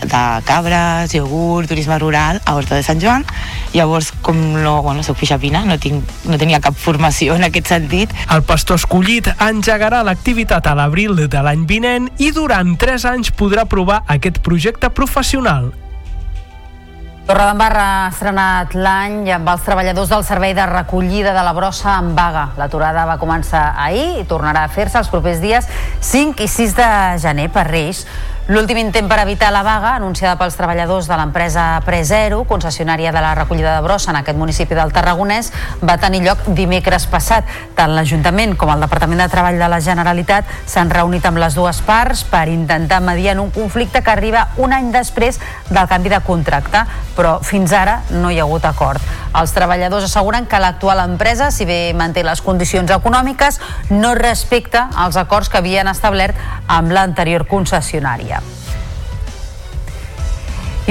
de 0.06 0.22
cabres, 0.48 1.14
iogurt, 1.16 1.70
turisme 1.70 1.98
rural 2.00 2.42
a 2.46 2.56
Horta 2.56 2.76
de 2.76 2.84
Sant 2.84 3.02
Joan. 3.02 3.26
Llavors, 3.74 4.12
com 4.22 4.38
no, 4.58 4.82
bueno, 4.84 5.04
soc 5.04 5.20
pixapina, 5.22 5.64
no, 5.68 5.78
tinc, 5.80 6.08
no 6.28 6.40
tenia 6.42 6.62
cap 6.64 6.78
formació 6.78 7.38
en 7.38 7.48
aquest 7.48 7.72
sentit, 7.72 8.12
El 8.32 8.44
pastor 8.48 8.80
escollit 8.80 9.28
engegarà 9.44 10.02
l'activitat 10.22 10.68
a 10.70 10.76
l'abril 10.78 11.18
de 11.18 11.40
l'any 11.42 11.64
vinent 11.66 12.06
i 12.22 12.28
durant 12.30 12.76
3 12.78 13.08
anys 13.10 13.32
podrà 13.34 13.64
provar 13.66 14.04
aquest 14.06 14.38
projecte 14.46 14.92
professional. 14.94 15.72
Torredembarra 17.26 17.86
ha 18.04 18.12
estrenat 18.12 18.76
l'any 18.78 19.32
amb 19.34 19.50
els 19.50 19.66
treballadors 19.66 20.14
del 20.14 20.22
servei 20.28 20.54
de 20.54 20.68
recollida 20.70 21.34
de 21.34 21.42
la 21.42 21.56
brossa 21.58 21.96
en 21.98 22.14
vaga. 22.14 22.52
L'aturada 22.62 23.08
va 23.10 23.18
començar 23.18 23.72
ahir 23.74 24.22
i 24.22 24.28
tornarà 24.30 24.68
a 24.68 24.70
fer-se 24.70 25.02
els 25.02 25.10
propers 25.10 25.42
dies 25.42 25.66
5 26.06 26.46
i 26.46 26.50
6 26.54 26.78
de 26.78 26.92
gener 27.26 27.50
per 27.50 27.66
Reis. 27.72 28.06
L'últim 28.50 28.80
intent 28.82 29.06
per 29.08 29.20
evitar 29.22 29.52
la 29.54 29.62
vaga, 29.62 29.92
anunciada 29.96 30.34
pels 30.36 30.56
treballadors 30.58 31.06
de 31.08 31.16
l'empresa 31.16 31.64
Prezero, 31.86 32.42
concessionària 32.50 33.12
de 33.14 33.22
la 33.22 33.36
recollida 33.38 33.76
de 33.76 33.84
brossa 33.86 34.10
en 34.12 34.18
aquest 34.18 34.38
municipi 34.38 34.74
del 34.76 34.92
Tarragonès, 34.92 35.52
va 35.86 36.00
tenir 36.02 36.24
lloc 36.26 36.42
dimecres 36.58 37.06
passat. 37.08 37.46
Tant 37.78 37.94
l'Ajuntament 37.94 38.58
com 38.58 38.74
el 38.74 38.82
Departament 38.82 39.22
de 39.22 39.30
Treball 39.32 39.62
de 39.62 39.70
la 39.72 39.80
Generalitat 39.80 40.50
s'han 40.66 40.90
reunit 40.90 41.26
amb 41.30 41.40
les 41.40 41.56
dues 41.56 41.80
parts 41.86 42.26
per 42.28 42.48
intentar 42.50 43.00
mediar 43.06 43.38
en 43.38 43.46
un 43.46 43.54
conflicte 43.54 44.02
que 44.02 44.12
arriba 44.12 44.48
un 44.58 44.74
any 44.74 44.90
després 44.92 45.40
del 45.70 45.88
canvi 45.88 46.10
de 46.10 46.20
contracte, 46.26 46.84
però 47.16 47.38
fins 47.46 47.72
ara 47.78 48.02
no 48.10 48.34
hi 48.34 48.42
ha 48.42 48.50
hagut 48.50 48.66
acord. 48.66 49.00
Els 49.38 49.54
treballadors 49.56 50.10
asseguren 50.10 50.50
que 50.50 50.60
l'actual 50.60 51.00
empresa, 51.06 51.54
si 51.56 51.64
bé 51.64 51.94
manté 51.96 52.26
les 52.28 52.42
condicions 52.44 52.92
econòmiques, 52.92 53.62
no 53.94 54.12
respecta 54.18 54.90
els 55.06 55.16
acords 55.16 55.48
que 55.48 55.62
havien 55.62 55.88
establert 55.88 56.36
amb 56.68 56.92
l'anterior 56.92 57.48
concessionària. 57.48 58.41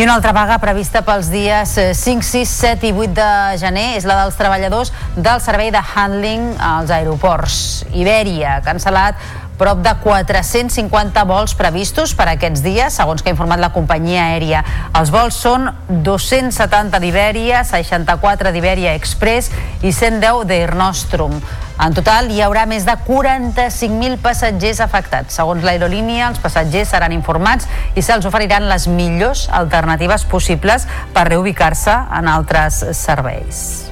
I 0.00 0.02
una 0.02 0.14
altra 0.14 0.32
vaga 0.32 0.54
prevista 0.56 1.02
pels 1.04 1.26
dies 1.28 1.74
5, 1.76 2.24
6, 2.24 2.48
7 2.48 2.86
i 2.88 2.92
8 2.96 3.10
de 3.18 3.32
gener 3.60 3.98
és 3.98 4.06
la 4.08 4.14
dels 4.22 4.38
treballadors 4.38 4.94
del 5.12 5.42
servei 5.44 5.68
de 5.74 5.82
handling 5.92 6.54
als 6.56 6.88
aeroports. 6.96 7.58
Ibèria 7.92 8.54
ha 8.54 8.62
cancel·lat 8.64 9.20
prop 9.60 9.82
de 9.84 9.92
450 10.00 11.24
vols 11.28 11.52
previstos 11.58 12.14
per 12.16 12.30
aquests 12.32 12.62
dies, 12.64 12.96
segons 12.96 13.20
que 13.20 13.28
ha 13.28 13.36
informat 13.36 13.60
la 13.60 13.72
companyia 13.74 14.30
aèria. 14.30 14.62
Els 14.96 15.12
vols 15.12 15.36
són 15.36 15.68
270 15.90 17.00
d'Ibèria, 17.02 17.60
64 17.68 18.54
d'Ibèria 18.54 18.94
Express 18.96 19.52
i 19.84 19.92
110 19.92 20.46
d'Air 20.48 20.72
Nostrum. 20.80 21.36
En 21.80 21.96
total, 21.96 22.28
hi 22.32 22.42
haurà 22.44 22.66
més 22.68 22.84
de 22.88 22.96
45.000 23.06 24.20
passatgers 24.24 24.80
afectats. 24.84 25.36
Segons 25.40 25.64
l'aerolínia, 25.64 26.28
els 26.28 26.40
passatgers 26.40 26.92
seran 26.92 27.12
informats 27.16 27.68
i 27.96 28.04
se'ls 28.04 28.28
oferiran 28.28 28.68
les 28.68 28.88
millors 28.88 29.46
alternatives 29.52 30.24
possibles 30.28 30.88
per 31.12 31.28
reubicar-se 31.32 31.96
en 32.20 32.28
altres 32.32 32.84
serveis. 32.96 33.89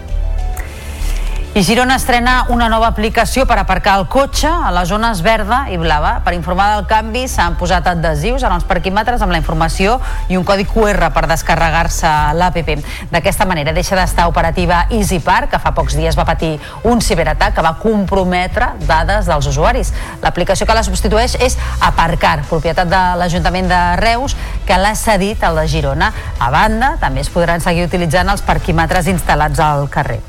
I 1.59 1.63
Girona 1.65 1.97
estrena 1.99 2.45
una 2.55 2.69
nova 2.71 2.87
aplicació 2.87 3.43
per 3.51 3.57
aparcar 3.59 3.97
el 3.99 4.05
cotxe 4.07 4.47
a 4.47 4.69
les 4.71 4.87
zones 4.93 5.19
verda 5.27 5.65
i 5.75 5.79
blava. 5.81 6.13
Per 6.23 6.31
informar 6.37 6.69
del 6.71 6.85
canvi 6.87 7.25
s'han 7.27 7.57
posat 7.59 7.89
adhesius 7.91 8.45
en 8.47 8.53
els 8.55 8.67
parquímetres 8.69 9.25
amb 9.25 9.35
la 9.35 9.41
informació 9.43 9.97
i 10.31 10.37
un 10.39 10.45
codi 10.47 10.69
QR 10.71 11.09
per 11.17 11.25
descarregar-se 11.27 12.13
l'APP. 12.39 12.71
D'aquesta 13.11 13.49
manera 13.51 13.73
deixa 13.75 13.99
d'estar 13.99 14.29
operativa 14.31 14.85
EasyPark, 14.87 15.51
que 15.51 15.59
fa 15.65 15.73
pocs 15.75 15.97
dies 15.99 16.15
va 16.15 16.29
patir 16.29 16.53
un 16.87 17.03
ciberatac 17.03 17.57
que 17.57 17.67
va 17.67 17.75
comprometre 17.83 18.69
dades 18.87 19.27
dels 19.27 19.51
usuaris. 19.51 19.91
L'aplicació 20.23 20.63
que 20.63 20.79
la 20.79 20.87
substitueix 20.87 21.35
és 21.43 21.59
Aparcar, 21.81 22.45
propietat 22.47 22.87
de 22.87 23.03
l'Ajuntament 23.19 23.67
de 23.67 23.81
Reus, 23.99 24.39
que 24.63 24.79
l'ha 24.79 24.95
cedit 24.95 25.43
al 25.43 25.59
de 25.59 25.67
Girona. 25.67 26.13
A 26.39 26.53
banda, 26.55 26.95
també 27.03 27.27
es 27.27 27.35
podran 27.35 27.59
seguir 27.59 27.91
utilitzant 27.91 28.31
els 28.31 28.47
parquímetres 28.47 29.11
instal·lats 29.11 29.59
al 29.59 29.89
carrer. 29.91 30.23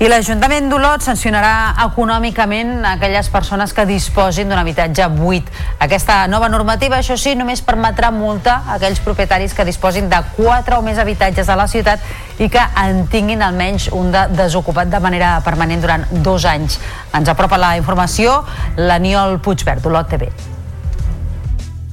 I 0.00 0.06
l'Ajuntament 0.08 0.70
d'Olot 0.72 1.02
sancionarà 1.04 1.74
econòmicament 1.84 2.86
aquelles 2.88 3.26
persones 3.28 3.74
que 3.76 3.84
disposin 3.84 4.48
d'un 4.48 4.56
habitatge 4.56 5.04
buit. 5.12 5.50
Aquesta 5.84 6.22
nova 6.32 6.48
normativa, 6.48 6.96
això 7.02 7.18
sí, 7.20 7.34
només 7.36 7.60
permetrà 7.60 8.08
multa 8.08 8.54
a 8.62 8.78
aquells 8.78 9.02
propietaris 9.04 9.52
que 9.52 9.66
disposin 9.68 10.08
de 10.08 10.22
quatre 10.38 10.78
o 10.78 10.80
més 10.86 10.96
habitatges 11.02 11.50
a 11.52 11.56
la 11.60 11.66
ciutat 11.68 12.40
i 12.40 12.48
que 12.48 12.62
en 12.80 13.02
tinguin 13.12 13.44
almenys 13.44 13.90
un 13.92 14.08
de 14.14 14.22
desocupat 14.38 14.88
de 14.88 15.02
manera 15.04 15.34
permanent 15.44 15.84
durant 15.84 16.08
dos 16.24 16.48
anys. 16.48 16.78
Ens 17.12 17.28
apropa 17.28 17.60
la 17.60 17.74
informació 17.76 18.38
l'Aniol 18.80 19.36
Puigverd, 19.44 19.84
Olot 19.92 20.08
TV. 20.16 20.32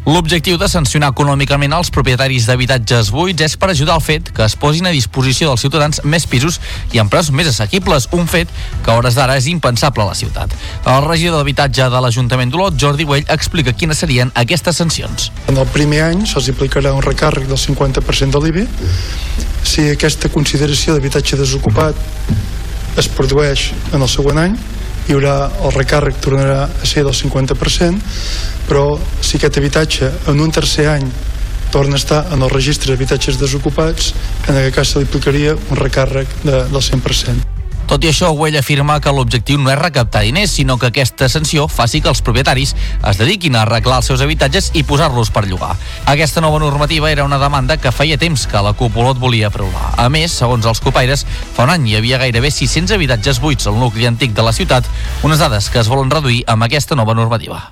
L'objectiu 0.07 0.55
de 0.55 0.69
sancionar 0.71 1.09
econòmicament 1.11 1.73
els 1.75 1.89
propietaris 1.91 2.45
d'habitatges 2.47 3.09
buits 3.11 3.43
és 3.43 3.55
per 3.59 3.67
ajudar 3.73 3.97
al 3.97 4.03
fet 4.05 4.29
que 4.31 4.45
es 4.45 4.53
posin 4.55 4.85
a 4.87 4.93
disposició 4.95 5.49
dels 5.49 5.65
ciutadans 5.65 5.99
més 6.07 6.23
pisos 6.31 6.61
i 6.95 7.01
en 7.03 7.09
preus 7.11 7.27
més 7.35 7.49
assequibles, 7.51 8.07
un 8.15 8.23
fet 8.31 8.53
que 8.85 8.93
a 8.93 8.95
hores 8.95 9.17
d'ara 9.19 9.35
és 9.35 9.49
impensable 9.51 10.05
a 10.05 10.07
la 10.07 10.15
ciutat. 10.15 10.55
El 10.87 11.03
regidor 11.09 11.41
d'habitatge 11.41 11.89
de 11.91 12.01
l'Ajuntament 12.05 12.55
d'Olot, 12.55 12.79
Jordi 12.79 13.03
Güell, 13.03 13.27
explica 13.35 13.75
quines 13.75 13.99
serien 13.99 14.31
aquestes 14.39 14.79
sancions. 14.79 15.27
En 15.51 15.59
el 15.59 15.67
primer 15.75 15.99
any 16.05 16.23
se'ls 16.23 16.47
aplicarà 16.55 16.95
un 16.95 17.03
recàrrec 17.03 17.51
del 17.51 17.59
50% 17.59 18.39
de 18.39 18.43
l'IBI. 18.45 18.65
Si 19.67 19.89
aquesta 19.91 20.31
consideració 20.31 20.95
d'habitatge 20.95 21.35
desocupat 21.43 21.99
es 22.95 23.11
produeix 23.11 23.73
en 23.91 23.99
el 23.99 24.07
següent 24.15 24.45
any, 24.47 24.55
hi 25.07 25.15
haurà 25.15 25.35
el 25.63 25.71
recàrrec 25.71 26.19
tornarà 26.23 26.65
a 26.67 26.85
ser 26.87 27.05
del 27.07 27.15
50%, 27.15 28.01
però 28.67 28.85
si 29.21 29.37
aquest 29.37 29.59
habitatge 29.61 30.11
en 30.27 30.43
un 30.43 30.51
tercer 30.51 30.89
any 30.91 31.07
torna 31.71 31.95
a 31.95 32.03
estar 32.03 32.25
en 32.31 32.43
el 32.43 32.51
registre 32.51 32.93
d'habitatges 32.93 33.39
desocupats, 33.39 34.13
en 34.47 34.55
aquest 34.55 34.75
cas 34.75 34.93
se 34.95 35.03
li 35.03 35.09
aplicaria 35.09 35.55
un 35.55 35.79
recàrrec 35.79 36.41
de, 36.43 36.65
del 36.71 36.83
100%. 36.83 37.56
Tot 37.87 38.03
i 38.03 38.09
això, 38.11 38.33
Güell 38.35 38.57
afirma 38.59 38.97
que 38.99 39.13
l'objectiu 39.15 39.61
no 39.61 39.71
és 39.71 39.79
recaptar 39.79 40.25
diners, 40.25 40.51
sinó 40.51 40.75
que 40.77 40.89
aquesta 40.89 41.29
sanció 41.31 41.69
faci 41.71 42.01
que 42.03 42.11
els 42.11 42.19
propietaris 42.21 42.73
es 42.75 43.19
dediquin 43.21 43.55
a 43.55 43.61
arreglar 43.63 44.01
els 44.01 44.09
seus 44.11 44.21
habitatges 44.21 44.73
i 44.75 44.83
posar-los 44.83 45.31
per 45.31 45.45
llogar. 45.47 45.71
Aquesta 46.05 46.43
nova 46.43 46.59
normativa 46.59 47.09
era 47.11 47.23
una 47.23 47.39
demanda 47.39 47.77
que 47.79 47.95
feia 47.95 48.19
temps 48.19 48.43
que 48.51 48.61
la 48.61 48.75
Copolot 48.75 49.17
volia 49.23 49.47
aprovar. 49.47 49.93
A 49.95 50.09
més, 50.11 50.35
segons 50.35 50.67
els 50.67 50.83
copaires, 50.83 51.23
fa 51.55 51.63
un 51.63 51.71
any 51.77 51.87
hi 51.87 51.95
havia 52.01 52.19
gairebé 52.19 52.51
600 52.51 52.97
habitatges 52.99 53.39
buits 53.39 53.71
al 53.71 53.79
nucli 53.79 54.05
antic 54.05 54.35
de 54.35 54.43
la 54.43 54.53
ciutat, 54.53 54.83
unes 55.23 55.39
dades 55.39 55.71
que 55.71 55.79
es 55.79 55.87
volen 55.87 56.11
reduir 56.11 56.43
amb 56.45 56.67
aquesta 56.67 56.99
nova 56.99 57.15
normativa. 57.15 57.63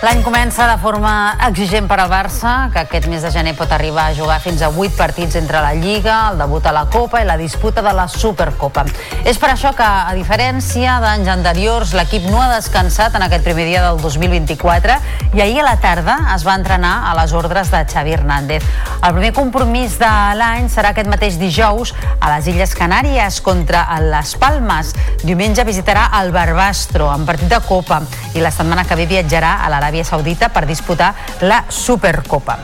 L'any 0.00 0.22
comença 0.24 0.64
de 0.64 0.78
forma 0.80 1.10
exigent 1.44 1.84
per 1.84 1.98
al 2.00 2.08
Barça, 2.08 2.70
que 2.72 2.80
aquest 2.80 3.04
mes 3.12 3.20
de 3.20 3.28
gener 3.34 3.52
pot 3.52 3.68
arribar 3.76 4.06
a 4.08 4.14
jugar 4.16 4.38
fins 4.40 4.62
a 4.64 4.70
8 4.72 4.94
partits 4.96 5.36
entre 5.36 5.60
la 5.60 5.74
Lliga, 5.76 6.30
el 6.30 6.38
debut 6.40 6.64
a 6.64 6.72
la 6.72 6.86
Copa 6.88 7.20
i 7.20 7.26
la 7.28 7.36
disputa 7.36 7.82
de 7.84 7.92
la 7.92 8.06
Supercopa. 8.08 8.86
És 9.28 9.36
per 9.36 9.50
això 9.52 9.74
que, 9.76 9.84
a 9.84 10.14
diferència 10.16 10.94
d'anys 11.04 11.28
anteriors, 11.28 11.92
l'equip 11.92 12.30
no 12.32 12.40
ha 12.40 12.46
descansat 12.54 13.18
en 13.18 13.26
aquest 13.26 13.44
primer 13.44 13.66
dia 13.68 13.82
del 13.84 14.00
2024 14.00 14.96
i 15.36 15.44
ahir 15.44 15.60
a 15.60 15.66
la 15.66 15.76
tarda 15.84 16.16
es 16.32 16.48
va 16.48 16.56
entrenar 16.56 16.94
a 17.10 17.12
les 17.20 17.36
ordres 17.36 17.68
de 17.68 17.84
Xavi 17.84 18.16
Hernández. 18.16 18.64
El 19.04 19.12
primer 19.18 19.34
compromís 19.36 19.98
de 20.00 20.14
l'any 20.40 20.72
serà 20.72 20.94
aquest 20.94 21.12
mateix 21.12 21.36
dijous 21.36 21.92
a 22.16 22.32
les 22.38 22.48
Illes 22.48 22.72
Canàries 22.72 23.42
contra 23.44 23.84
les 24.08 24.32
Palmes. 24.40 24.96
Diumenge 25.28 25.68
visitarà 25.68 26.08
el 26.22 26.32
Barbastro 26.32 27.12
en 27.12 27.28
partit 27.28 27.52
de 27.52 27.60
Copa 27.68 28.00
i 28.32 28.40
la 28.40 28.54
setmana 28.54 28.88
que 28.88 28.96
ve 28.96 29.04
viatjarà 29.04 29.58
a 29.60 29.68
l'Aràbia 29.68 29.89
Saudita 30.04 30.48
per 30.54 30.66
disputar 30.66 31.14
la 31.42 31.64
Supercopa. 31.68 32.58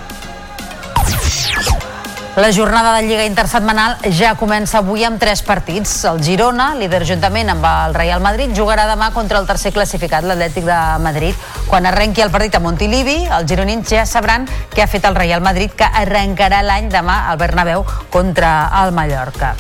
La 2.36 2.53
jornada 2.53 2.93
de 2.93 3.07
Lliga 3.07 3.24
Intersetmanal 3.24 3.94
ja 4.12 4.35
comença 4.36 4.82
avui 4.82 5.07
amb 5.09 5.16
tres 5.16 5.40
partits. 5.40 5.93
El 6.05 6.19
Girona, 6.20 6.66
líder 6.77 7.01
juntament 7.09 7.48
amb 7.48 7.65
el 7.65 7.94
Real 7.97 8.20
Madrid, 8.20 8.53
jugarà 8.53 8.85
demà 8.90 9.09
contra 9.15 9.40
el 9.40 9.48
tercer 9.48 9.73
classificat, 9.73 10.27
l'Atlètic 10.28 10.69
de 10.69 10.81
Madrid. 11.01 11.47
Quan 11.70 11.89
arrenqui 11.89 12.20
el 12.20 12.35
partit 12.35 12.59
a 12.59 12.61
Montilivi, 12.61 13.23
els 13.39 13.48
gironins 13.48 13.89
ja 13.89 14.05
sabran 14.05 14.44
què 14.74 14.85
ha 14.85 14.90
fet 14.93 15.09
el 15.09 15.16
Real 15.16 15.40
Madrid, 15.40 15.73
que 15.73 15.89
arrencarà 15.89 16.61
l'any 16.61 16.93
demà 16.93 17.23
al 17.31 17.40
Bernabéu 17.40 17.89
contra 18.12 18.53
el 18.82 18.93
Mallorca. 18.93 19.55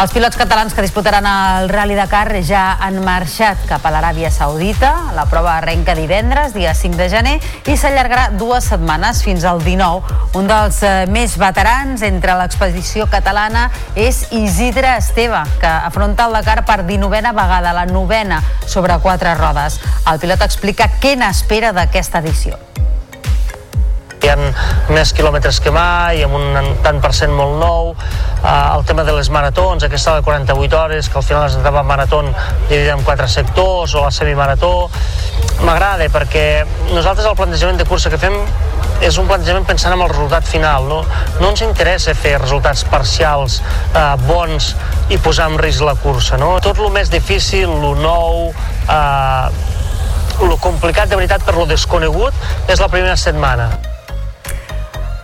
Els 0.00 0.14
pilots 0.16 0.38
catalans 0.40 0.72
que 0.72 0.80
disputaran 0.80 1.26
el 1.28 1.66
Rally 1.68 1.92
Dakar 1.92 2.30
ja 2.48 2.78
han 2.80 3.02
marxat 3.04 3.66
cap 3.68 3.84
a 3.84 3.90
l'Aràbia 3.92 4.30
Saudita. 4.32 4.94
La 5.12 5.26
prova 5.28 5.58
arrenca 5.58 5.92
divendres, 5.98 6.54
dia 6.56 6.72
5 6.72 6.96
de 6.96 7.08
gener, 7.12 7.34
i 7.68 7.74
s'allargarà 7.76 8.30
dues 8.40 8.70
setmanes 8.72 9.20
fins 9.26 9.44
al 9.44 9.60
19. 9.60 10.16
Un 10.40 10.48
dels 10.48 10.80
eh, 10.88 11.04
més 11.12 11.36
veterans 11.36 12.00
entre 12.08 12.38
l'expedició 12.40 13.10
catalana 13.12 13.66
és 13.92 14.22
Isidre 14.32 14.96
Esteve, 14.96 15.44
que 15.60 15.68
afronta 15.68 16.30
el 16.30 16.38
Dakar 16.38 16.64
per 16.64 16.80
19a 16.88 17.36
vegada, 17.36 17.76
la 17.76 17.84
novena 17.84 18.40
sobre 18.64 18.96
quatre 19.04 19.36
rodes. 19.36 19.82
El 20.08 20.24
pilot 20.24 20.48
explica 20.48 20.88
què 20.96 21.12
n'espera 21.20 21.76
d'aquesta 21.76 22.24
edició 22.24 22.56
hi 24.26 24.32
ha 24.32 24.36
més 24.92 25.12
quilòmetres 25.16 25.60
que 25.64 25.72
mai, 25.74 26.22
amb 26.24 26.36
un 26.38 26.74
tant 26.84 27.00
per 27.02 27.12
cent 27.16 27.32
molt 27.34 27.58
nou, 27.60 27.92
eh, 27.94 28.52
el 28.76 28.84
tema 28.88 29.04
de 29.06 29.14
les 29.16 29.30
maratons, 29.32 29.84
aquesta 29.86 30.16
de 30.18 30.24
48 30.26 30.78
hores, 30.78 31.08
que 31.08 31.18
al 31.18 31.26
final 31.26 31.46
és 31.48 31.56
etapa 31.60 31.82
marató 31.82 32.22
dividida 32.68 32.96
en 32.96 33.04
quatre 33.04 33.28
sectors, 33.28 33.94
o 33.94 34.04
la 34.04 34.10
semimarató, 34.10 34.90
m'agrada 35.64 36.08
perquè 36.12 36.64
nosaltres 36.94 37.26
el 37.28 37.36
plantejament 37.36 37.80
de 37.80 37.86
cursa 37.88 38.10
que 38.12 38.20
fem 38.20 38.36
és 39.00 39.16
un 39.20 39.28
plantejament 39.28 39.66
pensant 39.68 39.94
en 39.96 40.02
el 40.04 40.10
resultat 40.12 40.46
final. 40.48 40.88
No, 40.88 41.00
no 41.40 41.50
ens 41.50 41.64
interessa 41.64 42.14
fer 42.14 42.36
resultats 42.38 42.84
parcials 42.88 43.60
eh, 43.62 44.04
bons 44.26 44.74
i 45.10 45.18
posar 45.18 45.50
en 45.52 45.58
risc 45.60 45.84
la 45.86 45.96
cursa. 46.00 46.36
No? 46.40 46.56
Tot 46.64 46.80
el 46.80 46.92
més 46.94 47.12
difícil, 47.12 47.70
el 47.70 48.02
nou, 48.04 48.50
eh, 48.88 49.70
el 50.40 50.58
complicat 50.60 51.08
de 51.08 51.20
veritat 51.20 51.44
per 51.44 51.56
lo 51.56 51.68
desconegut 51.68 52.68
és 52.68 52.80
la 52.80 52.92
primera 52.92 53.16
setmana. 53.20 53.70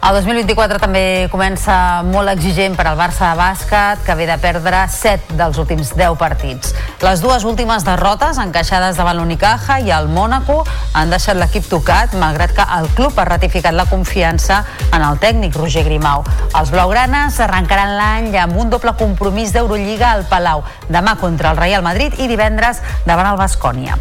El 0.05 0.15
2024 0.21 0.79
també 0.79 1.27
comença 1.33 2.03
molt 2.07 2.31
exigent 2.31 2.77
per 2.77 2.85
al 2.87 2.99
Barça 2.99 3.31
de 3.33 3.39
bàsquet, 3.41 4.03
que 4.07 4.15
ve 4.19 4.27
de 4.29 4.37
perdre 4.39 4.83
7 4.93 5.35
dels 5.39 5.59
últims 5.59 5.95
10 5.97 6.19
partits. 6.21 6.75
Les 7.03 7.23
dues 7.25 7.45
últimes 7.49 7.85
derrotes, 7.87 8.39
encaixades 8.39 9.01
davant 9.01 9.17
l'Unicaja 9.19 9.81
i 9.81 9.91
el 9.97 10.07
Mònaco, 10.13 10.61
han 10.95 11.11
deixat 11.11 11.41
l'equip 11.41 11.67
tocat, 11.71 12.15
malgrat 12.21 12.55
que 12.55 12.67
el 12.79 12.87
club 12.99 13.19
ha 13.19 13.27
ratificat 13.27 13.75
la 13.75 13.89
confiança 13.91 14.63
en 14.93 15.03
el 15.03 15.19
tècnic 15.23 15.57
Roger 15.57 15.85
Grimau. 15.89 16.25
Els 16.53 16.71
blaugranes 16.71 17.41
arrencaran 17.41 17.97
l'any 17.97 18.31
amb 18.45 18.61
un 18.61 18.71
doble 18.71 18.95
compromís 19.01 19.53
d'Eurolliga 19.57 20.13
al 20.13 20.27
Palau, 20.31 20.63
demà 20.89 21.17
contra 21.19 21.51
el 21.51 21.63
Real 21.63 21.83
Madrid 21.83 22.21
i 22.21 22.29
divendres 22.31 22.85
davant 23.09 23.33
el 23.33 23.41
Bascònia. 23.41 23.99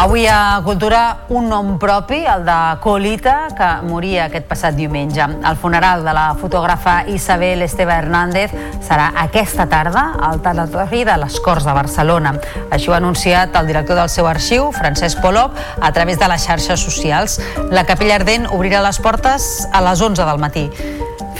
Avui 0.00 0.26
a 0.26 0.62
Cultura 0.64 1.26
un 1.28 1.50
nom 1.50 1.74
propi, 1.78 2.22
el 2.24 2.46
de 2.46 2.54
Colita, 2.80 3.50
que 3.52 3.66
moria 3.84 4.30
aquest 4.30 4.46
passat 4.48 4.72
diumenge. 4.72 5.26
El 5.44 5.58
funeral 5.60 6.06
de 6.06 6.14
la 6.16 6.30
fotògrafa 6.40 7.02
Isabel 7.12 7.60
Esteve 7.66 7.98
Hernández 8.00 8.54
serà 8.80 9.10
aquesta 9.26 9.68
tarda 9.68 10.06
al 10.24 10.40
Tanatori 10.40 11.04
de 11.04 11.18
les 11.20 11.36
Corts 11.44 11.68
de 11.68 11.76
Barcelona. 11.76 12.32
Així 12.70 12.88
ho 12.88 12.96
ha 12.96 13.02
anunciat 13.02 13.60
el 13.60 13.68
director 13.68 14.00
del 14.00 14.08
seu 14.08 14.24
arxiu, 14.24 14.70
Francesc 14.72 15.20
Polop, 15.20 15.60
a 15.82 15.92
través 15.92 16.16
de 16.16 16.32
les 16.32 16.48
xarxes 16.48 16.80
socials. 16.80 17.36
La 17.68 17.84
Capella 17.84 18.16
Ardent 18.16 18.48
obrirà 18.48 18.80
les 18.80 19.04
portes 19.04 19.68
a 19.68 19.84
les 19.84 20.00
11 20.00 20.24
del 20.24 20.40
matí. 20.40 20.70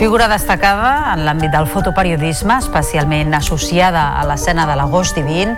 Figura 0.01 0.31
destacada 0.32 1.12
en 1.12 1.27
l'àmbit 1.27 1.52
del 1.52 1.66
fotoperiodisme, 1.68 2.55
especialment 2.62 3.35
associada 3.36 4.06
a 4.16 4.22
l'escena 4.24 4.64
de 4.64 4.72
l'agost 4.81 5.18
divin, 5.18 5.52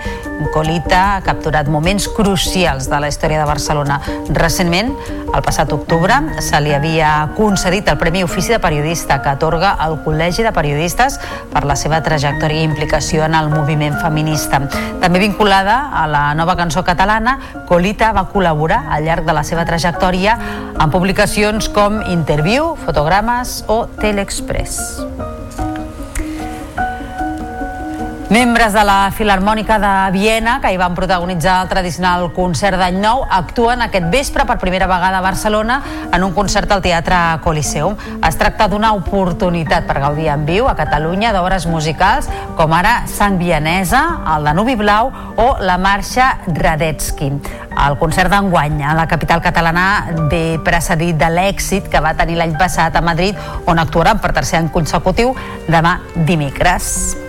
Colita 0.50 1.02
ha 1.12 1.20
capturat 1.22 1.68
moments 1.70 2.08
crucials 2.10 2.88
de 2.90 2.98
la 2.98 3.06
història 3.12 3.38
de 3.38 3.46
Barcelona. 3.46 4.00
Recentment, 4.34 4.90
el 5.32 5.44
passat 5.46 5.70
octubre, 5.72 6.16
se 6.42 6.58
li 6.60 6.74
havia 6.74 7.12
concedit 7.36 7.86
el 7.88 8.00
Premi 8.00 8.24
Ofici 8.26 8.50
de 8.50 8.58
Periodista 8.58 9.20
que 9.22 9.30
atorga 9.30 9.76
el 9.86 9.94
Col·legi 10.02 10.42
de 10.42 10.52
Periodistes 10.52 11.20
per 11.52 11.62
la 11.64 11.78
seva 11.78 12.02
trajectòria 12.02 12.64
i 12.64 12.66
implicació 12.66 13.22
en 13.28 13.38
el 13.38 13.48
moviment 13.54 13.94
feminista. 14.02 14.58
També 15.00 15.22
vinculada 15.22 15.92
a 15.94 16.08
la 16.10 16.24
nova 16.34 16.58
cançó 16.58 16.82
catalana, 16.82 17.38
Colita 17.70 18.10
va 18.12 18.26
col·laborar 18.34 18.82
al 18.90 19.06
llarg 19.06 19.24
de 19.24 19.38
la 19.38 19.46
seva 19.46 19.64
trajectòria 19.64 20.34
en 20.82 20.90
publicacions 20.90 21.70
com 21.72 22.02
Interviu, 22.10 22.74
Fotogrames 22.82 23.62
o 23.70 23.86
Express. 24.32 25.31
Membres 28.32 28.72
de 28.72 28.80
la 28.80 29.10
Filarmònica 29.12 29.76
de 29.76 29.88
Viena, 30.14 30.54
que 30.62 30.70
hi 30.72 30.78
van 30.80 30.94
protagonitzar 30.96 31.58
el 31.60 31.68
tradicional 31.68 32.22
concert 32.32 32.78
d'any 32.80 32.96
nou, 32.96 33.26
actuen 33.28 33.82
aquest 33.84 34.06
vespre 34.08 34.46
per 34.48 34.56
primera 34.56 34.86
vegada 34.88 35.18
a 35.18 35.24
Barcelona 35.24 35.74
en 36.08 36.22
un 36.24 36.32
concert 36.32 36.70
al 36.72 36.80
Teatre 36.80 37.18
Coliseum. 37.44 37.98
Es 38.24 38.38
tracta 38.40 38.70
d'una 38.72 38.94
oportunitat 38.96 39.84
per 39.84 40.00
gaudir 40.00 40.30
en 40.32 40.46
viu 40.48 40.70
a 40.70 40.72
Catalunya 40.78 41.34
d'obres 41.36 41.66
musicals 41.68 42.30
com 42.56 42.72
ara 42.72 43.02
Sang 43.04 43.36
Vianesa, 43.36 44.00
el 44.32 44.48
Danubi 44.48 44.78
Blau 44.80 45.12
o 45.36 45.48
la 45.60 45.76
marxa 45.76 46.38
Radetzky. 46.46 47.28
El 47.84 47.98
concert 48.00 48.32
d'enguany 48.32 48.80
a 48.80 48.94
la 48.96 49.04
capital 49.10 49.44
catalana 49.44 50.06
ve 50.30 50.56
precedit 50.64 51.20
de 51.20 51.28
l'èxit 51.28 51.92
que 51.92 52.00
va 52.00 52.14
tenir 52.16 52.40
l'any 52.40 52.56
passat 52.56 52.96
a 52.96 53.04
Madrid, 53.04 53.36
on 53.66 53.82
actuaran 53.82 54.24
per 54.24 54.32
tercer 54.32 54.62
any 54.62 54.72
consecutiu 54.72 55.36
demà 55.68 55.98
dimecres. 56.16 57.21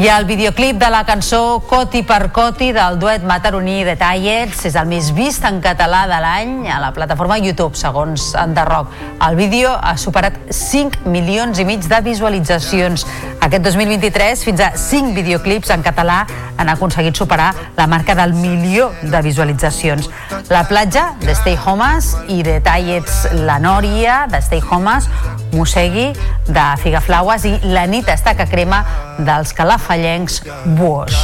I 0.00 0.06
el 0.08 0.24
videoclip 0.24 0.78
de 0.80 0.88
la 0.88 1.02
cançó 1.04 1.60
Coti 1.68 2.00
per 2.08 2.30
Coti 2.32 2.70
del 2.72 2.94
duet 2.98 3.20
mataroní 3.28 3.82
de 3.84 3.98
Tallets 4.00 4.62
és 4.64 4.76
el 4.80 4.86
més 4.88 5.10
vist 5.12 5.44
en 5.44 5.58
català 5.60 6.06
de 6.08 6.16
l'any 6.24 6.70
a 6.72 6.78
la 6.80 6.88
plataforma 6.96 7.36
YouTube, 7.36 7.76
segons 7.76 8.30
Enderroc. 8.40 8.94
El 9.28 9.36
vídeo 9.36 9.74
ha 9.76 9.98
superat 10.00 10.38
5 10.56 11.04
milions 11.04 11.60
i 11.60 11.66
mig 11.68 11.84
de 11.84 12.00
visualitzacions. 12.06 13.04
Aquest 13.44 13.66
2023, 13.66 14.46
fins 14.48 14.64
a 14.64 14.70
5 14.72 15.12
videoclips 15.18 15.74
en 15.76 15.84
català 15.84 16.22
han 16.56 16.72
aconseguit 16.72 17.16
superar 17.16 17.50
la 17.76 17.86
marca 17.86 18.14
del 18.16 18.32
milió 18.32 18.90
de 19.02 19.20
visualitzacions. 19.20 20.08
La 20.48 20.64
platja 20.68 21.10
de 21.20 21.36
Stay 21.36 21.58
Homes 21.60 22.14
i 22.28 22.40
de 22.42 22.56
Tallets 22.64 23.26
La 23.44 23.58
Nòria, 23.60 24.24
de 24.32 24.40
Stay 24.40 24.64
Homes, 24.64 25.12
Mosegui, 25.52 26.10
de 26.46 26.66
Figaflaues 26.82 27.44
i 27.48 27.56
La 27.74 27.86
nit 27.90 28.08
està 28.12 28.34
que 28.38 28.46
crema 28.50 28.82
dels 29.18 29.52
calafallencs 29.56 30.42
Buos. 30.78 31.16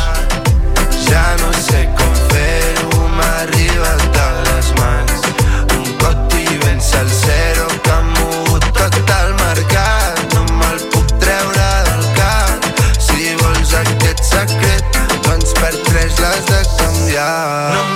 Ja 1.06 1.24
no 1.40 1.52
sé 1.54 1.84
com 1.98 2.14
fer-ho, 2.32 3.02
m'ha 3.16 3.30
arribat 3.44 4.06
de 4.16 4.26
les 4.48 4.70
mans. 4.80 5.28
Un 5.76 5.90
coti 6.02 6.58
ben 6.64 6.80
salsero 6.82 7.68
que 7.84 7.92
ha 7.94 8.00
mogut 8.14 8.66
tot 8.78 8.98
el 9.18 9.34
mercat. 9.42 10.24
No 10.34 10.46
me'l 10.58 10.82
puc 10.94 11.14
treure 11.22 11.68
del 11.90 12.08
cap. 12.18 12.70
Si 13.08 13.36
vols 13.42 13.76
aquest 13.82 14.24
secret, 14.32 15.04
doncs 15.28 15.54
per 15.60 15.74
tres 15.84 16.18
l'has 16.24 16.50
de 16.50 16.64
canviar. 16.80 17.30
No 17.76 17.95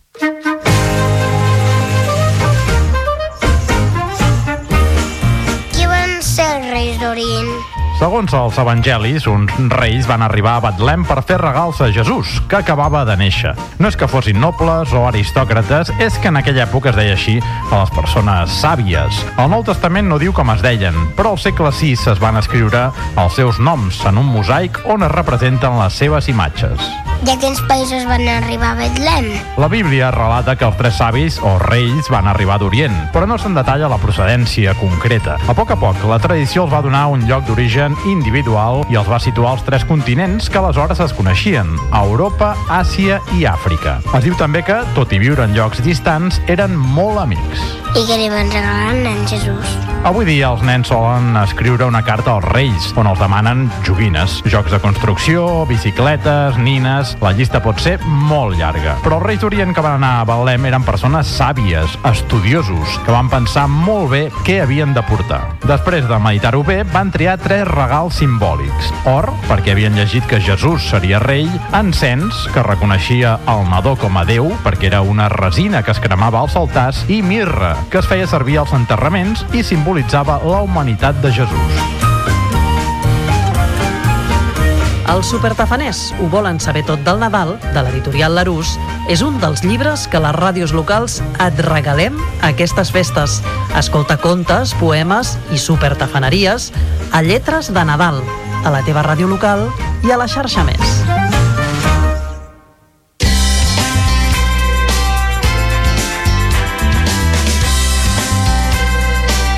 Segons 8.01 8.33
els 8.33 8.55
evangelis, 8.57 9.27
uns 9.29 9.51
reis 9.75 10.07
van 10.09 10.23
arribar 10.25 10.55
a 10.57 10.61
Betlem 10.63 11.03
per 11.05 11.19
fer 11.21 11.35
regals 11.37 11.83
a 11.85 11.91
Jesús, 11.93 12.31
que 12.49 12.57
acabava 12.57 13.03
de 13.05 13.13
néixer. 13.19 13.51
No 13.77 13.91
és 13.91 13.97
que 13.99 14.09
fossin 14.09 14.39
nobles 14.41 14.89
o 14.97 15.03
aristòcrates, 15.05 15.91
és 16.01 16.17
que 16.17 16.31
en 16.31 16.39
aquella 16.41 16.63
època 16.65 16.89
es 16.89 16.97
deia 16.97 17.13
així 17.13 17.37
a 17.43 17.83
les 17.83 17.93
persones 17.93 18.57
sàvies. 18.63 19.21
El 19.37 19.53
Nou 19.53 19.61
Testament 19.69 20.09
no 20.09 20.17
diu 20.17 20.33
com 20.33 20.49
es 20.55 20.65
deien, 20.65 20.97
però 21.13 21.35
al 21.35 21.43
segle 21.45 21.69
VI 21.69 21.93
es 22.15 22.25
van 22.25 22.41
escriure 22.41 22.87
els 23.21 23.37
seus 23.37 23.61
noms 23.61 24.01
en 24.09 24.17
un 24.17 24.33
mosaic 24.33 24.81
on 24.89 25.05
es 25.05 25.13
representen 25.13 25.77
les 25.83 26.01
seves 26.01 26.33
imatges. 26.33 26.89
I 27.21 27.29
a 27.29 27.35
quins 27.37 27.59
països 27.69 28.07
van 28.09 28.23
arribar 28.25 28.71
a 28.73 28.77
Betlem? 28.79 29.27
La 29.61 29.67
Bíblia 29.69 30.07
relata 30.09 30.55
que 30.57 30.65
els 30.65 30.77
tres 30.79 30.95
savis 30.97 31.35
o 31.45 31.51
reis 31.61 32.09
van 32.09 32.25
arribar 32.25 32.57
d'Orient, 32.57 32.95
però 33.13 33.27
no 33.29 33.37
se'n 33.37 33.53
detalla 33.53 33.91
la 33.91 33.99
procedència 34.01 34.73
concreta. 34.79 35.35
A 35.45 35.53
poc 35.53 35.69
a 35.69 35.77
poc, 35.77 36.01
la 36.09 36.17
tradició 36.17 36.65
els 36.65 36.73
va 36.73 36.81
donar 36.81 37.03
un 37.13 37.27
lloc 37.29 37.45
d'origen 37.45 37.90
individual 38.09 38.85
i 38.91 38.97
els 38.99 39.09
va 39.11 39.19
situar 39.21 39.55
als 39.55 39.65
tres 39.67 39.85
continents 39.89 40.49
que 40.49 40.59
aleshores 40.61 40.99
es 41.03 41.13
coneixien, 41.17 41.69
Europa, 42.01 42.53
Àsia 42.69 43.21
i 43.37 43.45
Àfrica. 43.49 43.99
Es 44.17 44.25
diu 44.25 44.35
també 44.39 44.63
que, 44.65 44.81
tot 44.97 45.13
i 45.13 45.21
viure 45.21 45.45
en 45.45 45.55
llocs 45.57 45.83
distants, 45.85 46.41
eren 46.51 46.75
molt 46.75 47.21
amics. 47.23 47.63
I 47.91 48.05
què 48.07 48.15
li 48.15 48.29
van 48.31 48.47
regalar 48.47 48.91
al 48.93 49.01
nen 49.03 49.25
Jesús? 49.27 49.75
Avui 50.07 50.25
dia 50.25 50.47
els 50.49 50.63
nens 50.65 50.87
solen 50.89 51.35
escriure 51.37 51.85
una 51.85 51.99
carta 52.01 52.31
als 52.33 52.47
reis, 52.55 52.87
on 52.97 53.05
els 53.05 53.19
demanen 53.21 53.67
joguines, 53.85 54.39
jocs 54.49 54.71
de 54.73 54.79
construcció, 54.81 55.43
bicicletes, 55.69 56.57
nines... 56.57 57.13
La 57.21 57.33
llista 57.37 57.59
pot 57.61 57.77
ser 57.83 57.97
molt 58.07 58.57
llarga. 58.57 58.95
Però 59.03 59.19
els 59.19 59.27
reis 59.27 59.43
d'Orient 59.43 59.75
que 59.77 59.83
van 59.83 59.99
anar 59.99 60.21
a 60.21 60.25
Betlem 60.25 60.65
eren 60.71 60.87
persones 60.87 61.29
sàvies, 61.35 61.93
estudiosos, 62.09 62.95
que 63.05 63.13
van 63.13 63.29
pensar 63.29 63.67
molt 63.69 64.09
bé 64.15 64.23
què 64.47 64.61
havien 64.63 64.95
de 64.95 65.03
portar. 65.05 65.43
Després 65.67 66.07
de 66.09 66.17
meditar-ho 66.23 66.63
bé, 66.65 66.81
van 66.95 67.13
triar 67.13 67.37
tres 67.43 67.67
regals 67.71 68.19
simbòlics. 68.21 68.91
Or, 69.09 69.29
perquè 69.47 69.73
havien 69.75 69.95
llegit 69.97 70.27
que 70.29 70.41
Jesús 70.43 70.89
seria 70.91 71.21
rei, 71.23 71.49
encens, 71.77 72.45
que 72.53 72.65
reconeixia 72.67 73.37
el 73.51 73.65
nadó 73.71 73.95
com 73.99 74.19
a 74.19 74.25
Déu, 74.27 74.51
perquè 74.65 74.91
era 74.91 75.01
una 75.01 75.29
resina 75.31 75.83
que 75.83 75.95
es 75.95 76.03
cremava 76.03 76.43
als 76.43 76.55
altars, 76.59 77.05
i 77.09 77.21
mirra, 77.25 77.75
que 77.89 78.03
es 78.03 78.11
feia 78.11 78.29
servir 78.29 78.59
als 78.61 78.75
enterraments 78.77 79.45
i 79.55 79.63
simbolitzava 79.63 80.41
la 80.45 80.63
humanitat 80.67 81.21
de 81.23 81.33
Jesús. 81.41 82.10
Els 85.09 85.31
supertafaners 85.33 86.11
ho 86.21 86.27
volen 86.29 86.59
saber 86.61 86.83
tot 86.85 87.01
del 87.05 87.19
Nadal, 87.19 87.55
de 87.73 87.81
l'editorial 87.81 88.35
Larús, 88.37 88.75
és 89.09 89.23
un 89.25 89.39
dels 89.41 89.63
llibres 89.65 90.05
que 90.11 90.21
les 90.21 90.35
ràdios 90.37 90.73
locals 90.77 91.19
et 91.41 91.61
regalem 91.65 92.19
a 92.41 92.51
aquestes 92.51 92.93
festes. 92.93 93.39
Escolta 93.77 94.19
contes, 94.21 94.75
poemes 94.77 95.37
i 95.51 95.57
supertafaneries 95.57 96.69
a 97.11 97.23
Lletres 97.25 97.73
de 97.73 97.85
Nadal, 97.85 98.21
a 98.63 98.69
la 98.69 98.83
teva 98.85 99.01
ràdio 99.07 99.27
local 99.27 99.65
i 100.05 100.13
a 100.13 100.21
la 100.21 100.29
xarxa 100.29 100.65
més. 100.67 101.01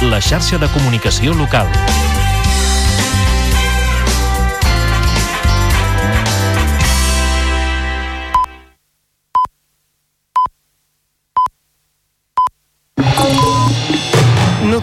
La 0.04 0.20
xarxa 0.20 0.58
de 0.60 0.68
comunicació 0.76 1.34
local. 1.34 1.70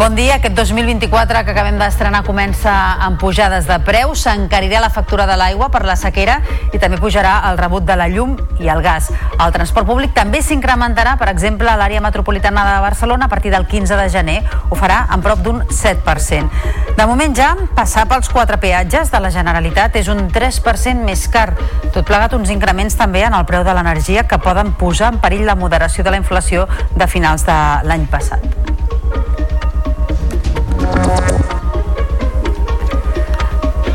Bon 0.00 0.14
dia. 0.16 0.38
Aquest 0.38 0.54
2024 0.56 1.42
que 1.44 1.52
acabem 1.52 1.76
d'estrenar 1.76 2.22
comença 2.24 2.72
amb 3.04 3.18
pujades 3.20 3.66
de 3.68 3.76
preus. 3.84 4.22
S'encarirà 4.24 4.78
la 4.80 4.88
factura 4.88 5.26
de 5.28 5.34
l'aigua 5.36 5.66
per 5.68 5.82
la 5.84 5.92
sequera 5.92 6.38
i 6.72 6.78
també 6.80 6.96
pujarà 6.96 7.34
el 7.50 7.58
rebut 7.60 7.84
de 7.84 7.98
la 8.00 8.06
llum 8.08 8.32
i 8.64 8.70
el 8.72 8.80
gas. 8.80 9.10
El 9.36 9.52
transport 9.52 9.84
públic 9.84 10.14
també 10.16 10.40
s'incrementarà, 10.40 11.18
per 11.20 11.28
exemple, 11.28 11.68
a 11.68 11.76
l'àrea 11.76 12.00
metropolitana 12.00 12.64
de 12.64 12.78
Barcelona 12.80 13.28
a 13.28 13.28
partir 13.28 13.52
del 13.52 13.66
15 13.68 13.98
de 14.00 14.08
gener. 14.08 14.38
Ho 14.70 14.78
farà 14.80 15.02
en 15.12 15.20
prop 15.20 15.44
d'un 15.44 15.60
7%. 15.68 16.48
De 16.96 17.06
moment 17.06 17.36
ja, 17.36 17.50
passar 17.76 18.06
pels 18.08 18.32
quatre 18.32 18.56
peatges 18.56 19.12
de 19.12 19.20
la 19.20 19.28
Generalitat 19.36 20.00
és 20.00 20.08
un 20.08 20.30
3% 20.32 21.04
més 21.04 21.26
car. 21.28 21.50
Tot 21.92 22.08
plegat 22.08 22.38
uns 22.40 22.48
increments 22.48 22.96
també 22.96 23.26
en 23.28 23.36
el 23.36 23.44
preu 23.44 23.68
de 23.68 23.76
l'energia 23.76 24.24
que 24.24 24.40
poden 24.40 24.72
posar 24.80 25.12
en 25.12 25.20
perill 25.20 25.44
la 25.44 25.60
moderació 25.60 26.08
de 26.08 26.16
la 26.16 26.24
inflació 26.24 26.70
de 26.96 27.04
finals 27.18 27.44
de 27.44 27.60
l'any 27.84 28.08
passat. 28.08 28.48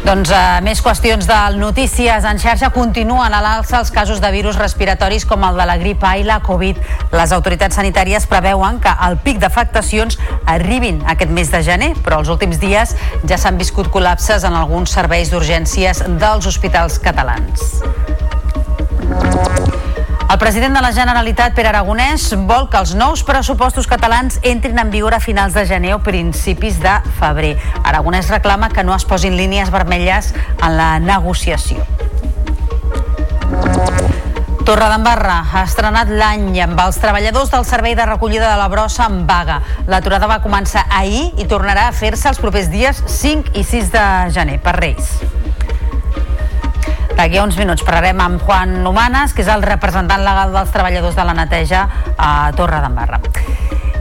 Doncs 0.05 0.29
uh, 0.29 0.59
més 0.61 0.77
qüestions 0.85 1.25
del 1.25 1.55
Notícies 1.57 2.27
en 2.29 2.37
xarxa 2.37 2.67
continuen 2.71 3.33
a 3.33 3.39
l'alça 3.41 3.79
els 3.81 3.89
casos 3.91 4.19
de 4.21 4.29
virus 4.29 4.59
respiratoris 4.61 5.25
com 5.25 5.41
el 5.47 5.57
de 5.57 5.65
la 5.65 5.79
grip 5.81 6.05
A 6.05 6.11
i 6.21 6.23
la 6.27 6.37
Covid. 6.45 6.77
Les 7.17 7.33
autoritats 7.33 7.79
sanitàries 7.81 8.29
preveuen 8.29 8.77
que 8.83 8.93
el 9.07 9.17
pic 9.25 9.41
d'afectacions 9.41 10.19
arribin 10.45 11.01
aquest 11.09 11.33
mes 11.33 11.49
de 11.49 11.63
gener, 11.65 11.91
però 12.05 12.21
els 12.21 12.29
últims 12.29 12.61
dies 12.61 12.93
ja 13.25 13.41
s'han 13.41 13.57
viscut 13.57 13.89
col·lapses 13.89 14.45
en 14.45 14.53
alguns 14.53 14.93
serveis 14.93 15.33
d'urgències 15.33 16.05
dels 16.21 16.53
hospitals 16.53 17.01
catalans. 17.01 17.81
El 20.27 20.39
president 20.39 20.75
de 20.75 20.81
la 20.81 20.91
Generalitat, 20.91 21.53
Pere 21.53 21.69
Aragonès, 21.69 22.31
vol 22.49 22.65
que 22.71 22.79
els 22.81 22.95
nous 22.97 23.21
pressupostos 23.23 23.85
catalans 23.87 24.39
entrin 24.43 24.81
en 24.81 24.89
vigor 24.91 25.13
a 25.13 25.19
finals 25.21 25.53
de 25.53 25.63
gener 25.69 25.93
o 25.93 25.99
principis 26.03 26.79
de 26.81 26.95
febrer. 27.19 27.53
Aragonès 27.83 28.31
reclama 28.33 28.71
que 28.73 28.83
no 28.83 28.95
es 28.95 29.05
posin 29.05 29.37
línies 29.37 29.69
vermelles 29.71 30.33
en 30.57 30.77
la 30.79 30.97
negociació. 30.99 31.85
Torredembarra 34.65 35.43
ha 35.53 35.61
estrenat 35.61 36.09
l'any 36.09 36.57
amb 36.65 36.79
els 36.81 36.97
treballadors 36.97 37.53
del 37.53 37.69
servei 37.69 37.93
de 37.93 38.09
recollida 38.09 38.49
de 38.49 38.57
la 38.57 38.67
brossa 38.67 39.05
en 39.05 39.27
vaga. 39.29 39.61
L'aturada 39.85 40.25
va 40.25 40.41
començar 40.41 40.87
ahir 40.89 41.29
i 41.37 41.45
tornarà 41.45 41.85
a 41.85 41.93
fer-se 41.93 42.33
els 42.33 42.41
propers 42.41 42.73
dies 42.73 43.05
5 43.21 43.53
i 43.53 43.63
6 43.63 43.93
de 43.93 44.05
gener 44.33 44.57
per 44.65 44.79
Reis. 44.81 45.19
D'aquí 47.15 47.39
a 47.39 47.45
uns 47.47 47.55
minuts 47.55 47.83
parlarem 47.87 48.19
amb 48.19 48.41
Juan 48.43 48.81
Humanes, 48.85 49.31
que 49.31 49.45
és 49.45 49.49
el 49.51 49.63
representant 49.63 50.19
legal 50.19 50.51
dels 50.51 50.71
treballadors 50.75 51.15
de 51.15 51.23
la 51.23 51.35
neteja 51.37 51.87
a 52.17 52.51
Torre 52.57 52.81
d'Embarra. 52.83 53.21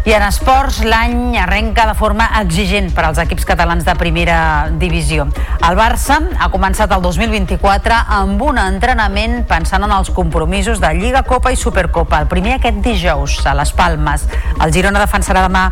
I 0.04 0.12
en 0.12 0.24
esports, 0.26 0.82
l'any 0.84 1.38
arrenca 1.40 1.86
de 1.88 1.94
forma 1.96 2.26
exigent 2.42 2.90
per 2.92 3.06
als 3.06 3.20
equips 3.22 3.46
catalans 3.48 3.86
de 3.86 3.94
primera 3.96 4.66
divisió. 4.82 5.24
El 5.64 5.78
Barça 5.78 6.18
ha 6.36 6.50
començat 6.52 6.92
el 6.92 7.00
2024 7.06 8.02
amb 8.18 8.42
un 8.44 8.58
entrenament 8.60 9.46
pensant 9.48 9.86
en 9.86 9.94
els 9.96 10.10
compromisos 10.12 10.82
de 10.82 10.90
Lliga, 10.98 11.22
Copa 11.24 11.54
i 11.54 11.56
Supercopa. 11.56 12.20
El 12.20 12.28
primer 12.28 12.58
aquest 12.58 12.82
dijous 12.84 13.38
a 13.46 13.54
les 13.56 13.72
Palmes. 13.72 14.26
El 14.58 14.74
Girona 14.76 15.00
defensarà 15.06 15.46
demà 15.46 15.70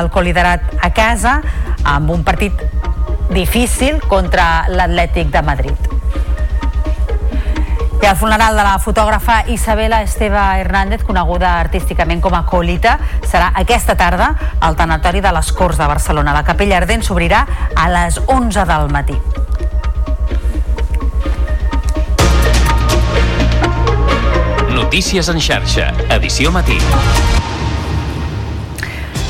el 0.00 0.08
coliderat 0.14 0.78
a 0.80 0.94
casa 0.96 1.40
amb 1.82 2.14
un 2.14 2.24
partit 2.24 2.64
difícil 3.34 4.00
contra 4.08 4.64
l'Atlètic 4.70 5.28
de 5.34 5.44
Madrid. 5.44 5.90
I 8.04 8.06
el 8.06 8.16
funeral 8.16 8.52
de 8.54 8.62
la 8.62 8.78
fotògrafa 8.78 9.46
Isabela 9.48 10.02
Esteve 10.02 10.36
Hernández, 10.60 11.00
coneguda 11.08 11.54
artísticament 11.56 12.20
com 12.20 12.34
a 12.36 12.42
Colita, 12.44 12.98
serà 13.24 13.46
aquesta 13.56 13.94
tarda 13.96 14.26
al 14.60 14.76
tanatori 14.76 15.22
de 15.24 15.32
les 15.32 15.48
Corts 15.56 15.80
de 15.80 15.86
Barcelona. 15.88 16.34
La 16.36 16.44
capella 16.44 16.76
ardent 16.82 17.00
s'obrirà 17.00 17.46
a 17.72 17.86
les 17.88 18.20
11 18.26 18.66
del 18.68 18.92
matí. 18.92 19.16
Notícies 24.76 25.32
en 25.32 25.40
xarxa, 25.40 25.88
edició 26.20 26.52
matí. 26.52 26.76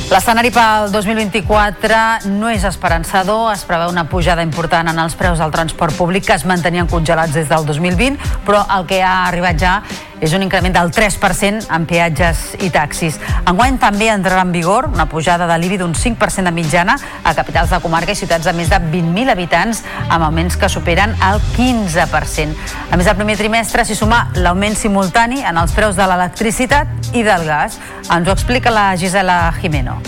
L'escenari 0.04 0.50
pel 0.52 0.90
2024 0.92 2.28
no 2.36 2.50
és 2.52 2.64
esperançador. 2.68 3.48
Es 3.54 3.62
preveu 3.64 3.88
una 3.88 4.04
pujada 4.04 4.44
important 4.44 4.90
en 4.90 5.00
els 5.00 5.16
preus 5.16 5.40
del 5.40 5.52
transport 5.54 5.96
públic 5.96 6.26
que 6.28 6.36
es 6.36 6.44
mantenien 6.44 6.86
congelats 6.90 7.32
des 7.32 7.48
del 7.48 7.64
2020, 7.64 8.20
però 8.44 8.60
el 8.76 8.84
que 8.90 9.00
ha 9.02 9.24
arribat 9.24 9.58
ja 9.58 9.78
és 10.24 10.32
un 10.32 10.42
increment 10.42 10.72
del 10.72 10.90
3% 10.94 11.68
en 11.76 11.84
peatges 11.84 12.54
i 12.64 12.70
taxis. 12.72 13.18
Enguany 13.44 13.76
també 13.82 14.08
entrarà 14.08 14.46
en 14.46 14.54
vigor 14.54 14.88
una 14.88 15.04
pujada 15.10 15.46
de 15.50 15.58
l'IBI 15.60 15.82
d'un 15.82 15.92
5% 15.92 16.48
de 16.48 16.54
mitjana 16.54 16.96
a 17.22 17.34
capitals 17.36 17.74
de 17.74 17.80
comarca 17.84 18.16
i 18.16 18.18
ciutats 18.18 18.48
de 18.48 18.56
més 18.56 18.72
de 18.72 18.80
20.000 18.80 19.34
habitants 19.34 19.84
amb 20.08 20.24
augments 20.24 20.56
que 20.56 20.72
superen 20.72 21.12
el 21.28 21.40
15%. 21.58 22.56
A 22.90 22.96
més, 22.96 23.06
al 23.06 23.20
primer 23.20 23.36
trimestre 23.36 23.84
s'hi 23.84 23.98
suma 23.98 24.24
l'augment 24.40 24.76
simultani 24.80 25.44
en 25.44 25.60
els 25.60 25.76
preus 25.76 26.00
de 26.00 26.08
l'electricitat 26.08 27.12
i 27.12 27.22
del 27.26 27.44
gas. 27.44 27.80
Ens 28.08 28.28
ho 28.28 28.32
explica 28.32 28.72
la 28.72 28.92
Gisela 28.96 29.52
Jimeno. 29.60 30.00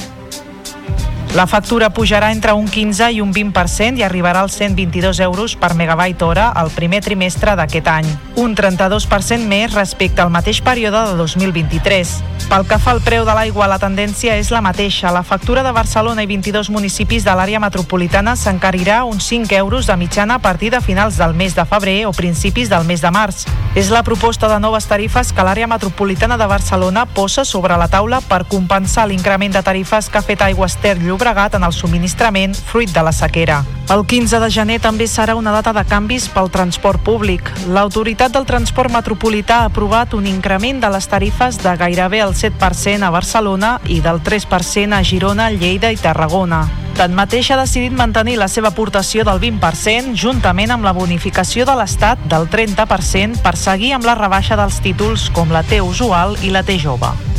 La 1.37 1.45
factura 1.47 1.91
pujarà 1.91 2.31
entre 2.33 2.55
un 2.55 2.65
15 2.67 3.11
i 3.13 3.21
un 3.21 3.29
20% 3.31 3.99
i 4.01 4.03
arribarà 4.07 4.41
als 4.41 4.55
122 4.57 5.21
euros 5.21 5.55
per 5.61 5.75
megabyte 5.77 6.25
hora 6.25 6.47
al 6.49 6.71
primer 6.73 7.03
trimestre 7.05 7.53
d'aquest 7.59 7.91
any, 7.93 8.09
un 8.41 8.55
32% 8.57 9.45
més 9.45 9.75
respecte 9.75 10.25
al 10.25 10.33
mateix 10.33 10.63
període 10.65 11.03
de 11.11 11.19
2023. 11.21 12.15
Pel 12.47 12.65
que 12.65 12.79
fa 12.79 12.95
al 12.95 13.03
preu 13.03 13.27
de 13.27 13.35
l'aigua, 13.35 13.67
la 13.69 13.77
tendència 13.83 14.39
és 14.39 14.49
la 14.55 14.63
mateixa. 14.63 15.11
La 15.13 15.25
factura 15.27 15.65
de 15.67 15.75
Barcelona 15.77 16.23
i 16.25 16.31
22 16.31 16.71
municipis 16.71 17.27
de 17.27 17.35
l'àrea 17.37 17.61
metropolitana 17.61 18.37
s'encarirà 18.39 19.03
uns 19.05 19.27
5 19.29 19.53
euros 19.59 19.91
de 19.91 19.97
mitjana 19.97 20.39
a 20.39 20.39
partir 20.39 20.71
de 20.71 20.81
finals 20.81 21.19
del 21.19 21.35
mes 21.35 21.57
de 21.57 21.67
febrer 21.67 22.07
o 22.07 22.15
principis 22.17 22.71
del 22.71 22.89
mes 22.89 23.03
de 23.03 23.11
març. 23.11 23.45
És 23.75 23.91
la 23.91 24.05
proposta 24.07 24.49
de 24.49 24.61
noves 24.63 24.87
tarifes 24.89 25.35
que 25.35 25.45
l'àrea 25.45 25.67
metropolitana 25.69 26.39
de 26.39 26.47
Barcelona 26.47 27.05
posa 27.05 27.45
sobre 27.45 27.77
la 27.77 27.91
taula 27.93 28.23
per 28.25 28.47
compensar 28.49 29.09
l'increment 29.11 29.53
de 29.53 29.63
tarifes 29.67 30.09
que 30.09 30.23
ha 30.23 30.25
fet 30.25 30.47
Aigües 30.47 30.79
Ter 30.81 30.97
Llobregat 30.97 31.26
en 31.27 31.65
el 31.65 31.73
subministrament 31.73 32.55
fruit 32.55 32.91
de 32.95 33.03
la 33.03 33.11
sequera. 33.13 33.65
El 33.91 34.05
15 34.07 34.39
de 34.39 34.51
gener 34.51 34.77
també 34.81 35.09
serà 35.11 35.35
una 35.35 35.51
data 35.51 35.73
de 35.73 35.83
canvis 35.85 36.29
pel 36.31 36.51
transport 36.55 37.03
públic. 37.03 37.51
L'Autoritat 37.67 38.31
del 38.33 38.47
Transport 38.47 38.93
Metropolità 38.95 39.61
ha 39.63 39.69
aprovat 39.71 40.15
un 40.15 40.27
increment 40.27 40.81
de 40.81 40.91
les 40.91 41.07
tarifes 41.09 41.59
de 41.59 41.77
gairebé 41.77 42.23
el 42.23 42.35
7% 42.35 43.03
a 43.03 43.11
Barcelona 43.11 43.81
i 43.87 44.01
del 44.01 44.23
3% 44.23 44.95
a 44.95 45.03
Girona, 45.03 45.51
Lleida 45.51 45.91
i 45.91 45.99
Tarragona. 45.99 46.65
Tanmateix 46.97 47.51
ha 47.51 47.61
decidit 47.61 47.93
mantenir 47.93 48.39
la 48.39 48.49
seva 48.49 48.71
aportació 48.71 49.27
del 49.27 49.43
20% 49.43 50.15
juntament 50.15 50.71
amb 50.71 50.87
la 50.87 50.95
bonificació 50.97 51.67
de 51.67 51.75
l'Estat 51.77 52.23
del 52.31 52.47
30% 52.49 53.43
per 53.43 53.57
seguir 53.59 53.97
amb 53.99 54.07
la 54.07 54.15
rebaixa 54.15 54.57
dels 54.57 54.79
títols 54.81 55.31
com 55.35 55.51
la 55.51 55.67
T 55.67 55.83
usual 55.83 56.39
i 56.43 56.55
la 56.55 56.63
T 56.63 56.79
jove. 56.79 57.36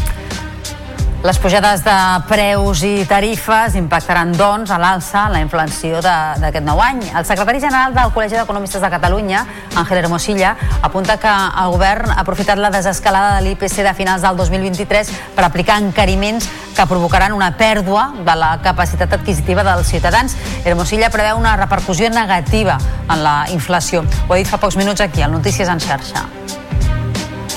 Les 1.24 1.40
pujades 1.42 1.82
de 1.82 1.94
preus 2.30 2.84
i 2.86 3.02
tarifes 3.10 3.74
impactaran, 3.76 4.36
doncs, 4.38 4.70
a 4.70 4.78
l'alça 4.78 5.24
la 5.34 5.40
inflació 5.42 5.98
d'aquest 6.04 6.64
nou 6.64 6.78
any. 6.84 7.00
El 7.10 7.26
secretari 7.26 7.58
general 7.64 7.96
del 7.96 8.12
Col·legi 8.14 8.38
d'Economistes 8.38 8.84
de 8.84 8.92
Catalunya, 8.94 9.42
Ángel 9.76 10.04
Hermosilla, 10.04 10.54
apunta 10.86 11.18
que 11.18 11.32
el 11.64 11.74
govern 11.74 12.14
ha 12.14 12.20
aprofitat 12.22 12.62
la 12.62 12.70
desescalada 12.70 13.40
de 13.40 13.48
l'IPC 13.48 13.82
de 13.82 13.96
finals 13.98 14.22
del 14.22 14.38
2023 14.38 15.12
per 15.36 15.48
aplicar 15.48 15.80
encariments 15.82 16.52
que 16.78 16.86
provocaran 16.86 17.34
una 17.34 17.50
pèrdua 17.58 18.12
de 18.22 18.38
la 18.38 18.54
capacitat 18.62 19.18
adquisitiva 19.18 19.66
dels 19.66 19.90
ciutadans. 19.90 20.38
Hermosilla 20.64 21.10
preveu 21.10 21.42
una 21.42 21.58
repercussió 21.58 22.14
negativa 22.14 22.78
en 23.10 23.26
la 23.26 23.40
inflació. 23.50 24.06
Ho 24.28 24.38
ha 24.38 24.38
dit 24.38 24.48
fa 24.48 24.62
pocs 24.62 24.78
minuts 24.78 25.02
aquí, 25.02 25.26
al 25.26 25.34
Notícies 25.34 25.68
en 25.68 25.82
xarxa. 25.82 26.28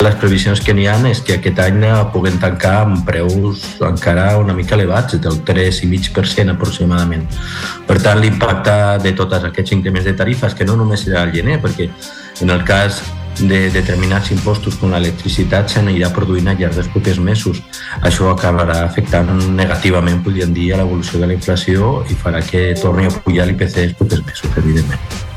Les 0.01 0.15
previsions 0.17 0.57
que 0.65 0.73
n'hi 0.73 0.87
ha 0.89 0.95
és 1.05 1.19
que 1.21 1.35
aquest 1.37 1.59
any 1.61 1.83
puguem 2.09 2.39
tancar 2.41 2.73
amb 2.87 3.03
preus 3.05 3.61
encara 3.85 4.39
una 4.41 4.55
mica 4.57 4.73
elevats, 4.73 5.19
del 5.21 5.43
3,5% 5.45 6.55
aproximadament. 6.55 7.27
Per 7.85 7.99
tant, 8.01 8.17
l'impacte 8.17 8.73
de 9.03 9.13
tots 9.13 9.37
aquests 9.37 9.77
increments 9.77 10.09
de 10.09 10.15
tarifes, 10.17 10.57
que 10.57 10.65
no 10.65 10.75
només 10.79 11.05
serà 11.05 11.21
al 11.21 11.33
gener, 11.35 11.59
perquè 11.61 11.91
en 12.41 12.49
el 12.49 12.65
cas 12.65 13.03
de 13.39 13.69
determinats 13.69 14.33
impostos 14.33 14.75
com 14.81 14.89
l'electricitat 14.91 15.69
s'anirà 15.69 16.09
produint 16.15 16.49
al 16.49 16.57
llarg 16.57 16.81
dels 16.81 16.89
propers 16.89 17.21
mesos. 17.21 17.61
Això 18.01 18.33
acabarà 18.33 18.81
afectant 18.87 19.29
negativament, 19.53 20.23
podríem 20.25 20.53
dir, 20.53 20.71
a 20.73 20.81
l'evolució 20.81 21.21
de 21.21 21.29
la 21.29 21.37
inflació 21.37 21.99
i 22.09 22.17
farà 22.17 22.41
que 22.41 22.71
torni 22.81 23.05
a 23.05 23.19
pujar 23.21 23.45
l'IPC 23.45 23.83
els 23.85 23.99
propers 24.01 24.25
mesos, 24.25 24.57
evidentment. 24.57 25.30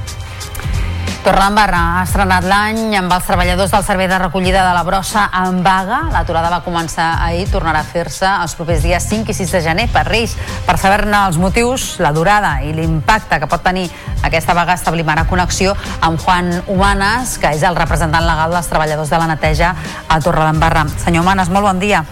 Torredembarra 1.25 1.79
ha 1.97 2.01
estrenat 2.05 2.45
l'any 2.45 2.99
amb 2.99 3.13
els 3.15 3.25
treballadors 3.25 3.71
del 3.73 3.85
servei 3.87 4.11
de 4.11 4.19
recollida 4.21 4.61
de 4.67 4.75
la 4.77 4.83
brossa 4.85 5.23
en 5.41 5.63
vaga. 5.65 6.03
L'aturada 6.13 6.51
va 6.53 6.59
començar 6.67 7.07
ahir, 7.25 7.47
tornarà 7.49 7.81
a 7.81 7.89
fer-se 7.89 8.29
els 8.29 8.53
propers 8.59 8.85
dies 8.85 9.07
5 9.09 9.33
i 9.33 9.39
6 9.39 9.55
de 9.57 9.63
gener 9.65 9.89
per 9.89 10.05
Reis. 10.05 10.37
Per 10.69 10.77
saber-ne 10.77 11.17
els 11.31 11.41
motius, 11.41 11.95
la 12.05 12.13
durada 12.13 12.59
i 12.61 12.77
l'impacte 12.77 13.41
que 13.41 13.49
pot 13.49 13.65
tenir 13.65 13.87
aquesta 14.21 14.53
vaga 14.53 14.77
establim 14.77 15.09
ara 15.09 15.25
connexió 15.25 15.73
amb 16.05 16.21
Juan 16.21 16.53
Humanes, 16.69 17.39
que 17.41 17.57
és 17.57 17.65
el 17.65 17.81
representant 17.81 18.29
legal 18.29 18.53
dels 18.53 18.69
treballadors 18.69 19.09
de 19.09 19.25
la 19.25 19.33
neteja 19.33 19.73
a 20.07 20.21
Torredembarra. 20.21 20.85
Senyor 21.09 21.25
Humanes, 21.25 21.49
molt 21.49 21.73
bon 21.73 21.81
dia. 21.81 22.05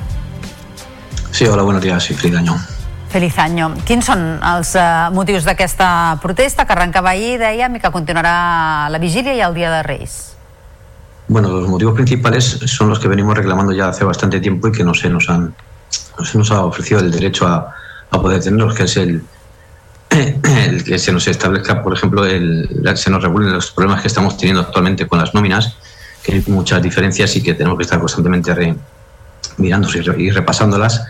Sí, 1.32 1.44
hola, 1.44 1.68
buenos 1.68 1.82
días, 1.82 2.02
soy 2.02 2.16
Feliz 2.16 2.38
Año. 2.38 2.56
Feliz 3.12 3.36
año. 3.36 3.74
Quins 3.84 4.06
són 4.08 4.22
els 4.40 4.70
uh, 4.72 5.10
motius 5.12 5.44
d'aquesta 5.44 6.16
protesta 6.22 6.64
que 6.64 6.72
arrencava 6.72 7.10
ahir, 7.12 7.34
dèiem, 7.42 7.76
i 7.76 7.80
que 7.82 7.90
continuarà 7.92 8.88
la 8.88 9.00
vigília 9.02 9.34
i 9.36 9.42
el 9.44 9.52
dia 9.52 9.68
de 9.68 9.82
Reis? 9.84 10.32
Bueno, 11.28 11.50
los 11.50 11.68
motivos 11.68 11.94
principales 11.94 12.58
son 12.64 12.88
los 12.88 12.98
que 12.98 13.08
venimos 13.08 13.36
reclamando 13.36 13.72
ya 13.72 13.88
hace 13.88 14.04
bastante 14.04 14.40
tiempo 14.40 14.68
y 14.68 14.72
que 14.72 14.82
no 14.82 14.94
se 14.94 15.10
nos 15.10 15.28
han 15.28 15.54
no 16.18 16.24
se 16.24 16.38
nos 16.38 16.50
ha 16.50 16.64
ofrecido 16.64 17.00
el 17.00 17.10
derecho 17.10 17.46
a, 17.46 17.74
poder 18.10 18.42
tenerlos, 18.42 18.74
que 18.74 18.84
es 18.84 18.96
el, 18.96 19.24
que 20.84 20.98
se 20.98 21.12
nos 21.12 21.26
establezca, 21.26 21.82
por 21.82 21.94
ejemplo, 21.94 22.24
el, 22.24 22.68
se 22.94 23.10
nos 23.10 23.22
regulen 23.22 23.52
los 23.52 23.70
problemas 23.72 24.02
que 24.02 24.08
estamos 24.08 24.36
teniendo 24.36 24.60
actualmente 24.60 25.06
con 25.06 25.18
las 25.18 25.34
nóminas, 25.34 25.76
que 26.22 26.34
hay 26.34 26.44
muchas 26.46 26.82
diferencias 26.82 27.34
y 27.36 27.42
que 27.42 27.54
tenemos 27.54 27.78
que 27.78 27.84
estar 27.84 27.98
constantemente 27.98 28.54
re, 28.54 28.74
mirándose 29.56 30.02
y 30.18 30.30
repasándolas. 30.30 31.02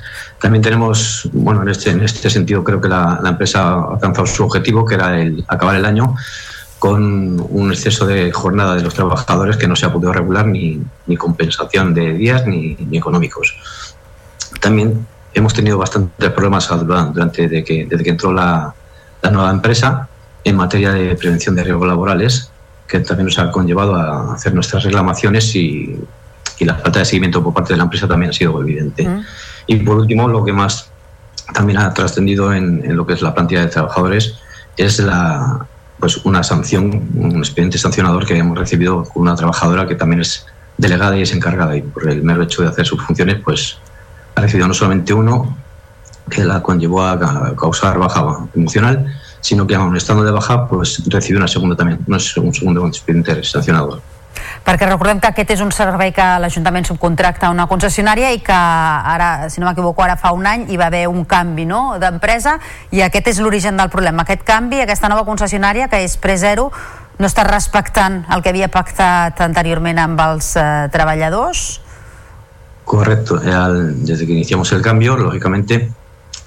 También 0.42 0.60
tenemos, 0.60 1.30
bueno, 1.32 1.62
en 1.62 1.68
este, 1.68 1.90
en 1.90 2.02
este 2.02 2.28
sentido 2.28 2.64
creo 2.64 2.80
que 2.80 2.88
la, 2.88 3.20
empresa 3.24 3.62
ha 3.62 3.92
alcanzado 3.94 4.26
su 4.26 4.42
objetivo, 4.42 4.84
que 4.84 4.96
era 4.96 5.20
el 5.20 5.44
acabar 5.46 5.76
el 5.76 5.84
año 5.84 6.16
con 6.80 7.46
un 7.48 7.70
exceso 7.70 8.06
de 8.06 8.32
jornada 8.32 8.74
de 8.74 8.82
los 8.82 8.92
trabajadores 8.92 9.56
que 9.56 9.68
no 9.68 9.76
se 9.76 9.86
ha 9.86 9.92
podido 9.92 10.12
regular 10.12 10.48
ni, 10.48 10.82
compensación 11.16 11.94
de 11.94 12.14
días 12.14 12.44
ni, 12.44 12.76
económicos. 12.90 13.54
También 14.60 15.06
hemos 15.32 15.54
tenido 15.54 15.78
bastantes 15.78 16.30
problemas 16.32 16.68
durante 16.68 17.42
desde 17.42 17.62
que, 17.62 17.86
desde 17.88 18.02
que 18.02 18.10
entró 18.10 18.32
la, 18.32 18.74
nueva 19.30 19.52
empresa 19.52 20.08
en 20.42 20.56
materia 20.56 20.90
de 20.90 21.14
prevención 21.14 21.54
de 21.54 21.62
riesgos 21.62 21.86
laborales, 21.86 22.50
que 22.88 22.98
también 22.98 23.26
nos 23.26 23.38
ha 23.38 23.52
conllevado 23.52 23.94
a 23.94 24.34
hacer 24.34 24.52
nuestras 24.52 24.82
reclamaciones 24.82 25.54
y 25.54 25.96
la 26.58 26.74
falta 26.74 26.98
de 26.98 27.04
seguimiento 27.04 27.42
por 27.44 27.54
parte 27.54 27.74
de 27.74 27.76
la 27.76 27.84
empresa 27.84 28.08
también 28.08 28.30
ha 28.30 28.32
sido 28.32 28.60
evidente. 28.60 29.06
Mm. 29.08 29.24
Y 29.66 29.76
por 29.76 29.98
último, 29.98 30.28
lo 30.28 30.44
que 30.44 30.52
más 30.52 30.90
también 31.52 31.78
ha 31.78 31.92
trascendido 31.92 32.52
en, 32.52 32.96
lo 32.96 33.06
que 33.06 33.14
es 33.14 33.22
la 33.22 33.34
plantilla 33.34 33.62
de 33.62 33.68
trabajadores 33.68 34.34
es 34.76 34.98
la 34.98 35.66
pues 35.98 36.16
una 36.24 36.42
sanción, 36.42 37.10
un 37.14 37.36
expediente 37.36 37.78
sancionador 37.78 38.26
que 38.26 38.36
hemos 38.36 38.58
recibido 38.58 39.04
con 39.04 39.22
una 39.22 39.36
trabajadora 39.36 39.86
que 39.86 39.94
también 39.94 40.22
es 40.22 40.44
delegada 40.76 41.16
y 41.16 41.22
es 41.22 41.32
encargada 41.32 41.76
y 41.76 41.82
por 41.82 42.10
el 42.10 42.24
mero 42.24 42.42
hecho 42.42 42.62
de 42.62 42.68
hacer 42.68 42.84
sus 42.84 43.00
funciones 43.04 43.36
pues 43.44 43.78
ha 44.34 44.40
recibido 44.40 44.66
no 44.66 44.74
solamente 44.74 45.14
uno 45.14 45.56
que 46.28 46.44
la 46.44 46.60
conllevó 46.60 47.04
a 47.04 47.54
causar 47.56 47.98
baja 47.98 48.48
emocional, 48.54 49.14
sino 49.40 49.66
que 49.66 49.74
aún 49.74 49.96
estando 49.96 50.24
de 50.24 50.30
baja 50.30 50.66
pues 50.68 51.02
recibió 51.06 51.38
una 51.38 51.48
segunda 51.48 51.76
también, 51.76 52.00
un 52.06 52.54
segundo 52.54 52.86
expediente 52.86 53.42
sancionador. 53.44 54.00
Perquè 54.64 54.86
recordem 54.88 55.20
que 55.20 55.30
aquest 55.32 55.52
és 55.56 55.62
un 55.64 55.72
servei 55.74 56.12
que 56.14 56.24
l'Ajuntament 56.42 56.86
subcontracta 56.88 57.48
a 57.48 57.52
una 57.54 57.66
concessionària 57.70 58.32
i 58.32 58.40
que 58.44 58.56
ara, 58.56 59.50
si 59.52 59.60
no 59.60 59.68
m'equivoco, 59.68 60.02
ara 60.02 60.16
fa 60.16 60.32
un 60.36 60.46
any 60.46 60.66
hi 60.70 60.80
va 60.80 60.88
haver 60.90 61.06
un 61.10 61.24
canvi 61.28 61.66
no? 61.68 61.98
d'empresa 62.02 62.58
i 62.90 63.02
aquest 63.02 63.32
és 63.34 63.40
l'origen 63.42 63.76
del 63.76 63.90
problema. 63.92 64.26
Aquest 64.26 64.44
canvi, 64.48 64.82
aquesta 64.82 65.10
nova 65.12 65.26
concessionària, 65.28 65.88
que 65.92 66.02
és 66.04 66.16
Prezero, 66.16 66.70
no 67.18 67.28
està 67.28 67.44
respectant 67.46 68.22
el 68.32 68.42
que 68.42 68.50
havia 68.50 68.68
pactat 68.72 69.40
anteriorment 69.44 70.00
amb 70.02 70.20
els 70.24 70.54
eh, 70.56 70.68
treballadors? 70.92 71.80
Correcto. 72.84 73.38
Al, 73.38 74.04
desde 74.04 74.26
que 74.26 74.32
iniciamos 74.32 74.72
el 74.72 74.82
cambio, 74.82 75.16
lógicamente, 75.16 75.92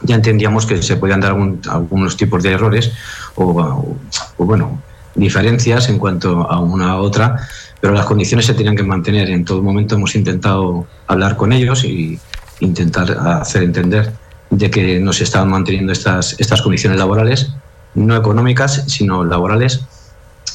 ya 0.02 0.16
entendíamos 0.16 0.66
que 0.66 0.82
se 0.82 0.98
podían 0.98 1.22
dar 1.22 1.32
algún, 1.32 1.62
algunos 1.70 2.18
tipos 2.18 2.44
de 2.44 2.52
errores 2.52 2.92
o, 3.36 3.46
o, 3.46 3.98
o, 4.38 4.46
bueno, 4.46 4.82
diferencias 5.16 5.90
en 5.90 5.98
cuanto 5.98 6.50
a 6.50 6.60
una 6.60 6.92
a 6.92 6.98
otra 6.98 7.48
pero 7.86 7.94
las 7.94 8.08
condiciones 8.08 8.48
se 8.48 8.56
tenían 8.56 8.76
que 8.76 8.82
mantener. 8.82 9.30
En 9.30 9.46
todo 9.46 9.62
momento 9.62 9.94
hemos 9.94 10.16
intentado 10.16 10.88
hablar 11.06 11.36
con 11.36 11.54
ellos 11.54 11.84
y 11.84 12.20
intentar 12.60 13.12
hacer 13.12 13.62
entender 13.62 14.12
de 14.50 14.72
que 14.72 15.00
no 15.00 15.14
se 15.14 15.24
estaban 15.24 15.50
manteniendo 15.50 15.92
estas, 15.92 16.36
estas 16.40 16.64
condiciones 16.64 16.98
laborales, 16.98 17.54
no 17.94 18.16
económicas, 18.16 18.86
sino 18.88 19.24
laborales. 19.24 19.86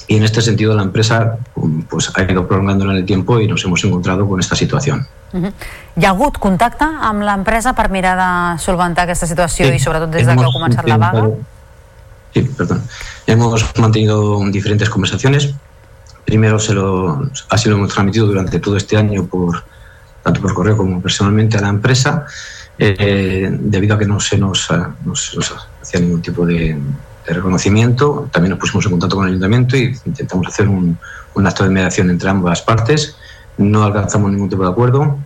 Y 0.08 0.16
en 0.16 0.24
este 0.24 0.40
sentido 0.40 0.74
la 0.74 0.82
empresa 0.82 1.36
pues, 1.88 2.10
ha 2.16 2.22
ido 2.22 2.48
prolongando 2.48 2.84
en 2.86 2.96
el 2.96 3.04
tiempo 3.04 3.38
y 3.38 3.46
nos 3.46 3.64
hemos 3.64 3.84
encontrado 3.84 4.28
con 4.28 4.40
esta 4.40 4.56
situación. 4.56 5.06
Uh 5.32 5.38
-huh. 5.38 5.52
Hi 5.96 6.04
ha 6.04 6.10
hagut 6.10 6.38
contacte 6.38 6.84
amb 6.84 7.22
l'empresa 7.22 7.74
per 7.74 7.90
mirar 7.90 8.16
de 8.18 8.58
solventar 8.58 9.04
aquesta 9.04 9.26
situació 9.26 9.66
sí, 9.66 9.74
i 9.74 9.78
sobretot 9.78 10.10
des 10.10 10.26
de 10.26 10.34
que 10.34 10.44
ha 10.44 10.50
començat 10.50 10.84
la 10.88 10.96
vaga? 10.96 11.28
Sí, 12.32 12.42
perdón. 12.42 12.82
Hemos 13.26 13.64
mantenido 13.76 14.40
diferentes 14.50 14.88
conversaciones 14.88 15.54
Primero 16.30 16.60
se 16.60 16.74
lo, 16.74 17.28
así 17.48 17.68
lo 17.68 17.76
hemos 17.76 17.92
transmitido 17.92 18.26
durante 18.26 18.60
todo 18.60 18.76
este 18.76 18.96
año, 18.96 19.26
por, 19.26 19.64
tanto 20.22 20.40
por 20.40 20.54
correo 20.54 20.76
como 20.76 21.00
personalmente 21.00 21.56
a 21.56 21.60
la 21.60 21.68
empresa, 21.70 22.24
eh, 22.78 23.48
debido 23.50 23.96
a 23.96 23.98
que 23.98 24.06
no 24.06 24.20
se 24.20 24.38
nos, 24.38 24.68
nos, 25.04 25.34
nos 25.34 25.54
hacía 25.82 25.98
ningún 25.98 26.22
tipo 26.22 26.46
de, 26.46 26.78
reconocimiento. 27.26 28.28
También 28.32 28.50
nos 28.50 28.60
pusimos 28.60 28.84
en 28.86 28.92
contacto 28.92 29.16
con 29.16 29.24
el 29.24 29.30
ayuntamiento 29.30 29.76
y 29.76 29.96
intentamos 30.04 30.46
hacer 30.48 30.68
un, 30.68 30.98
un 31.34 31.46
acto 31.46 31.64
de 31.64 31.70
mediación 31.70 32.10
entre 32.10 32.28
ambas 32.28 32.62
partes. 32.62 33.16
No 33.58 33.84
alcanzamos 33.84 34.32
ningún 34.32 34.48
tipo 34.48 34.62
de 34.62 34.70
acuerdo. 34.70 35.18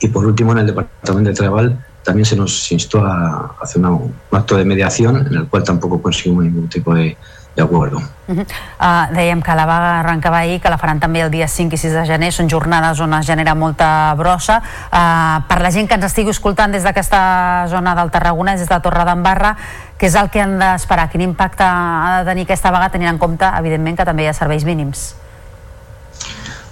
Y 0.00 0.08
por 0.08 0.24
último, 0.26 0.52
en 0.52 0.58
el 0.58 0.66
departamento 0.66 1.30
de 1.30 1.36
Traval 1.36 1.84
también 2.04 2.24
se 2.24 2.36
nos 2.36 2.70
instó 2.70 3.04
a 3.04 3.56
hacer 3.60 3.80
una, 3.80 3.90
un 3.90 4.14
acto 4.30 4.56
de 4.56 4.64
mediación 4.64 5.26
en 5.26 5.34
el 5.34 5.48
cual 5.48 5.64
tampoco 5.64 6.00
conseguimos 6.00 6.44
ningún 6.44 6.68
tipo 6.68 6.94
de, 6.94 7.16
d'acord. 7.54 7.94
Uh 7.94 8.00
-huh. 8.26 8.40
uh, 8.80 9.14
dèiem 9.14 9.42
que 9.42 9.54
la 9.54 9.66
vaga 9.66 10.00
arrencava 10.00 10.38
ahir, 10.38 10.60
que 10.60 10.68
la 10.68 10.78
faran 10.78 11.00
també 11.00 11.20
el 11.20 11.30
dia 11.30 11.46
5 11.46 11.74
i 11.74 11.78
6 11.78 11.92
de 11.92 12.06
gener, 12.06 12.32
són 12.32 12.48
jornades 12.50 13.00
on 13.00 13.14
es 13.14 13.26
genera 13.26 13.54
molta 13.54 14.14
brossa. 14.16 14.62
Uh, 14.92 15.46
per 15.48 15.60
la 15.60 15.70
gent 15.70 15.88
que 15.88 15.94
ens 15.94 16.04
estigui 16.04 16.30
escoltant 16.30 16.72
des 16.72 16.82
d'aquesta 16.82 17.66
zona 17.68 17.94
del 17.94 18.10
Tarragonès, 18.10 18.60
des 18.60 18.68
de 18.68 18.80
Torre 18.80 19.04
d'Embarra, 19.04 19.56
què 19.98 20.06
és 20.06 20.14
el 20.14 20.30
que 20.30 20.40
han 20.40 20.58
d'esperar? 20.58 21.10
Quin 21.10 21.20
impacte 21.20 21.64
ha 21.64 22.22
de 22.24 22.30
tenir 22.30 22.42
aquesta 22.42 22.70
vaga, 22.70 22.88
tenint 22.88 23.10
en 23.10 23.18
compte, 23.18 23.44
evidentment, 23.58 23.96
que 23.96 24.04
també 24.04 24.24
hi 24.24 24.26
ha 24.26 24.32
serveis 24.32 24.64
mínims? 24.64 25.14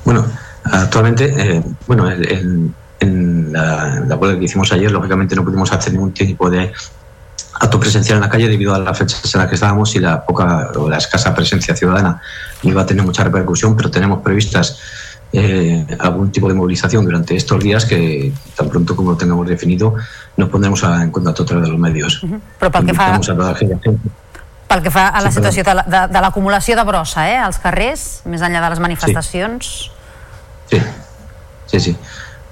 Bueno, 0.04 0.24
actualmente, 0.64 1.24
eh, 1.24 1.62
bueno, 1.86 2.10
en, 2.10 2.74
en 3.02 3.52
la, 3.52 4.00
la 4.06 4.16
huelga 4.16 4.38
que 4.38 4.44
hicimos 4.46 4.72
ayer, 4.72 4.90
lógicamente 4.90 5.34
no 5.36 5.44
pudimos 5.44 5.72
hacer 5.72 5.92
ningún 5.92 6.12
tipo 6.12 6.48
de 6.50 6.72
acto 7.60 7.78
presencial 7.78 8.16
en 8.16 8.22
la 8.22 8.28
calle 8.28 8.48
debido 8.48 8.74
a 8.74 8.78
las 8.78 8.96
fechas 8.98 9.34
en 9.34 9.40
las 9.40 9.48
que 9.48 9.54
estábamos 9.54 9.94
y 9.94 10.00
la 10.00 10.24
poca 10.24 10.70
o 10.76 10.88
la 10.88 10.98
escasa 10.98 11.34
presencia 11.34 11.76
ciudadana 11.76 12.20
iba 12.62 12.82
a 12.82 12.86
tener 12.86 13.04
mucha 13.04 13.24
repercusión, 13.24 13.76
pero 13.76 13.90
tenemos 13.90 14.20
previstas 14.22 14.78
eh, 15.32 15.86
algún 15.98 16.30
tipo 16.30 16.48
de 16.48 16.54
movilización 16.54 17.04
durante 17.04 17.34
estos 17.36 17.62
días 17.62 17.84
que 17.84 18.32
tan 18.56 18.68
pronto 18.68 18.94
como 18.94 19.12
lo 19.12 19.16
tengamos 19.16 19.46
definido 19.46 19.94
nos 20.36 20.48
pondremos 20.48 20.84
a, 20.84 21.02
en 21.02 21.10
contacto 21.10 21.42
a 21.42 21.46
través 21.46 21.64
de 21.64 21.70
los 21.70 21.80
medios. 21.80 22.22
Uh 22.22 22.28
-huh. 22.28 22.40
Però 22.60 22.70
pel 22.70 22.86
que 22.86 22.94
fa... 22.94 23.20
Pel 24.68 24.82
que 24.82 24.90
fa 24.90 25.08
a 25.08 25.20
la 25.20 25.30
sí, 25.30 25.36
situació 25.36 25.62
de, 25.64 25.74
de, 25.86 26.00
de 26.08 26.20
l'acumulació 26.20 26.76
de 26.76 26.84
brossa 26.84 27.28
eh, 27.28 27.36
als 27.36 27.58
carrers, 27.58 28.22
més 28.24 28.40
enllà 28.40 28.60
de 28.62 28.70
les 28.70 28.80
manifestacions... 28.80 29.90
Sí, 30.70 30.78
sí, 31.66 31.80
sí. 31.80 31.96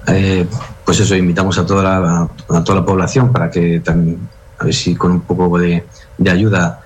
Eh, 0.07 0.47
pues 0.85 1.01
eso, 1.01 1.15
invitamos 1.15 1.59
a 1.59 1.67
toda 1.67 1.83
la, 1.83 2.29
a 2.49 2.65
toda 2.65 2.81
la 2.81 2.87
población 2.87 3.33
para 3.33 3.51
que 3.51 3.81
también 3.81 4.19
a 4.59 4.65
ver 4.65 4.75
si 4.75 4.95
con 4.95 5.13
un 5.13 5.21
poco 5.23 5.59
de, 5.59 5.85
de 6.19 6.31
ayuda 6.31 6.83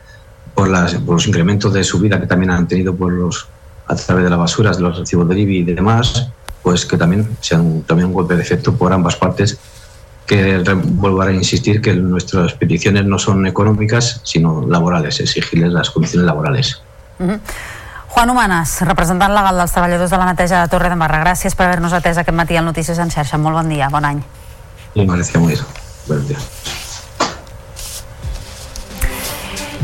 por, 0.54 0.68
las, 0.68 0.94
por, 0.94 1.14
los 1.14 1.26
incrementos 1.26 1.72
de 1.72 1.82
subida 1.82 2.20
que 2.20 2.26
también 2.26 2.50
han 2.50 2.68
tenido 2.68 2.94
por 2.94 3.12
los 3.12 3.48
a 3.86 3.94
través 3.96 4.24
de 4.24 4.30
las 4.30 4.38
basuras, 4.38 4.76
de 4.78 4.82
los 4.82 4.98
recibos 4.98 5.28
de 5.28 5.38
IBI 5.38 5.58
y 5.58 5.74
demás, 5.74 6.28
pues 6.62 6.86
que 6.86 6.96
también 6.96 7.36
sean 7.40 7.60
un, 7.60 7.82
también 7.82 8.08
un 8.08 8.14
golpe 8.14 8.34
de 8.34 8.42
efecto 8.42 8.74
por 8.74 8.92
ambas 8.92 9.16
partes. 9.16 9.58
Que 10.26 10.56
vuelvo 10.84 11.20
a 11.20 11.30
insistir 11.30 11.82
que 11.82 11.92
nuestras 11.94 12.54
peticiones 12.54 13.04
no 13.04 13.18
son 13.18 13.46
económicas, 13.46 14.22
sino 14.24 14.66
laborales, 14.66 15.20
exigirles 15.20 15.70
las 15.70 15.90
condiciones 15.90 16.24
laborales. 16.24 16.80
Uh 17.18 17.24
-huh. 17.24 17.40
Juan 18.14 18.30
Humanes, 18.30 18.76
representant 18.86 19.32
legal 19.34 19.58
dels 19.58 19.72
treballadors 19.74 20.12
de 20.14 20.18
la 20.20 20.28
neteja 20.28 20.60
de 20.62 20.70
Torre 20.70 20.92
de 20.92 20.94
Marra. 20.94 21.18
Gràcies 21.24 21.56
per 21.58 21.66
haver-nos 21.66 21.96
atès 21.98 22.20
aquest 22.22 22.36
matí 22.38 22.54
al 22.54 22.64
Notícies 22.68 23.00
en 23.02 23.10
xarxa. 23.10 23.42
Molt 23.42 23.58
bon 23.58 23.74
dia, 23.74 23.90
bon 23.90 24.06
any. 24.06 24.22
Gràcies, 24.94 25.42
molt. 25.42 25.66
Buenos 26.06 26.28
días. 26.30 26.83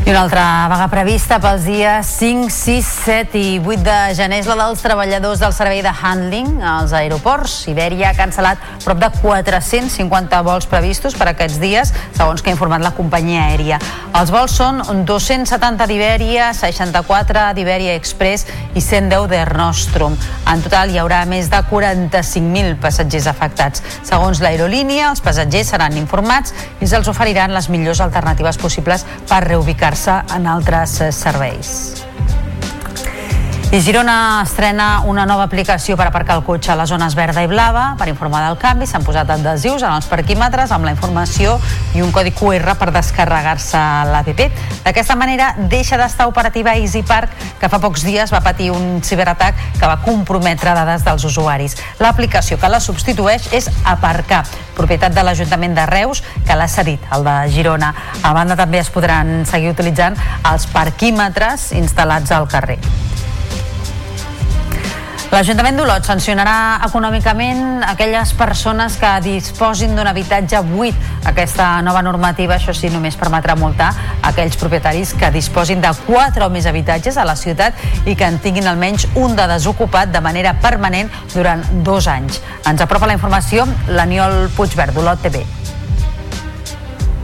I 0.03 0.09
una 0.09 0.23
altra 0.23 0.65
vaga 0.65 0.87
prevista 0.89 1.37
pels 1.37 1.61
dies 1.67 2.07
5, 2.17 2.49
6, 2.49 2.87
7 3.05 3.37
i 3.37 3.59
8 3.61 3.83
de 3.85 3.97
gener 4.17 4.39
és 4.41 4.47
la 4.49 4.55
dels 4.57 4.81
treballadors 4.81 5.39
del 5.39 5.53
servei 5.53 5.83
de 5.85 5.91
handling 5.93 6.63
als 6.65 6.95
aeroports. 6.97 7.67
Iberia 7.69 8.09
ha 8.09 8.17
cancel·lat 8.17 8.63
prop 8.81 8.97
de 8.97 9.11
450 9.21 10.39
vols 10.47 10.65
previstos 10.71 11.13
per 11.13 11.27
aquests 11.29 11.59
dies, 11.61 11.93
segons 12.17 12.41
que 12.41 12.49
ha 12.49 12.55
informat 12.55 12.81
la 12.81 12.95
companyia 12.97 13.43
aèria. 13.51 13.77
Els 14.17 14.33
vols 14.33 14.55
són 14.57 14.81
270 15.05 15.87
d'Iberia, 15.87 16.49
64 16.57 17.45
d'Iberia 17.55 17.93
Express 17.99 18.49
i 18.73 18.81
110 18.81 19.29
d'Air 19.29 19.53
Nostrum. 19.53 20.17
En 20.49 20.65
total 20.65 20.89
hi 20.89 20.99
haurà 20.99 21.21
més 21.29 21.51
de 21.53 21.61
45.000 21.69 22.81
passatgers 22.81 23.29
afectats. 23.29 23.85
Segons 24.01 24.41
l'aerolínia, 24.41 25.11
els 25.13 25.21
passatgers 25.21 25.71
seran 25.75 25.95
informats 26.01 26.57
i 26.81 26.89
se'ls 26.89 27.13
oferiran 27.13 27.53
les 27.53 27.69
millors 27.69 28.01
alternatives 28.01 28.57
possibles 28.57 29.05
per 29.29 29.43
reubicar 29.45 29.90
se 29.95 30.13
en 30.35 30.47
altres 30.47 30.99
eh, 31.01 31.11
serveis. 31.11 32.05
I 33.71 33.79
Girona 33.79 34.41
estrena 34.43 34.99
una 35.07 35.23
nova 35.23 35.45
aplicació 35.47 35.95
per 35.95 36.09
aparcar 36.09 36.35
el 36.35 36.41
cotxe 36.43 36.73
a 36.73 36.75
les 36.75 36.89
zones 36.91 37.13
verda 37.15 37.39
i 37.39 37.47
blava. 37.47 37.93
Per 37.95 38.09
informar 38.11 38.41
del 38.43 38.57
canvi 38.59 38.83
s'han 38.83 39.05
posat 39.07 39.29
adhesius 39.31 39.85
en 39.85 39.93
els 39.93 40.09
parquímetres 40.11 40.73
amb 40.75 40.83
la 40.83 40.91
informació 40.91 41.53
i 41.95 42.03
un 42.03 42.11
codi 42.11 42.33
QR 42.35 42.75
per 42.75 42.89
descarregar-se 42.91 43.79
l'APP. 44.11 44.41
D'aquesta 44.83 45.15
manera 45.15 45.53
deixa 45.71 45.95
d'estar 45.95 46.27
operativa 46.27 46.73
Easy 46.75 46.99
Park, 47.07 47.31
que 47.61 47.69
fa 47.71 47.79
pocs 47.79 48.03
dies 48.03 48.33
va 48.35 48.41
patir 48.43 48.73
un 48.75 48.99
ciberatac 49.07 49.63
que 49.79 49.87
va 49.87 50.01
comprometre 50.03 50.75
dades 50.75 51.07
dels 51.07 51.23
usuaris. 51.31 51.77
L'aplicació 52.03 52.59
que 52.59 52.67
la 52.67 52.83
substitueix 52.83 53.47
és 53.55 53.71
Aparcar, 53.87 54.43
propietat 54.75 55.15
de 55.15 55.23
l'Ajuntament 55.23 55.79
de 55.79 55.87
Reus, 55.87 56.25
que 56.43 56.59
l'ha 56.59 56.67
cedit, 56.67 57.07
el 57.15 57.23
de 57.23 57.37
Girona. 57.55 57.95
A 58.19 58.35
banda 58.35 58.59
també 58.59 58.83
es 58.83 58.91
podran 58.91 59.45
seguir 59.47 59.71
utilitzant 59.71 60.19
els 60.51 60.67
parquímetres 60.75 61.71
instal·lats 61.79 62.35
al 62.35 62.51
carrer. 62.51 62.81
L'Ajuntament 65.31 65.77
d'Olot 65.79 66.03
sancionarà 66.03 66.81
econòmicament 66.83 67.85
aquelles 67.87 68.33
persones 68.35 68.97
que 68.99 69.11
disposin 69.23 69.95
d'un 69.95 70.09
habitatge 70.11 70.59
buit. 70.67 70.97
Aquesta 71.31 71.69
nova 71.87 72.01
normativa, 72.03 72.57
això 72.57 72.75
sí, 72.75 72.89
només 72.91 73.15
permetrà 73.15 73.55
multar 73.55 73.93
aquells 74.27 74.59
propietaris 74.59 75.13
que 75.15 75.31
disposin 75.31 75.79
de 75.79 75.93
quatre 76.03 76.43
o 76.43 76.51
més 76.51 76.67
habitatges 76.67 77.15
a 77.15 77.23
la 77.23 77.37
ciutat 77.39 77.79
i 78.03 78.17
que 78.19 78.27
en 78.27 78.43
tinguin 78.43 78.67
almenys 78.67 79.07
un 79.15 79.39
de 79.39 79.47
desocupat 79.53 80.11
de 80.11 80.19
manera 80.19 80.57
permanent 80.59 81.07
durant 81.31 81.63
dos 81.87 82.11
anys. 82.11 82.43
Ens 82.67 82.83
apropa 82.83 83.07
la 83.07 83.15
informació 83.15 83.63
l'Aniol 83.87 84.49
Puigverd, 84.57 84.99
d'Olot 84.99 85.23
TV. 85.23 85.45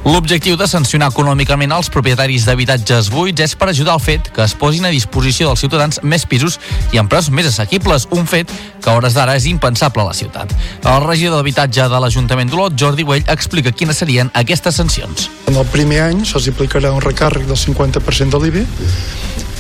L'objectiu 0.06 0.56
de 0.56 0.68
sancionar 0.70 1.10
econòmicament 1.12 1.74
els 1.76 1.90
propietaris 1.92 2.46
d'habitatges 2.48 3.10
buits 3.12 3.42
és 3.44 3.56
per 3.60 3.70
ajudar 3.72 3.96
al 3.98 4.04
fet 4.04 4.30
que 4.36 4.44
es 4.46 4.54
posin 4.56 4.86
a 4.88 4.92
disposició 4.94 5.50
dels 5.50 5.64
ciutadans 5.64 6.00
més 6.04 6.26
pisos 6.30 6.60
i 6.94 7.02
en 7.02 7.10
preus 7.12 7.30
més 7.34 7.50
assequibles, 7.50 8.08
un 8.16 8.30
fet 8.30 8.54
que 8.84 8.90
a 8.92 8.96
hores 8.96 9.18
d'ara 9.18 9.36
és 9.40 9.48
impensable 9.50 10.06
a 10.06 10.08
la 10.12 10.16
ciutat. 10.16 10.54
El 10.86 11.04
regidor 11.08 11.42
d'habitatge 11.42 11.90
de 11.92 12.00
l'Ajuntament 12.04 12.54
d'Olot, 12.54 12.78
Jordi 12.80 13.04
Güell, 13.04 13.26
explica 13.28 13.74
quines 13.74 14.00
serien 14.04 14.32
aquestes 14.34 14.80
sancions. 14.80 15.30
En 15.48 15.58
el 15.58 15.68
primer 15.74 16.04
any 16.06 16.24
se'ls 16.26 16.48
aplicarà 16.54 16.94
un 16.96 17.04
recàrrec 17.04 17.50
del 17.50 17.60
50% 17.60 18.38
de 18.38 18.44
l'IBI. 18.46 18.66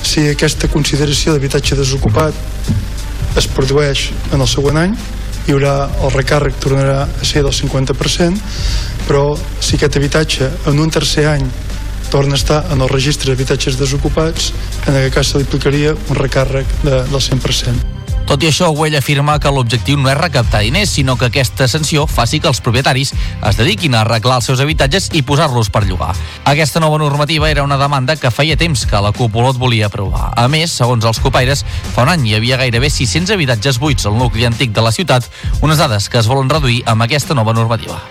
Si 0.07 0.29
aquesta 0.31 0.69
consideració 0.71 1.35
d'habitatge 1.35 1.75
desocupat 1.75 2.33
es 3.37 3.47
produeix 3.51 4.11
en 4.31 4.41
el 4.41 4.47
següent 4.49 4.79
any, 4.85 4.97
hi 5.47 5.55
haurà 5.55 5.87
el 6.03 6.11
recàrrec 6.11 6.59
tornarà 6.59 7.05
a 7.07 7.25
ser 7.25 7.43
del 7.45 7.55
50%, 7.55 8.41
però 9.07 9.31
si 9.63 9.77
aquest 9.77 9.95
habitatge 9.95 10.49
en 10.67 10.83
un 10.83 10.91
tercer 10.91 11.27
any 11.31 11.47
torna 12.11 12.35
a 12.35 12.41
estar 12.41 12.63
en 12.71 12.83
el 12.83 12.91
registre 12.91 13.31
d'habitatges 13.31 13.79
desocupats, 13.79 14.51
en 14.87 14.95
aquest 14.95 15.15
cas 15.15 15.31
se 15.31 15.39
li 15.39 15.47
aplicaria 15.47 15.95
un 15.95 16.19
recàrrec 16.19 16.81
de, 16.83 17.03
del 17.07 17.23
100%. 17.31 17.96
Tot 18.27 18.43
i 18.43 18.49
això, 18.49 18.67
Güell 18.75 18.97
afirma 18.99 19.37
que 19.39 19.51
l'objectiu 19.55 19.95
no 20.01 20.09
és 20.11 20.17
recaptar 20.19 20.59
diners, 20.65 20.91
sinó 20.91 21.15
que 21.15 21.29
aquesta 21.29 21.63
sanció 21.71 22.03
faci 22.11 22.41
que 22.43 22.49
els 22.51 22.59
propietaris 22.59 23.13
es 23.15 23.59
dediquin 23.59 23.95
a 23.95 24.01
arreglar 24.01 24.41
els 24.41 24.49
seus 24.49 24.59
habitatges 24.59 25.07
i 25.15 25.21
posar-los 25.23 25.69
per 25.71 25.85
llogar. 25.87 26.09
Aquesta 26.43 26.81
nova 26.83 26.99
normativa 26.99 27.47
era 27.49 27.63
una 27.63 27.79
demanda 27.79 28.17
que 28.19 28.31
feia 28.31 28.59
temps 28.59 28.83
que 28.85 28.99
la 28.99 29.13
Cúpula 29.15 29.53
volia 29.55 29.87
aprovar. 29.87 30.33
A 30.35 30.49
més, 30.51 30.75
segons 30.75 31.07
els 31.07 31.23
copaires, 31.23 31.63
fa 31.95 32.03
un 32.03 32.11
any 32.17 32.27
hi 32.27 32.35
havia 32.35 32.59
gairebé 32.59 32.91
600 32.91 33.31
habitatges 33.37 33.79
buits 33.79 34.05
al 34.05 34.19
nucli 34.19 34.43
antic 34.43 34.75
de 34.75 34.83
la 34.83 34.91
ciutat, 34.91 35.31
unes 35.61 35.79
dades 35.79 36.09
que 36.11 36.19
es 36.19 36.27
volen 36.27 36.51
reduir 36.51 36.83
amb 36.85 37.07
aquesta 37.07 37.37
nova 37.37 37.55
normativa. 37.55 38.01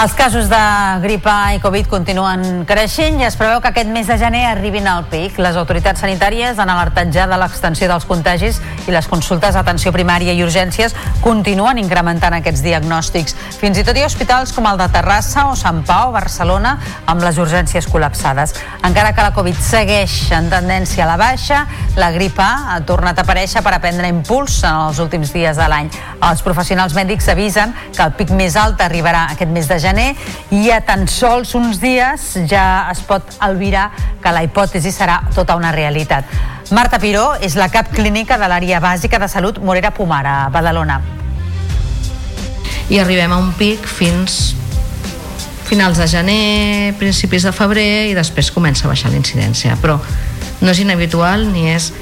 Els 0.00 0.14
casos 0.16 0.46
de 0.48 0.58
grip 1.02 1.26
A 1.28 1.52
i 1.52 1.58
Covid 1.60 1.84
continuen 1.92 2.62
creixent 2.64 3.18
i 3.20 3.26
es 3.26 3.34
preveu 3.36 3.58
que 3.60 3.68
aquest 3.68 3.90
mes 3.92 4.06
de 4.08 4.14
gener 4.16 4.46
arribin 4.48 4.86
al 4.88 5.02
pic. 5.12 5.36
Les 5.36 5.58
autoritats 5.60 6.00
sanitàries 6.00 6.56
han 6.56 6.70
alertat 6.72 7.10
ja 7.12 7.26
de 7.28 7.36
l'extensió 7.36 7.84
dels 7.90 8.06
contagis 8.08 8.62
i 8.88 8.94
les 8.94 9.04
consultes 9.12 9.52
d'atenció 9.52 9.92
primària 9.92 10.32
i 10.32 10.40
urgències 10.40 10.94
continuen 11.20 11.76
incrementant 11.82 12.32
aquests 12.38 12.62
diagnòstics. 12.64 13.36
Fins 13.60 13.76
i 13.76 13.84
tot 13.84 13.98
hi 13.98 14.06
ha 14.06 14.08
hospitals 14.08 14.54
com 14.56 14.70
el 14.70 14.80
de 14.80 14.86
Terrassa 14.94 15.44
o 15.50 15.52
Sant 15.52 15.82
Pau, 15.84 16.14
Barcelona, 16.16 16.78
amb 17.04 17.20
les 17.20 17.36
urgències 17.36 17.84
col·lapsades. 17.92 18.56
Encara 18.88 19.12
que 19.12 19.28
la 19.28 19.34
Covid 19.36 19.60
segueix 19.60 20.16
en 20.32 20.48
tendència 20.48 21.04
a 21.04 21.10
la 21.12 21.18
baixa, 21.20 21.66
la 22.00 22.08
grip 22.16 22.40
A 22.40 22.72
ha 22.72 22.80
tornat 22.88 23.20
a 23.20 23.26
aparèixer 23.28 23.60
per 23.60 23.76
aprendre 23.76 24.08
impuls 24.08 24.62
en 24.64 24.80
els 24.88 25.04
últims 25.04 25.36
dies 25.36 25.60
de 25.60 25.68
l'any. 25.68 25.92
Els 26.24 26.40
professionals 26.40 26.96
mèdics 26.96 27.28
avisen 27.28 27.76
que 27.92 28.00
el 28.08 28.16
pic 28.16 28.32
més 28.32 28.56
alt 28.56 28.80
arribarà 28.80 29.28
aquest 29.36 29.52
mes 29.52 29.68
de 29.68 29.76
gener 29.76 29.89
i 30.50 30.70
a 30.70 30.80
tan 30.86 31.06
sols 31.08 31.54
uns 31.58 31.80
dies 31.82 32.36
ja 32.48 32.88
es 32.92 33.00
pot 33.06 33.34
albirar 33.42 33.88
que 34.22 34.32
la 34.32 34.44
hipòtesi 34.46 34.92
serà 34.94 35.20
tota 35.34 35.56
una 35.58 35.72
realitat. 35.72 36.24
Marta 36.70 37.00
Piró 37.02 37.34
és 37.42 37.56
la 37.58 37.68
cap 37.68 37.90
clínica 37.90 38.38
de 38.38 38.46
l'àrea 38.46 38.80
bàsica 38.80 39.18
de 39.18 39.28
salut 39.28 39.58
Morera 39.58 39.90
Pomara, 39.90 40.44
a 40.46 40.48
Badalona. 40.50 41.00
I 42.90 42.98
arribem 42.98 43.32
a 43.32 43.38
un 43.38 43.52
pic 43.58 43.86
fins 43.86 44.54
finals 45.66 45.98
de 45.98 46.06
gener, 46.10 46.94
principis 46.98 47.46
de 47.46 47.52
febrer 47.52 48.10
i 48.10 48.14
després 48.14 48.50
comença 48.54 48.86
a 48.86 48.94
baixar 48.94 49.10
l'incidència. 49.10 49.76
Però 49.82 49.98
no 50.60 50.70
és 50.70 50.82
inhabitual 50.82 51.48
ni 51.50 51.70
és 51.74 51.92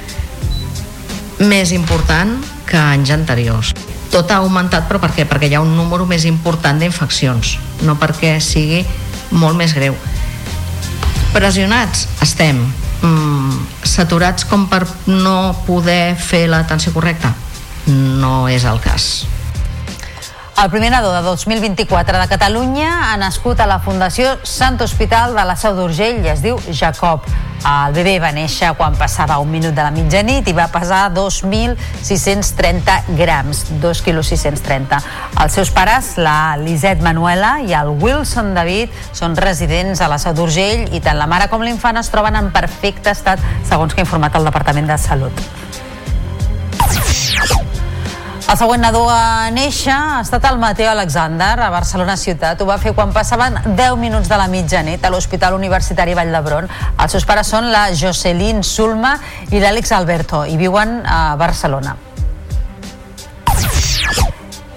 més 1.38 1.72
important 1.72 2.36
que 2.68 2.76
anys 2.76 3.12
anteriors 3.14 3.72
tot 4.12 4.30
ha 4.30 4.40
augmentat, 4.42 4.88
però 4.88 5.00
per 5.02 5.12
què? 5.16 5.26
Perquè 5.28 5.50
hi 5.50 5.56
ha 5.58 5.64
un 5.64 5.76
número 5.76 6.06
més 6.08 6.24
important 6.28 6.78
d'infeccions, 6.80 7.56
no 7.86 7.96
perquè 8.00 8.38
sigui 8.42 8.84
molt 9.30 9.58
més 9.58 9.74
greu. 9.76 9.96
Pressionats? 11.34 12.06
Estem. 12.24 12.62
Mm, 13.02 13.58
saturats 13.86 14.46
com 14.48 14.66
per 14.70 14.82
no 15.06 15.54
poder 15.66 16.16
fer 16.18 16.46
l'atenció 16.50 16.92
correcta? 16.92 17.34
No 17.86 18.48
és 18.48 18.64
el 18.68 18.80
cas. 18.84 19.26
El 20.60 20.70
primer 20.70 20.90
nadó 20.90 21.12
de 21.12 21.22
2024 21.22 22.18
de 22.18 22.26
Catalunya 22.26 23.12
ha 23.12 23.16
nascut 23.16 23.60
a 23.60 23.66
la 23.70 23.76
Fundació 23.78 24.32
Sant 24.42 24.80
Hospital 24.82 25.36
de 25.36 25.44
la 25.46 25.54
Seu 25.54 25.76
d'Urgell 25.76 26.24
i 26.24 26.32
es 26.32 26.42
diu 26.42 26.58
Jacob. 26.74 27.22
El 27.62 27.94
bebè 27.94 28.16
va 28.18 28.32
néixer 28.34 28.72
quan 28.74 28.96
passava 28.98 29.36
un 29.38 29.52
minut 29.54 29.76
de 29.76 29.84
la 29.86 29.92
mitjanit 29.94 30.50
i 30.50 30.56
va 30.56 30.66
pesar 30.74 31.12
2.630 31.14 33.14
grams, 33.20 33.62
2 33.78 34.02
quilos 34.02 34.32
630. 34.34 34.98
Els 35.44 35.60
seus 35.60 35.70
pares, 35.70 36.16
la 36.18 36.56
Lisette 36.58 37.06
Manuela 37.06 37.60
i 37.62 37.78
el 37.78 37.94
Wilson 37.94 38.50
David, 38.58 38.90
són 39.14 39.38
residents 39.38 40.02
a 40.02 40.10
la 40.10 40.18
Seu 40.18 40.34
d'Urgell 40.34 40.88
i 40.90 40.98
tant 40.98 41.22
la 41.22 41.30
mare 41.30 41.46
com 41.46 41.62
l'infant 41.62 42.02
es 42.02 42.10
troben 42.10 42.34
en 42.34 42.50
perfecte 42.50 43.14
estat, 43.14 43.38
segons 43.70 43.94
que 43.94 44.02
ha 44.02 44.08
informat 44.08 44.34
el 44.34 44.50
Departament 44.50 44.90
de 44.90 44.98
Salut. 45.06 45.46
El 48.48 48.56
següent 48.56 48.80
nadó 48.80 49.02
a 49.12 49.50
néixer 49.52 49.92
ha 49.92 50.22
estat 50.22 50.46
el 50.48 50.56
Mateo 50.56 50.88
Alexander 50.88 51.50
a 51.60 51.68
Barcelona 51.68 52.14
ciutat. 52.16 52.62
Ho 52.64 52.68
va 52.70 52.78
fer 52.80 52.94
quan 52.96 53.12
passaven 53.12 53.58
10 53.66 53.98
minuts 54.00 54.30
de 54.32 54.38
la 54.40 54.46
mitjanit 54.48 55.04
a 55.04 55.10
l'Hospital 55.12 55.58
Universitari 55.58 56.16
Vall 56.16 56.32
d'Hebron. 56.32 56.72
Els 56.96 57.12
seus 57.12 57.28
pares 57.28 57.52
són 57.52 57.68
la 57.68 57.90
Jocelyn 57.92 58.64
Sulma 58.64 59.18
i 59.52 59.60
l'Àlex 59.60 59.92
Alberto 59.92 60.46
i 60.48 60.56
viuen 60.56 61.02
a 61.04 61.36
Barcelona. 61.36 61.98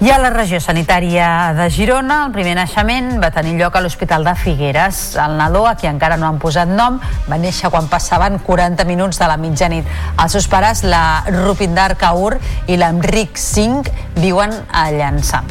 I 0.02 0.10
a 0.10 0.16
la 0.18 0.32
regió 0.34 0.58
sanitària 0.58 1.54
de 1.54 1.68
Girona, 1.70 2.24
el 2.26 2.32
primer 2.34 2.56
naixement 2.58 3.20
va 3.22 3.30
tenir 3.36 3.54
lloc 3.60 3.78
a 3.78 3.84
l'Hospital 3.86 4.26
de 4.26 4.34
Figueres. 4.34 5.04
El 5.22 5.38
nadó, 5.38 5.68
a 5.70 5.76
qui 5.78 5.86
encara 5.86 6.18
no 6.18 6.26
han 6.26 6.42
posat 6.42 6.74
nom, 6.74 6.98
va 7.30 7.38
néixer 7.38 7.70
quan 7.70 7.86
passaven 7.86 8.42
40 8.42 8.90
minuts 8.90 9.22
de 9.22 9.30
la 9.30 9.38
mitjanit. 9.38 9.96
Els 10.18 10.40
seus 10.40 10.50
pares, 10.50 10.82
la 10.82 11.22
Rupinder 11.30 11.92
Kaur 12.02 12.40
i 12.66 12.82
l'Enric 12.82 13.38
Singh, 13.38 13.94
viuen 14.18 14.64
a 14.74 14.90
Llançà. 14.90 15.46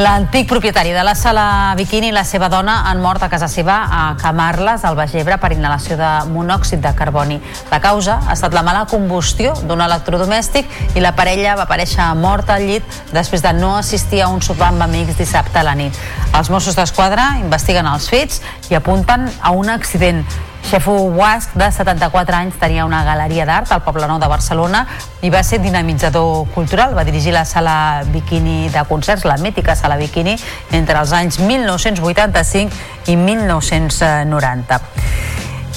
L'antic 0.00 0.48
propietari 0.48 0.94
de 0.96 1.02
la 1.04 1.12
sala 1.14 1.74
Bikini 1.76 2.08
i 2.08 2.12
la 2.14 2.22
seva 2.24 2.46
dona 2.48 2.78
han 2.88 3.02
mort 3.04 3.20
a 3.20 3.28
casa 3.28 3.50
seva 3.52 3.74
a 3.92 3.98
Camarles, 4.16 4.86
al 4.88 4.96
Baix 4.96 5.12
Ebre, 5.20 5.36
per 5.36 5.50
inhalació 5.52 5.98
de 6.00 6.08
monòxid 6.32 6.80
de 6.80 6.94
carboni. 6.96 7.36
La 7.68 7.82
causa 7.84 8.14
ha 8.22 8.32
estat 8.32 8.56
la 8.56 8.62
mala 8.64 8.86
combustió 8.88 9.52
d'un 9.68 9.84
electrodomèstic 9.84 10.96
i 10.96 11.04
la 11.04 11.12
parella 11.18 11.52
va 11.58 11.66
aparèixer 11.68 12.06
morta 12.16 12.56
al 12.56 12.64
llit 12.70 13.00
després 13.12 13.44
de 13.44 13.52
no 13.58 13.74
assistir 13.76 14.22
a 14.24 14.30
un 14.32 14.40
sopar 14.40 14.70
amb 14.72 14.88
amics 14.88 15.20
dissabte 15.20 15.60
a 15.60 15.66
la 15.68 15.76
nit. 15.76 15.98
Els 16.32 16.48
Mossos 16.48 16.80
d'Esquadra 16.80 17.34
investiguen 17.42 17.90
els 17.92 18.08
fets 18.08 18.40
i 18.70 18.80
apunten 18.80 19.28
a 19.42 19.52
un 19.52 19.68
accident. 19.68 20.24
Xefo 20.68 20.92
Guasc, 21.10 21.54
de 21.54 21.70
74 21.72 22.36
anys, 22.36 22.58
tenia 22.60 22.84
una 22.86 23.02
galeria 23.04 23.46
d'art 23.48 23.72
al 23.72 23.82
Poble 23.82 24.06
Nou 24.06 24.20
de 24.22 24.28
Barcelona 24.30 24.84
i 25.22 25.30
va 25.32 25.42
ser 25.42 25.58
dinamitzador 25.62 26.46
cultural. 26.54 26.94
Va 26.94 27.04
dirigir 27.04 27.34
la 27.34 27.44
sala 27.44 28.04
Bikini 28.12 28.68
de 28.70 28.84
concerts, 28.88 29.24
la 29.24 29.38
mítica 29.38 29.74
sala 29.74 29.96
Bikini, 30.00 30.36
entre 30.70 31.00
els 31.00 31.12
anys 31.16 31.40
1985 31.42 33.10
i 33.10 33.16
1990. 33.16 34.80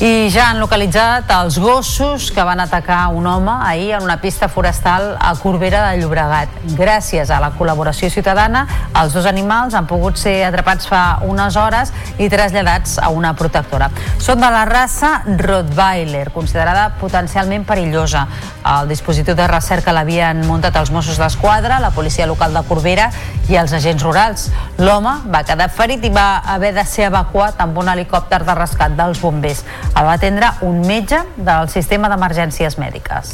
I 0.01 0.31
ja 0.33 0.47
han 0.49 0.57
localitzat 0.57 1.29
els 1.35 1.59
gossos 1.61 2.31
que 2.33 2.41
van 2.43 2.57
atacar 2.59 3.11
un 3.13 3.27
home 3.29 3.51
ahir 3.61 3.91
en 3.93 4.01
una 4.01 4.15
pista 4.19 4.47
forestal 4.49 5.11
a 5.21 5.35
Corbera 5.37 5.83
de 5.85 5.99
Llobregat. 6.01 6.49
Gràcies 6.73 7.29
a 7.29 7.37
la 7.39 7.51
col·laboració 7.53 8.09
ciutadana, 8.09 8.65
els 8.99 9.13
dos 9.13 9.27
animals 9.29 9.77
han 9.77 9.85
pogut 9.85 10.17
ser 10.17 10.39
atrapats 10.47 10.89
fa 10.89 11.19
unes 11.21 11.55
hores 11.61 11.93
i 12.17 12.25
traslladats 12.29 12.97
a 12.97 13.11
una 13.13 13.35
protectora. 13.37 13.91
Són 14.17 14.41
de 14.41 14.49
la 14.49 14.63
raça 14.65 15.21
Rottweiler, 15.27 16.31
considerada 16.33 16.89
potencialment 16.99 17.63
perillosa. 17.69 18.25
El 18.65 18.89
dispositiu 18.89 19.37
de 19.37 19.47
recerca 19.47 19.93
l'havien 19.93 20.41
muntat 20.47 20.75
els 20.81 20.89
Mossos 20.89 21.21
d'Esquadra, 21.21 21.77
la 21.79 21.93
policia 21.93 22.25
local 22.25 22.57
de 22.57 22.65
Corbera 22.65 23.11
i 23.51 23.61
els 23.61 23.77
agents 23.77 24.01
rurals. 24.01 24.49
L'home 24.81 25.19
va 25.29 25.45
quedar 25.45 25.69
ferit 25.69 26.03
i 26.03 26.09
va 26.09 26.41
haver 26.55 26.73
de 26.73 26.85
ser 26.87 27.11
evacuat 27.11 27.61
amb 27.61 27.77
un 27.77 27.93
helicòpter 27.93 28.41
de 28.41 28.57
rescat 28.57 28.97
dels 28.97 29.21
bombers. 29.21 29.61
El 29.93 30.05
va 30.07 30.13
atendre 30.17 30.51
un 30.65 30.81
metge 30.87 31.19
del 31.37 31.69
sistema 31.69 32.09
d'emergències 32.09 32.79
mèdiques. 32.81 33.33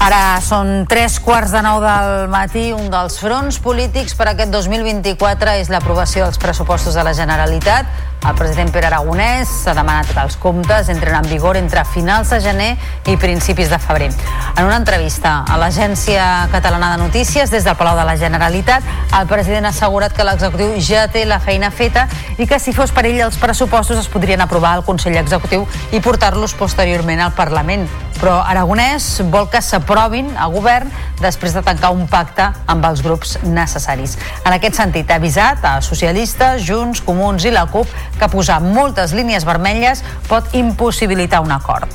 Ara 0.00 0.40
són 0.40 0.86
tres 0.88 1.18
quarts 1.20 1.52
de 1.52 1.60
nou 1.60 1.82
del 1.82 2.30
matí. 2.32 2.70
Un 2.72 2.88
dels 2.92 3.18
fronts 3.20 3.58
polítics 3.60 4.14
per 4.16 4.30
aquest 4.30 4.48
2024 4.54 5.58
és 5.60 5.68
l'aprovació 5.68 6.24
dels 6.24 6.40
pressupostos 6.40 6.96
de 6.96 7.04
la 7.04 7.12
Generalitat. 7.12 7.90
El 8.20 8.34
president 8.36 8.68
Pere 8.68 8.90
Aragonès 8.90 9.48
s'ha 9.62 9.72
demanat 9.72 10.10
que 10.12 10.20
els 10.20 10.34
comptes 10.36 10.90
entren 10.92 11.16
en 11.16 11.28
vigor 11.30 11.56
entre 11.56 11.86
finals 11.88 12.28
de 12.34 12.40
gener 12.44 12.74
i 13.08 13.16
principis 13.16 13.70
de 13.72 13.78
febrer. 13.80 14.10
En 14.58 14.66
una 14.66 14.76
entrevista 14.76 15.38
a 15.48 15.56
l'Agència 15.56 16.26
Catalana 16.52 16.90
de 16.92 17.00
Notícies 17.00 17.50
des 17.50 17.64
del 17.64 17.78
Palau 17.80 17.96
de 17.96 18.04
la 18.04 18.18
Generalitat, 18.20 18.84
el 19.18 19.26
president 19.30 19.64
ha 19.64 19.72
assegurat 19.72 20.12
que 20.12 20.26
l'executiu 20.28 20.76
ja 20.84 21.06
té 21.08 21.24
la 21.24 21.40
feina 21.40 21.72
feta 21.72 22.06
i 22.36 22.46
que 22.46 22.60
si 22.60 22.76
fos 22.76 22.92
per 22.92 23.06
ell 23.08 23.22
els 23.24 23.40
pressupostos 23.40 23.96
es 23.96 24.12
podrien 24.12 24.44
aprovar 24.44 24.76
al 24.76 24.84
Consell 24.84 25.16
Executiu 25.16 25.64
i 25.90 26.04
portar-los 26.04 26.54
posteriorment 26.60 27.24
al 27.24 27.32
Parlament. 27.32 27.88
Però 28.20 28.42
Aragonès 28.44 29.22
vol 29.32 29.46
que 29.48 29.62
s'aprovin 29.64 30.34
a 30.36 30.44
govern 30.52 30.90
després 31.22 31.54
de 31.56 31.62
tancar 31.64 31.88
un 31.96 32.04
pacte 32.08 32.50
amb 32.68 32.84
els 32.84 33.00
grups 33.04 33.38
necessaris. 33.46 34.18
En 34.44 34.52
aquest 34.52 34.76
sentit, 34.76 35.08
ha 35.08 35.16
avisat 35.16 35.64
a 35.64 35.78
socialistes, 35.84 36.66
Junts, 36.68 37.00
Comuns 37.04 37.48
i 37.48 37.52
la 37.54 37.64
CUP 37.72 37.88
que 38.20 38.28
posar 38.28 38.60
moltes 38.60 39.14
línies 39.16 39.48
vermelles 39.48 40.04
pot 40.28 40.54
impossibilitar 40.54 41.40
un 41.40 41.56
acord. 41.56 41.88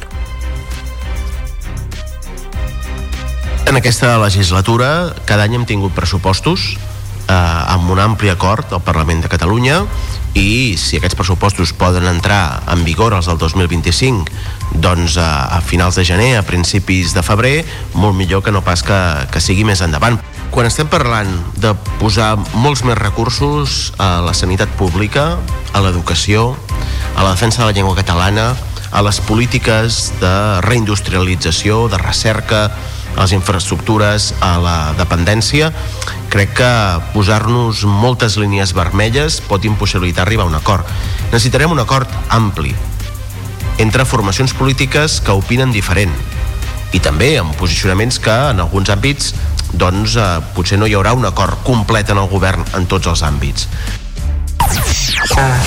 En 3.66 3.78
aquesta 3.78 4.18
legislatura 4.22 5.14
cada 5.26 5.48
any 5.48 5.56
hem 5.58 5.66
tingut 5.66 5.96
pressupostos 5.96 6.76
eh, 7.30 7.34
amb 7.34 7.90
un 7.90 8.02
ampli 8.02 8.30
acord 8.30 8.74
al 8.74 8.84
Parlament 8.86 9.24
de 9.26 9.32
Catalunya 9.32 9.82
i 10.36 10.76
si 10.78 11.00
aquests 11.00 11.16
pressupostos 11.16 11.72
poden 11.74 12.06
entrar 12.10 12.62
en 12.72 12.84
vigor 12.86 13.16
els 13.16 13.30
del 13.30 13.40
2025 13.42 14.78
doncs 14.84 15.16
a, 15.18 15.48
a 15.58 15.62
finals 15.64 15.96
de 15.96 16.06
gener, 16.06 16.36
a 16.38 16.44
principis 16.44 17.16
de 17.16 17.24
febrer, 17.24 17.64
molt 17.96 18.18
millor 18.18 18.44
que 18.44 18.52
no 18.52 18.62
pas 18.66 18.84
que, 18.84 19.00
que 19.32 19.42
sigui 19.42 19.64
més 19.64 19.82
endavant. 19.82 20.20
Quan 20.56 20.70
estem 20.70 20.88
parlant 20.88 21.28
de 21.60 21.74
posar 22.00 22.38
molts 22.56 22.86
més 22.88 22.96
recursos 22.96 23.90
a 24.00 24.22
la 24.24 24.32
sanitat 24.32 24.72
pública, 24.80 25.34
a 25.76 25.80
l'educació, 25.84 26.54
a 27.12 27.26
la 27.26 27.34
defensa 27.34 27.60
de 27.60 27.66
la 27.68 27.74
llengua 27.76 27.98
catalana, 27.98 28.46
a 28.88 29.02
les 29.04 29.20
polítiques 29.28 30.14
de 30.22 30.32
reindustrialització, 30.64 31.90
de 31.92 32.00
recerca, 32.00 32.70
a 32.72 33.26
les 33.26 33.34
infraestructures, 33.36 34.30
a 34.40 34.54
la 34.64 34.78
dependència, 34.96 35.74
crec 36.32 36.56
que 36.62 36.72
posar-nos 37.12 37.84
moltes 37.84 38.38
línies 38.40 38.72
vermelles 38.78 39.42
pot 39.50 39.68
impossibilitar 39.68 40.24
arribar 40.24 40.48
a 40.48 40.54
un 40.54 40.56
acord. 40.56 40.88
Necessitarem 41.34 41.76
un 41.76 41.84
acord 41.84 42.08
ampli 42.32 42.72
entre 43.84 44.08
formacions 44.08 44.56
polítiques 44.56 45.20
que 45.20 45.36
opinen 45.36 45.76
diferent 45.76 46.16
i 46.96 47.04
també 47.04 47.34
amb 47.42 47.52
posicionaments 47.60 48.22
que 48.24 48.40
en 48.54 48.64
alguns 48.64 48.88
àmbits 48.94 49.34
doncs 49.78 50.16
eh, 50.18 50.32
potser 50.56 50.80
no 50.80 50.88
hi 50.90 50.96
haurà 50.98 51.14
un 51.18 51.26
acord 51.26 51.62
complet 51.68 52.10
en 52.10 52.22
el 52.22 52.32
govern 52.32 52.66
en 52.76 52.90
tots 52.90 53.12
els 53.12 53.24
àmbits 53.26 53.70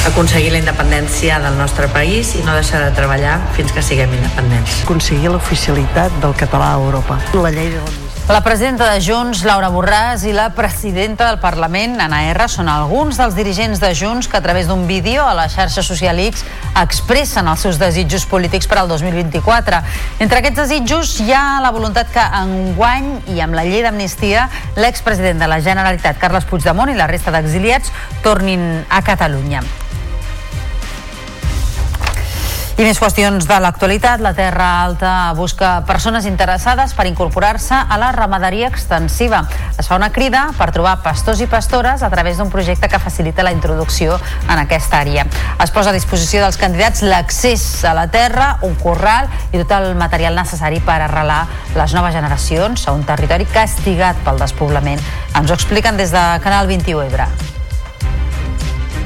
aconseguir 0.08 0.50
la 0.52 0.58
independència 0.58 1.38
del 1.42 1.56
nostre 1.58 1.88
país 1.92 2.34
i 2.38 2.42
no 2.46 2.56
deixar 2.56 2.80
de 2.84 2.90
treballar 2.96 3.38
fins 3.56 3.72
que 3.74 3.84
siguem 3.84 4.12
independents. 4.16 4.82
Aconseguir 4.84 5.32
l'oficialitat 5.32 6.20
del 6.22 6.36
català 6.38 6.74
a 6.74 6.82
Europa. 6.82 7.20
La 7.36 7.52
llei 7.54 7.70
de 7.74 7.80
la 7.80 8.07
presidenta 8.44 8.92
de 8.92 9.00
Junts, 9.00 9.40
Laura 9.48 9.70
Borràs, 9.72 10.26
i 10.28 10.34
la 10.36 10.50
presidenta 10.52 11.30
del 11.30 11.38
Parlament, 11.40 11.94
Anna 11.96 12.18
R, 12.28 12.44
són 12.52 12.68
alguns 12.68 13.16
dels 13.16 13.32
dirigents 13.32 13.80
de 13.80 13.94
Junts 13.96 14.28
que 14.28 14.36
a 14.36 14.42
través 14.44 14.68
d'un 14.68 14.84
vídeo 14.86 15.24
a 15.24 15.32
la 15.32 15.46
xarxa 15.48 15.80
social 15.80 16.20
X 16.20 16.44
expressen 16.76 17.48
els 17.48 17.64
seus 17.64 17.80
desitjos 17.80 18.28
polítics 18.28 18.68
per 18.68 18.82
al 18.82 18.92
2024. 18.92 19.80
Entre 20.20 20.42
aquests 20.42 20.60
desitjos 20.60 21.16
hi 21.24 21.32
ha 21.32 21.58
la 21.64 21.72
voluntat 21.72 22.12
que 22.12 22.28
enguany 22.42 23.14
i 23.32 23.40
amb 23.40 23.56
la 23.56 23.64
llei 23.64 23.80
d'amnistia 23.86 24.50
l'expresident 24.76 25.40
de 25.40 25.48
la 25.48 25.62
Generalitat, 25.64 26.20
Carles 26.20 26.44
Puigdemont, 26.44 26.92
i 26.92 27.00
la 27.00 27.08
resta 27.08 27.32
d'exiliats 27.32 27.96
tornin 28.20 28.82
a 28.92 29.00
Catalunya. 29.00 29.64
I 32.78 32.84
més 32.86 33.00
qüestions 33.02 33.42
de 33.42 33.56
l'actualitat. 33.58 34.20
La 34.22 34.30
Terra 34.38 34.84
Alta 34.84 35.32
busca 35.34 35.80
persones 35.82 36.28
interessades 36.30 36.92
per 36.94 37.08
incorporar-se 37.08 37.74
a 37.74 37.96
la 37.98 38.12
ramaderia 38.14 38.68
extensiva. 38.70 39.40
Es 39.74 39.90
fa 39.90 39.98
una 39.98 40.12
crida 40.14 40.44
per 40.54 40.68
trobar 40.70 41.00
pastors 41.02 41.42
i 41.42 41.48
pastores 41.50 42.06
a 42.06 42.12
través 42.14 42.38
d'un 42.38 42.54
projecte 42.54 42.86
que 42.86 43.02
facilita 43.02 43.42
la 43.42 43.50
introducció 43.50 44.20
en 44.46 44.62
aquesta 44.62 45.02
àrea. 45.02 45.26
Es 45.58 45.74
posa 45.74 45.90
a 45.90 45.96
disposició 45.98 46.38
dels 46.44 46.60
candidats 46.62 47.02
l'accés 47.02 47.66
a 47.82 47.98
la 47.98 48.06
terra, 48.14 48.60
un 48.62 48.78
corral 48.78 49.26
i 49.50 49.58
tot 49.58 49.74
el 49.80 49.96
material 49.98 50.38
necessari 50.38 50.78
per 50.78 51.00
arrelar 51.02 51.48
les 51.74 51.98
noves 51.98 52.14
generacions 52.14 52.86
a 52.86 52.94
un 52.94 53.02
territori 53.02 53.50
castigat 53.50 54.22
pel 54.22 54.38
despoblament. 54.38 55.02
Ens 55.34 55.50
ho 55.50 55.58
expliquen 55.58 55.98
des 55.98 56.14
de 56.14 56.28
Canal 56.46 56.70
21 56.70 57.08
Ebre. 57.10 57.57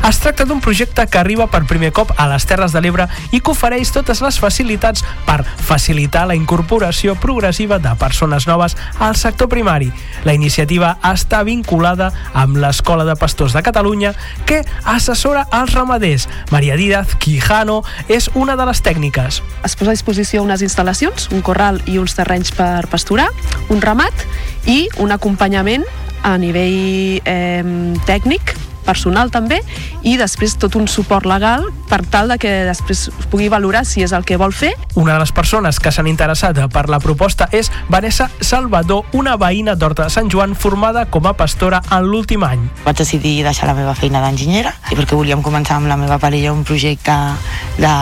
Es 0.08 0.18
tracta 0.18 0.44
d'un 0.44 0.60
projecte 0.60 1.04
que 1.06 1.18
arriba 1.18 1.46
per 1.46 1.62
primer 1.70 1.92
cop 1.94 2.10
a 2.18 2.24
les 2.26 2.42
Terres 2.50 2.72
de 2.74 2.80
l'Ebre 2.82 3.04
i 3.30 3.38
que 3.38 3.52
ofereix 3.52 3.92
totes 3.94 4.18
les 4.24 4.38
facilitats 4.42 5.04
per 5.28 5.44
facilitar 5.44 6.24
la 6.26 6.34
incorporació 6.34 7.14
progressiva 7.22 7.78
de 7.78 7.92
persones 8.00 8.48
noves 8.50 8.74
al 8.98 9.14
sector 9.16 9.46
primari. 9.48 9.92
La 10.26 10.34
iniciativa 10.34 10.96
està 11.06 11.44
vinculada 11.46 12.10
amb 12.34 12.58
l'Escola 12.58 13.06
de 13.06 13.14
Pastors 13.14 13.54
de 13.54 13.62
Catalunya 13.62 14.10
que 14.44 14.64
assessora 14.82 15.46
als 15.52 15.76
ramaders. 15.78 16.26
Maria 16.50 16.76
Díaz 16.76 17.14
Quijano 17.22 17.84
és 18.08 18.26
una 18.34 18.58
de 18.58 18.66
les 18.66 18.82
tècniques. 18.82 19.38
Es 19.62 19.78
posa 19.78 19.94
a 19.94 19.96
disposició 19.96 20.42
unes 20.42 20.66
instal·lacions, 20.66 21.30
un 21.30 21.46
corral 21.46 21.78
i 21.86 22.00
uns 22.02 22.18
terrenys 22.18 22.50
per 22.58 22.88
pasturar, 22.90 23.30
un 23.70 23.80
ramat 23.80 24.26
i 24.66 24.88
un 24.98 25.14
acompanyament 25.14 25.86
a 26.26 26.34
nivell 26.42 27.22
eh, 27.22 27.62
tècnic 28.06 28.56
personal 28.84 29.30
també 29.30 29.60
i 30.02 30.16
després 30.20 30.56
tot 30.60 30.76
un 30.78 30.88
suport 30.88 31.26
legal 31.28 31.66
per 31.88 32.02
tal 32.06 32.32
de 32.32 32.38
que 32.40 32.50
després 32.68 33.08
es 33.10 33.28
pugui 33.30 33.48
valorar 33.52 33.84
si 33.88 34.02
és 34.02 34.12
el 34.12 34.24
que 34.28 34.38
vol 34.40 34.52
fer. 34.52 34.72
Una 34.94 35.14
de 35.14 35.22
les 35.22 35.32
persones 35.32 35.78
que 35.80 35.92
s'han 35.92 36.08
interessat 36.10 36.58
per 36.72 36.86
la 36.90 37.00
proposta 37.00 37.48
és 37.52 37.70
Vanessa 37.92 38.28
Salvador, 38.40 39.06
una 39.12 39.36
veïna 39.40 39.74
d'Horta 39.76 40.08
de 40.08 40.14
Sant 40.14 40.30
Joan 40.32 40.54
formada 40.54 41.04
com 41.06 41.26
a 41.26 41.34
pastora 41.36 41.82
en 41.90 42.08
l'últim 42.08 42.44
any. 42.46 42.64
Vaig 42.86 42.98
decidir 42.98 43.42
deixar 43.44 43.68
la 43.70 43.76
meva 43.78 43.94
feina 43.98 44.22
d'enginyera 44.24 44.74
i 44.90 44.98
perquè 44.98 45.16
volíem 45.16 45.42
començar 45.44 45.78
amb 45.78 45.90
la 45.90 45.98
meva 46.00 46.18
parella 46.22 46.52
un 46.52 46.64
projecte 46.64 47.14
de, 47.78 47.92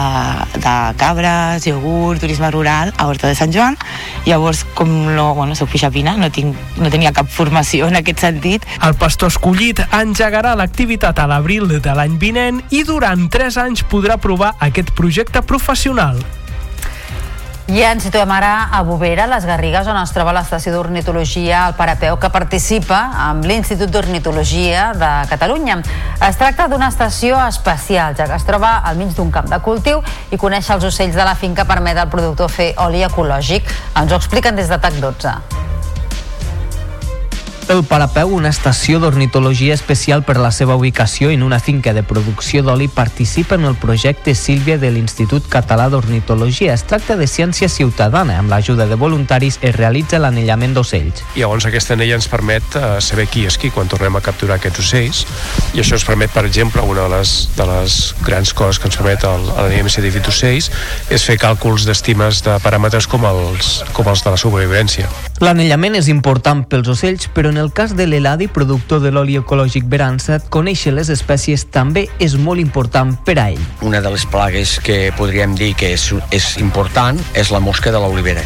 de 0.57 0.74
cabres, 1.01 1.66
iogurt, 1.66 2.20
turisme 2.20 2.51
rural 2.51 2.94
a 2.97 3.07
Horta 3.07 3.28
de 3.28 3.35
Sant 3.39 3.52
Joan. 3.55 3.78
Llavors, 4.27 4.65
com 4.74 4.90
no, 5.15 5.35
bueno, 5.35 5.55
soc 5.59 5.70
pixapina, 5.73 6.16
no, 6.20 6.31
tinc, 6.35 6.57
no 6.78 6.90
tenia 6.93 7.15
cap 7.16 7.31
formació 7.31 7.89
en 7.89 7.98
aquest 8.01 8.24
sentit. 8.27 8.66
El 8.86 8.97
pastor 9.01 9.32
escollit 9.32 9.82
engegarà 9.97 10.57
l'activitat 10.71 11.19
a 11.19 11.27
l'abril 11.27 11.67
de 11.67 11.93
l'any 11.93 12.15
vinent 12.17 12.61
i 12.71 12.85
durant 12.87 13.27
3 13.29 13.57
anys 13.59 13.83
podrà 13.91 14.17
provar 14.17 14.55
aquest 14.63 14.93
projecte 14.95 15.43
professional. 15.43 16.17
I 17.71 17.83
ens 17.87 18.03
situem 18.07 18.31
ara 18.31 18.69
a 18.75 18.83
Bovera, 18.87 19.27
les 19.31 19.45
Garrigues, 19.47 19.87
on 19.91 19.99
es 19.99 20.13
troba 20.15 20.33
l'estació 20.35 20.73
d'ornitologia 20.75 21.67
al 21.67 21.75
Parapeu, 21.79 22.17
que 22.19 22.31
participa 22.31 22.99
amb 23.27 23.47
l'Institut 23.47 23.91
d'Ornitologia 23.91 24.93
de 24.95 25.11
Catalunya. 25.31 25.81
Es 26.27 26.39
tracta 26.39 26.69
d'una 26.71 26.91
estació 26.91 27.39
especial, 27.47 28.15
ja 28.19 28.27
que 28.27 28.39
es 28.39 28.47
troba 28.47 28.77
al 28.79 28.99
mig 28.99 29.15
d'un 29.15 29.31
camp 29.31 29.51
de 29.51 29.59
cultiu 29.63 30.03
i 30.31 30.39
conèixer 30.39 30.77
els 30.79 30.87
ocells 30.87 31.19
de 31.19 31.27
la 31.27 31.35
finca 31.35 31.67
permet 31.67 31.99
al 31.99 32.11
productor 32.11 32.51
fer 32.51 32.73
oli 32.87 33.03
ecològic. 33.07 33.67
Ens 33.99 34.13
ho 34.13 34.19
expliquen 34.23 34.59
des 34.59 34.71
de 34.71 34.79
TAC 34.79 35.03
12. 35.03 35.70
El 37.71 37.85
Parapeu, 37.87 38.33
una 38.35 38.51
estació 38.51 38.99
d'ornitologia 38.99 39.77
especial 39.77 40.25
per 40.27 40.35
la 40.43 40.49
seva 40.51 40.75
ubicació 40.75 41.29
en 41.31 41.45
una 41.47 41.61
finca 41.63 41.93
de 41.95 42.03
producció 42.03 42.65
d'oli, 42.67 42.89
participa 42.91 43.55
en 43.55 43.63
el 43.69 43.77
projecte 43.79 44.35
Sílvia 44.35 44.75
de 44.77 44.91
l'Institut 44.91 45.47
Català 45.47 45.87
d'Ornitologia. 45.93 46.75
Es 46.75 46.83
tracta 46.83 47.15
de 47.15 47.29
ciència 47.31 47.69
ciutadana. 47.71 48.41
Amb 48.43 48.51
l'ajuda 48.51 48.89
de 48.91 48.99
voluntaris 48.99 49.61
es 49.63 49.77
realitza 49.77 50.19
l'anellament 50.19 50.75
d'ocells. 50.75 51.23
I 51.37 51.45
llavors 51.45 51.69
aquesta 51.71 51.95
anella 51.95 52.19
ens 52.19 52.27
permet 52.33 52.75
uh, 52.75 52.99
saber 52.99 53.29
qui 53.31 53.45
és 53.47 53.55
qui 53.55 53.71
quan 53.71 53.87
tornem 53.87 54.19
a 54.19 54.25
capturar 54.25 54.59
aquests 54.59 54.83
ocells 54.83 55.23
i 55.71 55.85
això 55.85 55.95
ens 55.95 56.09
permet, 56.09 56.35
per 56.35 56.49
exemple, 56.51 56.83
una 56.83 57.07
de 57.07 57.15
les, 57.15 57.37
de 57.55 57.69
les 57.71 58.01
grans 58.27 58.51
coses 58.51 58.83
que 58.83 58.91
ens 58.91 58.99
permet 58.99 59.23
l'anellament 59.23 59.95
científic 59.95 60.27
d'ocells 60.27 60.73
és 61.07 61.23
fer 61.23 61.39
càlculs 61.39 61.87
d'estimes 61.87 62.43
de 62.51 62.59
paràmetres 62.67 63.07
com 63.07 63.31
els, 63.31 63.77
com 63.95 64.11
els 64.11 64.27
de 64.27 64.35
la 64.35 64.43
supervivència. 64.43 65.07
L'anellament 65.41 65.95
és 66.03 66.11
important 66.11 66.67
pels 66.67 66.91
ocells, 66.91 67.31
però 67.31 67.55
en 67.55 67.60
el 67.61 67.73
cas 67.73 67.93
de 67.97 68.07
l'Eladi, 68.09 68.49
productor 68.49 69.03
de 69.05 69.12
l'oli 69.12 69.37
ecològic 69.39 69.85
Berançat, 69.91 70.49
conèixer 70.53 70.95
les 70.97 71.11
espècies 71.12 71.66
també 71.70 72.07
és 72.19 72.37
molt 72.41 72.62
important 72.62 73.12
per 73.27 73.37
a 73.39 73.47
ell. 73.53 73.61
Una 73.87 74.01
de 74.01 74.11
les 74.12 74.24
plagues 74.27 74.78
que 74.82 75.12
podríem 75.19 75.55
dir 75.59 75.74
que 75.78 75.93
és, 75.95 76.09
és 76.35 76.57
important 76.59 77.20
és 77.39 77.53
la 77.53 77.61
mosca 77.61 77.93
de 77.93 78.01
l'olivera. 78.01 78.45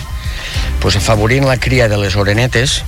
Pues 0.83 0.99
afavorint 0.99 1.47
la 1.47 1.57
cria 1.57 1.89
de 1.89 1.99
les 2.01 2.17
orenetes 2.17 2.83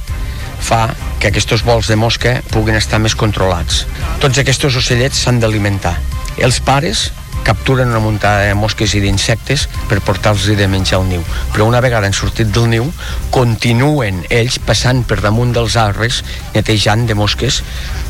fa 0.60 0.88
que 1.20 1.30
aquests 1.30 1.62
vols 1.64 1.88
de 1.88 1.96
mosca 1.96 2.40
puguin 2.50 2.76
estar 2.76 2.98
més 3.00 3.14
controlats. 3.14 3.84
Tots 4.20 4.42
aquests 4.42 4.68
ocellets 4.82 5.22
s'han 5.22 5.40
d'alimentar. 5.40 5.94
Els 6.42 6.58
pares 6.60 7.10
capturen 7.46 7.92
una 7.94 8.02
muntada 8.02 8.42
de 8.48 8.54
mosques 8.58 8.96
i 8.98 9.00
d'insectes 9.04 9.68
per 9.86 10.00
portar-los 10.02 10.48
de 10.58 10.66
menjar 10.68 10.98
al 10.98 11.06
niu. 11.06 11.22
Però 11.54 11.68
una 11.70 11.80
vegada 11.84 12.10
han 12.10 12.16
sortit 12.16 12.50
del 12.50 12.66
niu, 12.72 12.90
continuen 13.30 14.24
ells 14.34 14.58
passant 14.58 15.04
per 15.06 15.20
damunt 15.22 15.54
dels 15.54 15.78
arbres, 15.78 16.22
netejant 16.56 17.06
de 17.06 17.14
mosques 17.14 17.62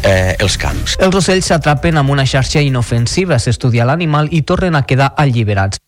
eh, 0.02 0.34
els 0.40 0.56
camps. 0.60 0.96
Els 1.04 1.20
ocells 1.20 1.52
s'atrapen 1.52 2.00
amb 2.00 2.16
una 2.16 2.24
xarxa 2.24 2.64
inofensiva, 2.64 3.38
s'estudia 3.38 3.84
l'animal 3.84 4.32
i 4.32 4.42
tornen 4.42 4.78
a 4.78 4.86
quedar 4.88 5.12
alliberats. 5.20 5.82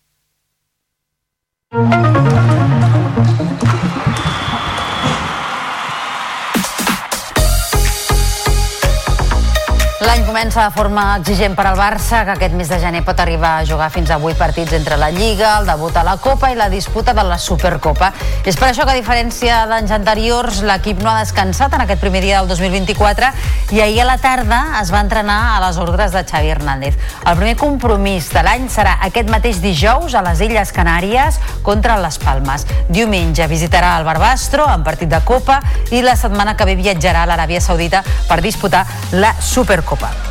Comença 10.38 10.68
de 10.68 10.70
forma 10.70 11.16
exigent 11.18 11.56
per 11.58 11.64
al 11.66 11.74
Barça, 11.74 12.20
que 12.22 12.36
aquest 12.36 12.52
mes 12.54 12.68
de 12.70 12.76
gener 12.78 13.00
pot 13.02 13.18
arribar 13.18 13.56
a 13.58 13.64
jugar 13.66 13.88
fins 13.90 14.12
a 14.14 14.20
8 14.22 14.38
partits 14.38 14.76
entre 14.76 14.94
la 14.96 15.08
Lliga, 15.10 15.56
el 15.58 15.66
debut 15.66 15.96
a 15.98 16.04
la 16.06 16.14
Copa 16.22 16.52
i 16.52 16.54
la 16.54 16.68
disputa 16.70 17.10
de 17.12 17.24
la 17.26 17.40
Supercopa. 17.42 18.12
És 18.46 18.54
per 18.54 18.68
això 18.68 18.86
que, 18.86 18.94
a 18.94 19.00
diferència 19.00 19.64
d'anys 19.66 19.90
anteriors, 19.96 20.60
l'equip 20.62 21.02
no 21.02 21.10
ha 21.10 21.24
descansat 21.24 21.74
en 21.74 21.82
aquest 21.82 21.98
primer 21.98 22.22
dia 22.22 22.38
del 22.38 22.52
2024 22.52 23.32
i 23.74 23.82
ahir 23.82 24.04
a 24.04 24.06
la 24.12 24.16
tarda 24.22 24.60
es 24.78 24.94
va 24.94 25.02
entrenar 25.02 25.40
a 25.56 25.58
les 25.66 25.82
ordres 25.82 26.14
de 26.14 26.22
Xavi 26.22 26.54
Hernández. 26.54 26.94
El 27.26 27.34
primer 27.34 27.56
compromís 27.58 28.30
de 28.30 28.46
l'any 28.46 28.70
serà 28.70 28.94
aquest 29.10 29.34
mateix 29.34 29.58
dijous 29.58 30.14
a 30.14 30.22
les 30.22 30.46
Illes 30.46 30.70
Canàries 30.70 31.42
contra 31.66 31.98
les 31.98 32.22
Palmes. 32.22 32.68
Diumenge 32.86 33.50
visitarà 33.50 33.96
el 33.98 34.06
Barbastro 34.06 34.70
en 34.70 34.86
partit 34.86 35.10
de 35.10 35.24
Copa 35.26 35.58
i 35.90 36.06
la 36.06 36.14
setmana 36.14 36.54
que 36.54 36.70
ve 36.70 36.78
viatjarà 36.78 37.26
a 37.26 37.32
l'Aràbia 37.32 37.64
Saudita 37.64 38.06
per 38.30 38.38
disputar 38.38 38.86
la 39.18 39.34
Supercopa. 39.42 40.27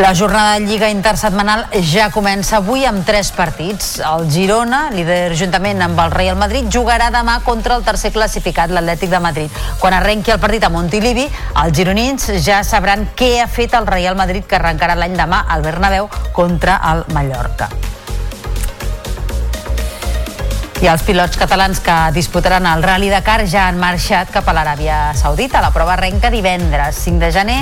La 0.00 0.14
jornada 0.14 0.54
de 0.54 0.64
Lliga 0.64 0.88
intersetmanal 0.88 1.66
ja 1.84 2.06
comença 2.08 2.56
avui 2.56 2.86
amb 2.88 3.02
tres 3.04 3.28
partits. 3.36 3.98
El 4.00 4.24
Girona, 4.32 4.86
líder 4.94 5.36
juntament 5.36 5.84
amb 5.84 6.00
el 6.00 6.14
Real 6.14 6.40
Madrid, 6.40 6.70
jugarà 6.72 7.10
demà 7.12 7.36
contra 7.44 7.76
el 7.76 7.84
tercer 7.84 8.08
classificat, 8.16 8.72
l'Atlètic 8.72 9.12
de 9.12 9.20
Madrid. 9.20 9.60
Quan 9.76 9.98
arrenqui 9.98 10.32
el 10.32 10.40
partit 10.40 10.64
a 10.64 10.72
Montilivi, 10.72 11.28
els 11.52 11.76
gironins 11.76 12.30
ja 12.40 12.64
sabran 12.64 13.10
què 13.12 13.34
ha 13.44 13.48
fet 13.60 13.76
el 13.76 13.92
Real 13.92 14.16
Madrid 14.16 14.48
que 14.48 14.56
arrencarà 14.56 14.96
l'any 14.96 15.20
demà 15.20 15.44
al 15.46 15.68
Bernabéu 15.68 16.08
contra 16.32 16.80
el 16.94 17.04
Mallorca. 17.12 17.68
I 20.80 20.88
els 20.88 21.02
pilots 21.04 21.36
catalans 21.36 21.76
que 21.84 21.94
disputaran 22.16 22.64
el 22.64 22.80
Rally 22.80 23.10
Dakar 23.12 23.42
ja 23.44 23.66
han 23.68 23.76
marxat 23.76 24.30
cap 24.32 24.46
a 24.48 24.54
l'Aràbia 24.56 25.10
Saudita. 25.12 25.60
La 25.60 25.74
prova 25.74 25.92
arrenca 25.92 26.30
divendres 26.32 27.02
5 27.04 27.20
de 27.20 27.28
gener 27.34 27.58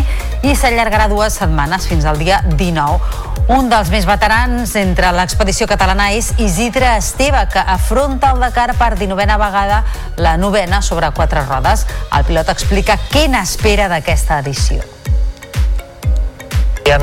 i 0.47 0.55
s'allargarà 0.55 1.09
dues 1.11 1.35
setmanes 1.41 1.89
fins 1.91 2.07
al 2.07 2.21
dia 2.23 2.39
19. 2.53 3.49
Un 3.57 3.71
dels 3.73 3.91
més 3.91 4.07
veterans 4.07 4.75
entre 4.79 5.11
l'expedició 5.17 5.67
catalana 5.67 6.13
és 6.15 6.31
Isidre 6.39 6.93
Esteve, 7.01 7.41
que 7.51 7.65
afronta 7.65 8.31
el 8.37 8.45
Dakar 8.45 8.69
per 8.79 8.93
19a 9.01 9.41
vegada 9.41 9.81
la 10.17 10.37
novena 10.37 10.79
sobre 10.79 11.11
quatre 11.11 11.43
rodes. 11.49 11.89
El 12.15 12.29
pilot 12.29 12.55
explica 12.55 13.01
què 13.11 13.27
n'espera 13.27 13.91
d'aquesta 13.91 14.39
edició 14.45 14.98
hi 16.89 16.93
ha 16.95 16.99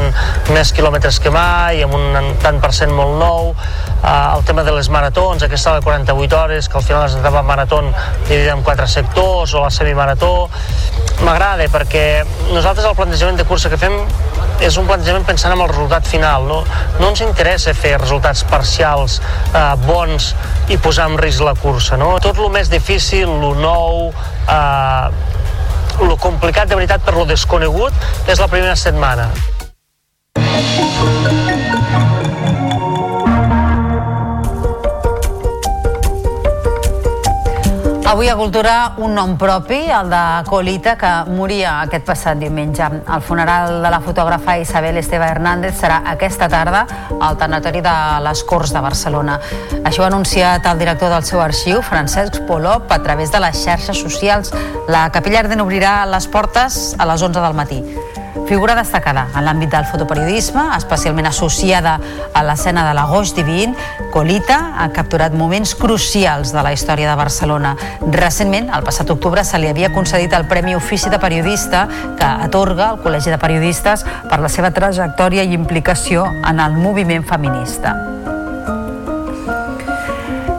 més 0.49 0.71
quilòmetres 0.73 1.19
que 1.21 1.29
mai, 1.29 1.83
amb 1.85 1.93
un 1.93 2.31
tant 2.41 2.57
per 2.61 2.71
cent 2.73 2.89
molt 2.89 3.19
nou, 3.21 3.51
uh, 3.53 4.07
el 4.33 4.41
tema 4.47 4.63
de 4.65 4.73
les 4.73 4.89
maratons, 4.89 5.45
aquesta 5.45 5.75
de 5.75 5.83
48 5.85 6.39
hores, 6.39 6.69
que 6.69 6.79
al 6.79 6.85
final 6.87 7.05
es 7.05 7.17
etapa 7.19 7.43
marató 7.45 7.83
dividida 8.27 8.55
en 8.55 8.63
quatre 8.65 8.87
sectors, 8.89 9.53
o 9.53 9.61
la 9.61 9.69
semimarató, 9.69 10.49
m'agrada 11.21 11.69
perquè 11.71 12.25
nosaltres 12.49 12.87
el 12.89 12.97
plantejament 12.97 13.37
de 13.37 13.45
cursa 13.45 13.69
que 13.69 13.77
fem 13.77 13.93
és 14.65 14.75
un 14.81 14.89
plantejament 14.89 15.25
pensant 15.27 15.53
en 15.53 15.61
el 15.61 15.69
resultat 15.69 16.09
final. 16.09 16.49
No, 16.49 16.59
no 16.99 17.11
ens 17.11 17.21
interessa 17.21 17.75
fer 17.77 17.95
resultats 17.99 18.43
parcials 18.49 19.21
eh, 19.21 19.65
bons 19.85 20.33
i 20.73 20.79
posar 20.81 21.11
en 21.11 21.19
risc 21.21 21.45
la 21.45 21.55
cursa. 21.59 21.99
No? 22.01 22.15
Tot 22.23 22.41
el 22.41 22.49
més 22.53 22.73
difícil, 22.73 23.29
el 23.29 23.59
nou, 23.61 24.07
eh, 24.49 25.35
el 26.01 26.15
complicat 26.19 26.71
de 26.71 26.79
veritat 26.79 27.05
per 27.05 27.15
lo 27.15 27.27
desconegut 27.29 28.27
és 28.27 28.41
la 28.41 28.49
primera 28.51 28.75
setmana. 28.79 29.29
Avui 38.05 38.29
a 38.29 38.35
Cultura 38.35 38.93
un 38.97 39.15
nom 39.17 39.31
propi, 39.35 39.79
el 39.89 40.11
de 40.11 40.21
Colita, 40.45 40.93
que 40.95 41.09
moria 41.33 41.79
aquest 41.81 42.05
passat 42.05 42.37
diumenge. 42.37 42.85
El 42.85 43.23
funeral 43.25 43.81
de 43.81 43.89
la 43.89 43.99
fotògrafa 43.99 44.59
Isabel 44.61 45.01
Esteve 45.01 45.25
Hernández 45.25 45.73
serà 45.81 46.03
aquesta 46.13 46.45
tarda 46.47 46.85
al 47.19 47.39
tanatori 47.41 47.81
de 47.81 47.95
les 48.27 48.45
Corts 48.45 48.75
de 48.77 48.85
Barcelona. 48.85 49.39
Això 49.81 50.05
ha 50.05 50.13
anunciat 50.13 50.69
el 50.69 50.85
director 50.85 51.09
del 51.09 51.25
seu 51.25 51.41
arxiu, 51.41 51.81
Francesc 51.81 52.43
Polop, 52.45 52.91
a 52.93 53.01
través 53.01 53.33
de 53.33 53.41
les 53.41 53.65
xarxes 53.65 53.97
socials. 53.97 54.53
La 54.87 55.09
Capella 55.09 55.41
Arden 55.41 55.65
obrirà 55.65 56.03
les 56.05 56.29
portes 56.29 56.93
a 56.99 57.09
les 57.09 57.25
11 57.25 57.41
del 57.41 57.57
matí. 57.57 57.81
Figura 58.43 58.75
destacada 58.75 59.25
en 59.33 59.45
l'àmbit 59.47 59.71
del 59.71 59.87
fotoperiodisme, 59.87 60.67
especialment 60.75 61.29
associada 61.29 61.95
a 62.35 62.43
l'escena 62.43 62.83
de 62.87 62.93
la 62.93 63.05
Goix 63.09 63.31
Divin, 63.33 63.73
Colita 64.13 64.57
ha 64.77 64.89
capturat 64.93 65.33
moments 65.33 65.73
crucials 65.79 66.51
de 66.53 66.63
la 66.63 66.73
història 66.75 67.09
de 67.09 67.15
Barcelona. 67.15 67.75
Recentment, 68.11 68.69
el 68.75 68.83
passat 68.83 69.09
octubre, 69.15 69.43
se 69.43 69.59
li 69.59 69.71
havia 69.71 69.93
concedit 69.95 70.35
el 70.35 70.47
Premi 70.51 70.75
Ofici 70.75 71.09
de 71.09 71.19
Periodista 71.19 71.87
que 72.19 72.27
atorga 72.49 72.91
el 72.91 73.01
Col·legi 73.05 73.31
de 73.33 73.39
Periodistes 73.39 74.05
per 74.29 74.41
la 74.43 74.51
seva 74.51 74.73
trajectòria 74.75 75.47
i 75.47 75.55
implicació 75.55 76.27
en 76.43 76.59
el 76.59 76.77
moviment 76.77 77.23
feminista. 77.23 77.95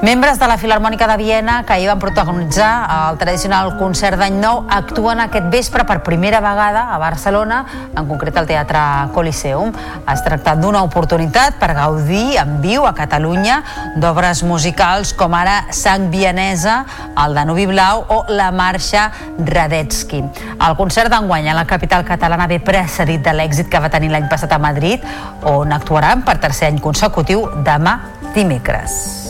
Membres 0.07 0.39
de 0.39 0.47
la 0.47 0.55
Filarmònica 0.55 1.09
de 1.11 1.17
Viena, 1.19 1.65
que 1.67 1.73
ahir 1.73 1.89
van 1.89 1.99
protagonitzar 1.99 2.69
el 2.95 3.17
tradicional 3.19 3.73
concert 3.75 4.21
d'any 4.21 4.37
nou, 4.39 4.61
actuen 4.71 5.19
aquest 5.25 5.49
vespre 5.51 5.83
per 5.83 5.97
primera 6.07 6.39
vegada 6.45 6.85
a 6.95 6.99
Barcelona, 7.03 7.65
en 7.91 8.07
concret 8.07 8.39
al 8.39 8.47
Teatre 8.47 8.85
Coliseum. 9.17 9.75
Es 10.07 10.23
tracta 10.23 10.55
d'una 10.55 10.85
oportunitat 10.87 11.59
per 11.59 11.73
gaudir 11.75 12.39
en 12.39 12.61
viu 12.63 12.87
a 12.87 12.95
Catalunya 12.95 13.59
d'obres 13.99 14.45
musicals 14.47 15.11
com 15.11 15.35
ara 15.35 15.73
Sang 15.75 16.07
Vienesa, 16.15 16.85
el 17.25 17.35
Danubi 17.35 17.67
Blau 17.67 18.07
o 18.07 18.23
la 18.31 18.53
Marxa 18.55 19.11
Radetzky. 19.43 20.23
El 20.55 20.79
concert 20.79 21.11
d'enguany 21.11 21.51
a 21.51 21.59
la 21.59 21.67
capital 21.67 22.07
catalana 22.07 22.47
ve 22.47 22.63
precedit 22.63 23.27
de 23.27 23.35
l'èxit 23.35 23.67
que 23.67 23.83
va 23.83 23.91
tenir 23.91 24.15
l'any 24.15 24.31
passat 24.31 24.55
a 24.55 24.63
Madrid, 24.63 25.03
on 25.43 25.75
actuaran 25.75 26.23
per 26.23 26.39
tercer 26.39 26.71
any 26.71 26.79
consecutiu 26.79 27.49
demà 27.67 27.99
dimecres. 28.37 29.26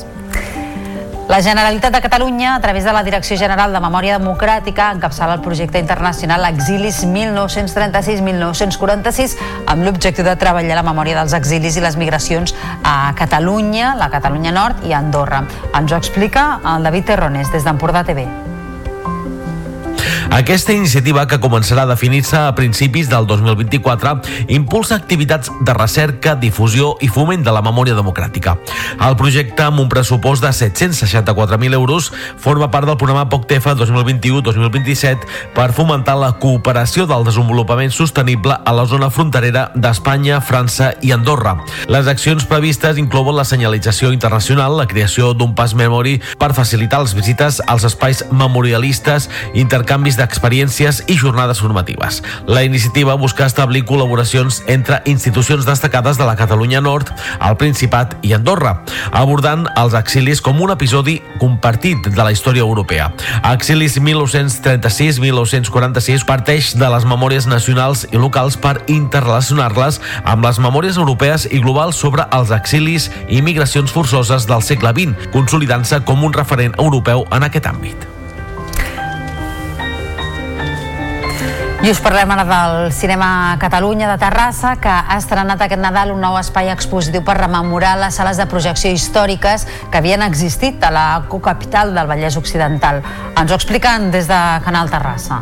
La 1.28 1.42
Generalitat 1.42 1.92
de 1.92 2.00
Catalunya, 2.00 2.54
a 2.54 2.60
través 2.60 2.84
de 2.84 2.92
la 2.92 3.02
Direcció 3.02 3.36
General 3.36 3.72
de 3.74 3.80
Memòria 3.82 4.18
Democràtica, 4.20 4.92
encapçala 4.94 5.34
el 5.34 5.40
projecte 5.42 5.80
internacional 5.82 6.46
Exilis 6.52 7.02
1936-1946 7.02 9.34
amb 9.66 9.82
l'objectiu 9.82 10.22
de 10.22 10.38
treballar 10.38 10.78
la 10.78 10.86
memòria 10.86 11.18
dels 11.18 11.34
exilis 11.34 11.74
i 11.76 11.82
les 11.82 11.98
migracions 11.98 12.54
a 12.86 13.10
Catalunya, 13.18 13.98
la 13.98 14.06
Catalunya 14.14 14.54
Nord 14.54 14.86
i 14.86 14.94
Andorra. 14.94 15.42
Ens 15.74 15.90
ho 15.90 15.98
explica 15.98 16.62
el 16.62 16.86
David 16.86 17.10
Terrones 17.10 17.50
des 17.50 17.66
d'Empordà 17.66 18.06
TV. 18.06 18.45
Aquesta 20.36 20.74
iniciativa, 20.74 21.22
que 21.24 21.38
començarà 21.40 21.86
a 21.86 21.88
definir-se 21.88 22.36
a 22.36 22.52
principis 22.52 23.08
del 23.08 23.24
2024, 23.24 24.10
impulsa 24.52 24.98
activitats 24.98 25.48
de 25.64 25.72
recerca, 25.72 26.34
difusió 26.36 26.90
i 27.00 27.08
foment 27.08 27.40
de 27.40 27.54
la 27.56 27.62
memòria 27.64 27.96
democràtica. 27.96 28.58
El 29.00 29.16
projecte, 29.16 29.64
amb 29.64 29.80
un 29.80 29.88
pressupost 29.88 30.44
de 30.44 30.50
764.000 30.52 31.72
euros, 31.78 32.10
forma 32.36 32.68
part 32.70 32.84
del 32.84 32.98
programa 33.00 33.30
POCTEFA 33.32 33.72
2021-2027 33.80 35.24
per 35.56 35.70
fomentar 35.72 36.18
la 36.20 36.34
cooperació 36.36 37.08
del 37.08 37.24
desenvolupament 37.24 37.96
sostenible 37.96 38.58
a 38.60 38.76
la 38.76 38.84
zona 38.84 39.08
fronterera 39.08 39.70
d'Espanya, 39.72 40.42
França 40.44 40.90
i 41.00 41.14
Andorra. 41.16 41.56
Les 41.88 42.12
accions 42.12 42.44
previstes 42.44 43.00
inclouen 43.00 43.40
la 43.40 43.48
senyalització 43.48 44.12
internacional, 44.12 44.76
la 44.76 44.88
creació 44.92 45.32
d'un 45.32 45.56
pas 45.56 45.72
memory 45.72 46.20
per 46.36 46.52
facilitar 46.52 47.00
les 47.06 47.16
visites 47.16 47.62
als 47.64 47.88
espais 47.88 48.26
memorialistes, 48.28 49.30
intercanvis 49.56 50.20
d'experiències 50.26 51.06
i 51.06 51.14
jornades 51.14 51.62
formatives. 51.62 52.18
La 52.46 52.64
iniciativa 52.66 53.14
busca 53.14 53.46
establir 53.46 53.84
col·laboracions 53.86 54.62
entre 54.66 55.02
institucions 55.06 55.66
destacades 55.66 56.18
de 56.18 56.24
la 56.26 56.36
Catalunya 56.36 56.80
Nord, 56.82 57.10
el 57.38 57.56
Principat 57.60 58.16
i 58.26 58.32
Andorra, 58.34 58.82
abordant 59.12 59.66
els 59.78 59.94
exilis 59.94 60.40
com 60.42 60.60
un 60.60 60.70
episodi 60.74 61.22
compartit 61.38 62.08
de 62.08 62.22
la 62.22 62.32
història 62.34 62.62
europea. 62.66 63.12
Exilis 63.52 64.00
1936-1946 64.02 66.24
parteix 66.26 66.76
de 66.76 66.88
les 66.90 67.04
memòries 67.06 67.46
nacionals 67.46 68.06
i 68.10 68.16
locals 68.18 68.56
per 68.58 68.82
interrelacionar-les 68.90 70.00
amb 70.24 70.44
les 70.44 70.58
memòries 70.58 70.96
europees 70.98 71.46
i 71.52 71.60
globals 71.62 71.96
sobre 72.02 72.26
els 72.34 72.50
exilis 72.56 73.10
i 73.28 73.42
migracions 73.42 73.92
forçoses 73.92 74.46
del 74.50 74.62
segle 74.66 74.92
XX, 74.96 75.30
consolidant-se 75.36 76.00
com 76.08 76.24
un 76.26 76.34
referent 76.34 76.74
europeu 76.82 77.26
en 77.30 77.42
aquest 77.46 77.66
àmbit. 77.70 78.16
I 81.86 81.90
us 81.94 82.00
parlem 82.02 82.32
ara 82.34 82.42
del 82.42 82.92
Cinema 82.92 83.56
Catalunya 83.60 84.08
de 84.10 84.18
Terrassa, 84.18 84.72
que 84.82 84.90
ha 84.90 85.16
estrenat 85.20 85.60
aquest 85.62 85.78
Nadal 85.78 86.10
un 86.10 86.18
nou 86.18 86.34
espai 86.34 86.66
expositiu 86.72 87.22
per 87.22 87.36
rememorar 87.38 87.92
les 88.00 88.16
sales 88.18 88.40
de 88.40 88.46
projecció 88.50 88.90
històriques 88.90 89.62
que 89.92 90.00
havien 90.00 90.24
existit 90.26 90.82
a 90.82 90.90
la 90.90 91.04
cocapital 91.30 91.92
del 91.94 92.08
Vallès 92.10 92.34
Occidental. 92.40 93.04
Ens 93.38 93.52
ho 93.52 93.54
expliquen 93.54 94.10
des 94.10 94.26
de 94.26 94.40
Canal 94.64 94.90
Terrassa. 94.90 95.38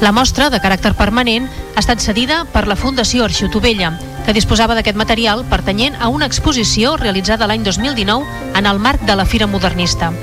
La 0.00 0.14
mostra, 0.16 0.48
de 0.48 0.62
caràcter 0.64 0.94
permanent, 0.96 1.50
ha 1.74 1.84
estat 1.84 2.00
cedida 2.00 2.46
per 2.56 2.64
la 2.72 2.80
Fundació 2.80 3.28
Arxiu 3.28 3.52
Tovella, 3.52 3.92
que 4.24 4.32
disposava 4.32 4.72
d'aquest 4.80 4.96
material 4.96 5.44
pertanyent 5.52 6.00
a 6.00 6.08
una 6.08 6.24
exposició 6.24 6.96
realitzada 6.96 7.44
l'any 7.52 7.68
2019 7.68 8.56
en 8.56 8.64
el 8.64 8.80
marc 8.80 9.04
de 9.04 9.20
la 9.20 9.28
Fira 9.28 9.44
Modernista. 9.44 10.14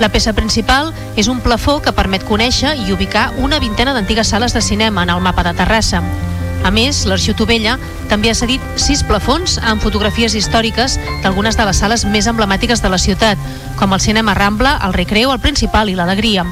La 0.00 0.08
peça 0.08 0.32
principal 0.32 0.94
és 1.20 1.28
un 1.28 1.42
plafó 1.44 1.76
que 1.84 1.92
permet 1.92 2.24
conèixer 2.24 2.72
i 2.86 2.92
ubicar 2.94 3.26
una 3.36 3.58
vintena 3.60 3.92
d'antigues 3.92 4.32
sales 4.32 4.56
de 4.56 4.62
cinema 4.64 5.04
en 5.04 5.12
el 5.12 5.20
mapa 5.20 5.44
de 5.44 5.52
Terrassa. 5.58 6.00
A 6.64 6.70
més, 6.72 7.02
l'Arxiu 7.08 7.36
Tovella 7.36 7.76
també 8.08 8.30
ha 8.32 8.36
cedit 8.36 8.64
sis 8.80 9.02
plafons 9.04 9.58
amb 9.60 9.84
fotografies 9.84 10.34
històriques 10.36 10.96
d'algunes 11.22 11.56
de 11.56 11.68
les 11.68 11.84
sales 11.84 12.06
més 12.08 12.28
emblemàtiques 12.32 12.80
de 12.80 12.88
la 12.92 12.98
ciutat, 13.00 13.38
com 13.76 13.92
el 13.92 14.00
Cinema 14.00 14.34
Rambla, 14.34 14.78
el 14.88 14.96
Recreo, 14.96 15.32
el 15.32 15.44
Principal 15.44 15.92
i 15.92 15.96
l'Alegria. 15.96 16.46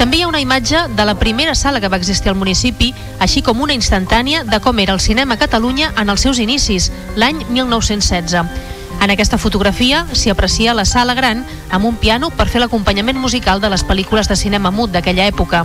També 0.00 0.16
hi 0.16 0.24
ha 0.24 0.32
una 0.32 0.40
imatge 0.40 0.86
de 0.96 1.04
la 1.04 1.18
primera 1.20 1.54
sala 1.54 1.80
que 1.80 1.88
va 1.92 2.00
existir 2.00 2.32
al 2.32 2.40
municipi, 2.40 2.94
així 3.20 3.44
com 3.44 3.60
una 3.60 3.76
instantània 3.76 4.44
de 4.48 4.60
com 4.64 4.78
era 4.80 4.96
el 4.96 5.04
cinema 5.04 5.36
a 5.36 5.42
Catalunya 5.44 5.92
en 6.00 6.08
els 6.08 6.24
seus 6.24 6.40
inicis, 6.40 6.88
l'any 7.20 7.44
1916. 7.50 8.79
En 9.00 9.08
aquesta 9.08 9.38
fotografia 9.40 10.04
s'hi 10.12 10.30
aprecia 10.30 10.74
la 10.76 10.84
sala 10.84 11.14
gran 11.16 11.46
amb 11.70 11.86
un 11.88 11.96
piano 11.96 12.28
per 12.30 12.48
fer 12.52 12.60
l'acompanyament 12.60 13.16
musical 13.16 13.60
de 13.60 13.70
les 13.72 13.84
pel·lícules 13.86 14.28
de 14.28 14.36
cinema 14.36 14.70
mut 14.70 14.92
d'aquella 14.92 15.28
època. 15.30 15.64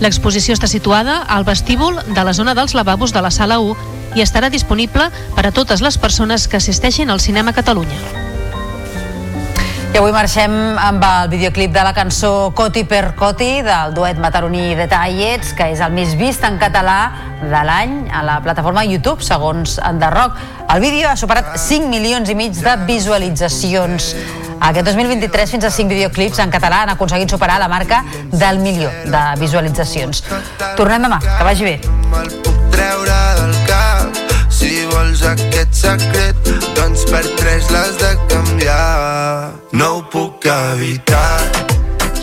L'exposició 0.00 0.56
està 0.56 0.68
situada 0.68 1.18
al 1.22 1.44
vestíbul 1.44 2.00
de 2.08 2.24
la 2.24 2.32
zona 2.32 2.54
dels 2.56 2.74
lavabos 2.74 3.12
de 3.12 3.20
la 3.20 3.30
sala 3.30 3.60
1 3.60 4.16
i 4.16 4.24
estarà 4.24 4.48
disponible 4.52 5.10
per 5.36 5.46
a 5.46 5.52
totes 5.52 5.84
les 5.84 6.00
persones 6.00 6.48
que 6.48 6.56
assisteixin 6.56 7.10
al 7.10 7.20
cinema 7.20 7.52
Catalunya. 7.52 8.35
I 9.92 9.98
avui 9.98 10.12
marxem 10.12 10.52
amb 10.80 11.04
el 11.06 11.28
videoclip 11.32 11.72
de 11.72 11.82
la 11.86 11.92
cançó 11.96 12.50
Coti 12.56 12.82
per 12.88 13.14
Coti 13.16 13.62
del 13.64 13.94
duet 13.96 14.18
mataroní 14.20 14.74
de 14.76 14.86
Tallets, 14.90 15.52
que 15.56 15.68
és 15.72 15.80
el 15.84 15.94
més 15.96 16.14
vist 16.18 16.44
en 16.44 16.58
català 16.60 16.98
de 17.40 17.62
l'any 17.68 17.94
a 18.12 18.22
la 18.26 18.38
plataforma 18.44 18.84
YouTube, 18.84 19.24
segons 19.24 19.78
Enderrock. 19.78 20.36
El 20.74 20.82
vídeo 20.84 21.08
ha 21.08 21.16
superat 21.16 21.54
5 21.60 21.88
milions 21.92 22.28
i 22.28 22.36
mig 22.38 22.58
de 22.58 22.74
visualitzacions. 22.88 24.10
Aquest 24.60 24.90
2023 24.90 25.54
fins 25.56 25.68
a 25.68 25.70
5 25.70 25.94
videoclips 25.94 26.42
en 26.44 26.52
català 26.52 26.82
han 26.84 26.94
aconseguit 26.96 27.30
superar 27.30 27.60
la 27.62 27.68
marca 27.68 28.02
del 28.32 28.58
milió 28.64 28.90
de 29.04 29.24
visualitzacions. 29.40 30.24
Tornem 30.76 31.08
demà, 31.08 31.22
que 31.22 31.44
vagi 31.46 31.70
bé. 31.70 31.78
Me'l 32.10 32.36
puc 32.42 32.68
treure 32.74 33.22
del 33.40 33.56
cap 33.70 34.05
si 34.56 34.72
vols 34.92 35.22
aquest 35.34 35.76
secret 35.84 36.52
doncs 36.78 37.04
per 37.12 37.24
tres 37.36 37.70
l'has 37.74 37.96
de 38.02 38.12
canviar 38.32 39.52
no 39.76 39.92
ho 39.98 40.02
puc 40.12 40.48
evitar 40.56 41.30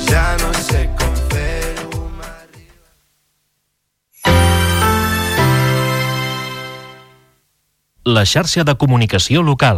ja 0.09 0.27
no 0.41 0.53
sé 0.65 0.87
com 0.97 1.03
La 8.05 8.25
xarxa 8.27 8.65
de 8.67 8.73
comunicació 8.75 9.41
local. 9.47 9.77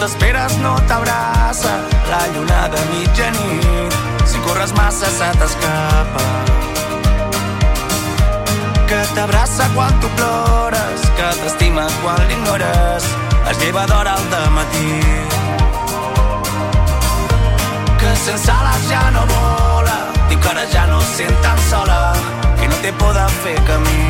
T'esperes 0.00 0.56
no 0.64 0.74
t'abraça 0.88 1.72
la 2.10 2.20
lluna 2.32 2.68
de 2.72 2.80
mitjanit. 2.90 3.92
Si 4.24 4.38
corres 4.46 4.72
massa 4.72 5.08
se 5.18 5.28
t'escapa. 5.40 6.24
Que 8.88 9.00
t'abraça 9.14 9.68
quan 9.74 9.92
tu 10.00 10.08
plores, 10.16 11.00
que 11.16 11.28
t'estima 11.42 11.86
quan 12.02 12.20
l'ignores. 12.28 13.04
Es 13.50 13.58
lleva 13.58 13.84
d'hora 13.86 14.14
al 14.16 14.50
matí. 14.56 14.90
Que 18.00 18.16
sense 18.24 18.50
ales 18.50 18.88
ja 18.88 19.04
no 19.10 19.26
vola, 19.34 19.98
diu 20.28 20.40
que 20.40 20.48
ara 20.48 20.64
ja 20.72 20.86
no 20.86 21.00
sent 21.14 21.36
tan 21.42 21.58
sola, 21.68 22.00
que 22.58 22.68
no 22.68 22.76
té 22.82 22.92
por 22.92 23.12
de 23.12 23.26
fer 23.42 23.58
camí. 23.68 24.04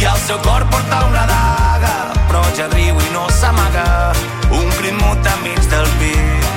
I 0.00 0.04
al 0.06 0.18
seu 0.26 0.38
cor 0.38 0.64
porta 0.70 1.04
una 1.10 1.26
daga, 1.26 1.94
però 2.28 2.42
ja 2.56 2.66
riu 2.72 2.98
i 3.00 3.10
no 3.14 3.24
s'amaga, 3.32 4.12
un 4.52 4.68
crit 4.76 4.96
mut 5.00 5.28
enmig 5.32 5.62
del 5.72 5.88
pit. 6.00 6.48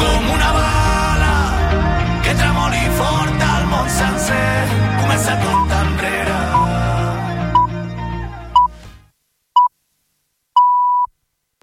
Com 0.00 0.28
una 0.34 0.50
bala 0.58 1.36
que 2.24 2.34
tremoli 2.34 2.82
fort 2.98 3.46
al 3.52 3.70
món 3.70 3.88
sencer, 4.00 4.50
comença 4.98 5.38
tot 5.46 5.78
enrere. 5.84 6.42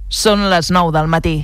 Són 0.07 0.49
les 0.49 0.71
9 0.71 0.95
del 0.95 1.11
matí. 1.11 1.37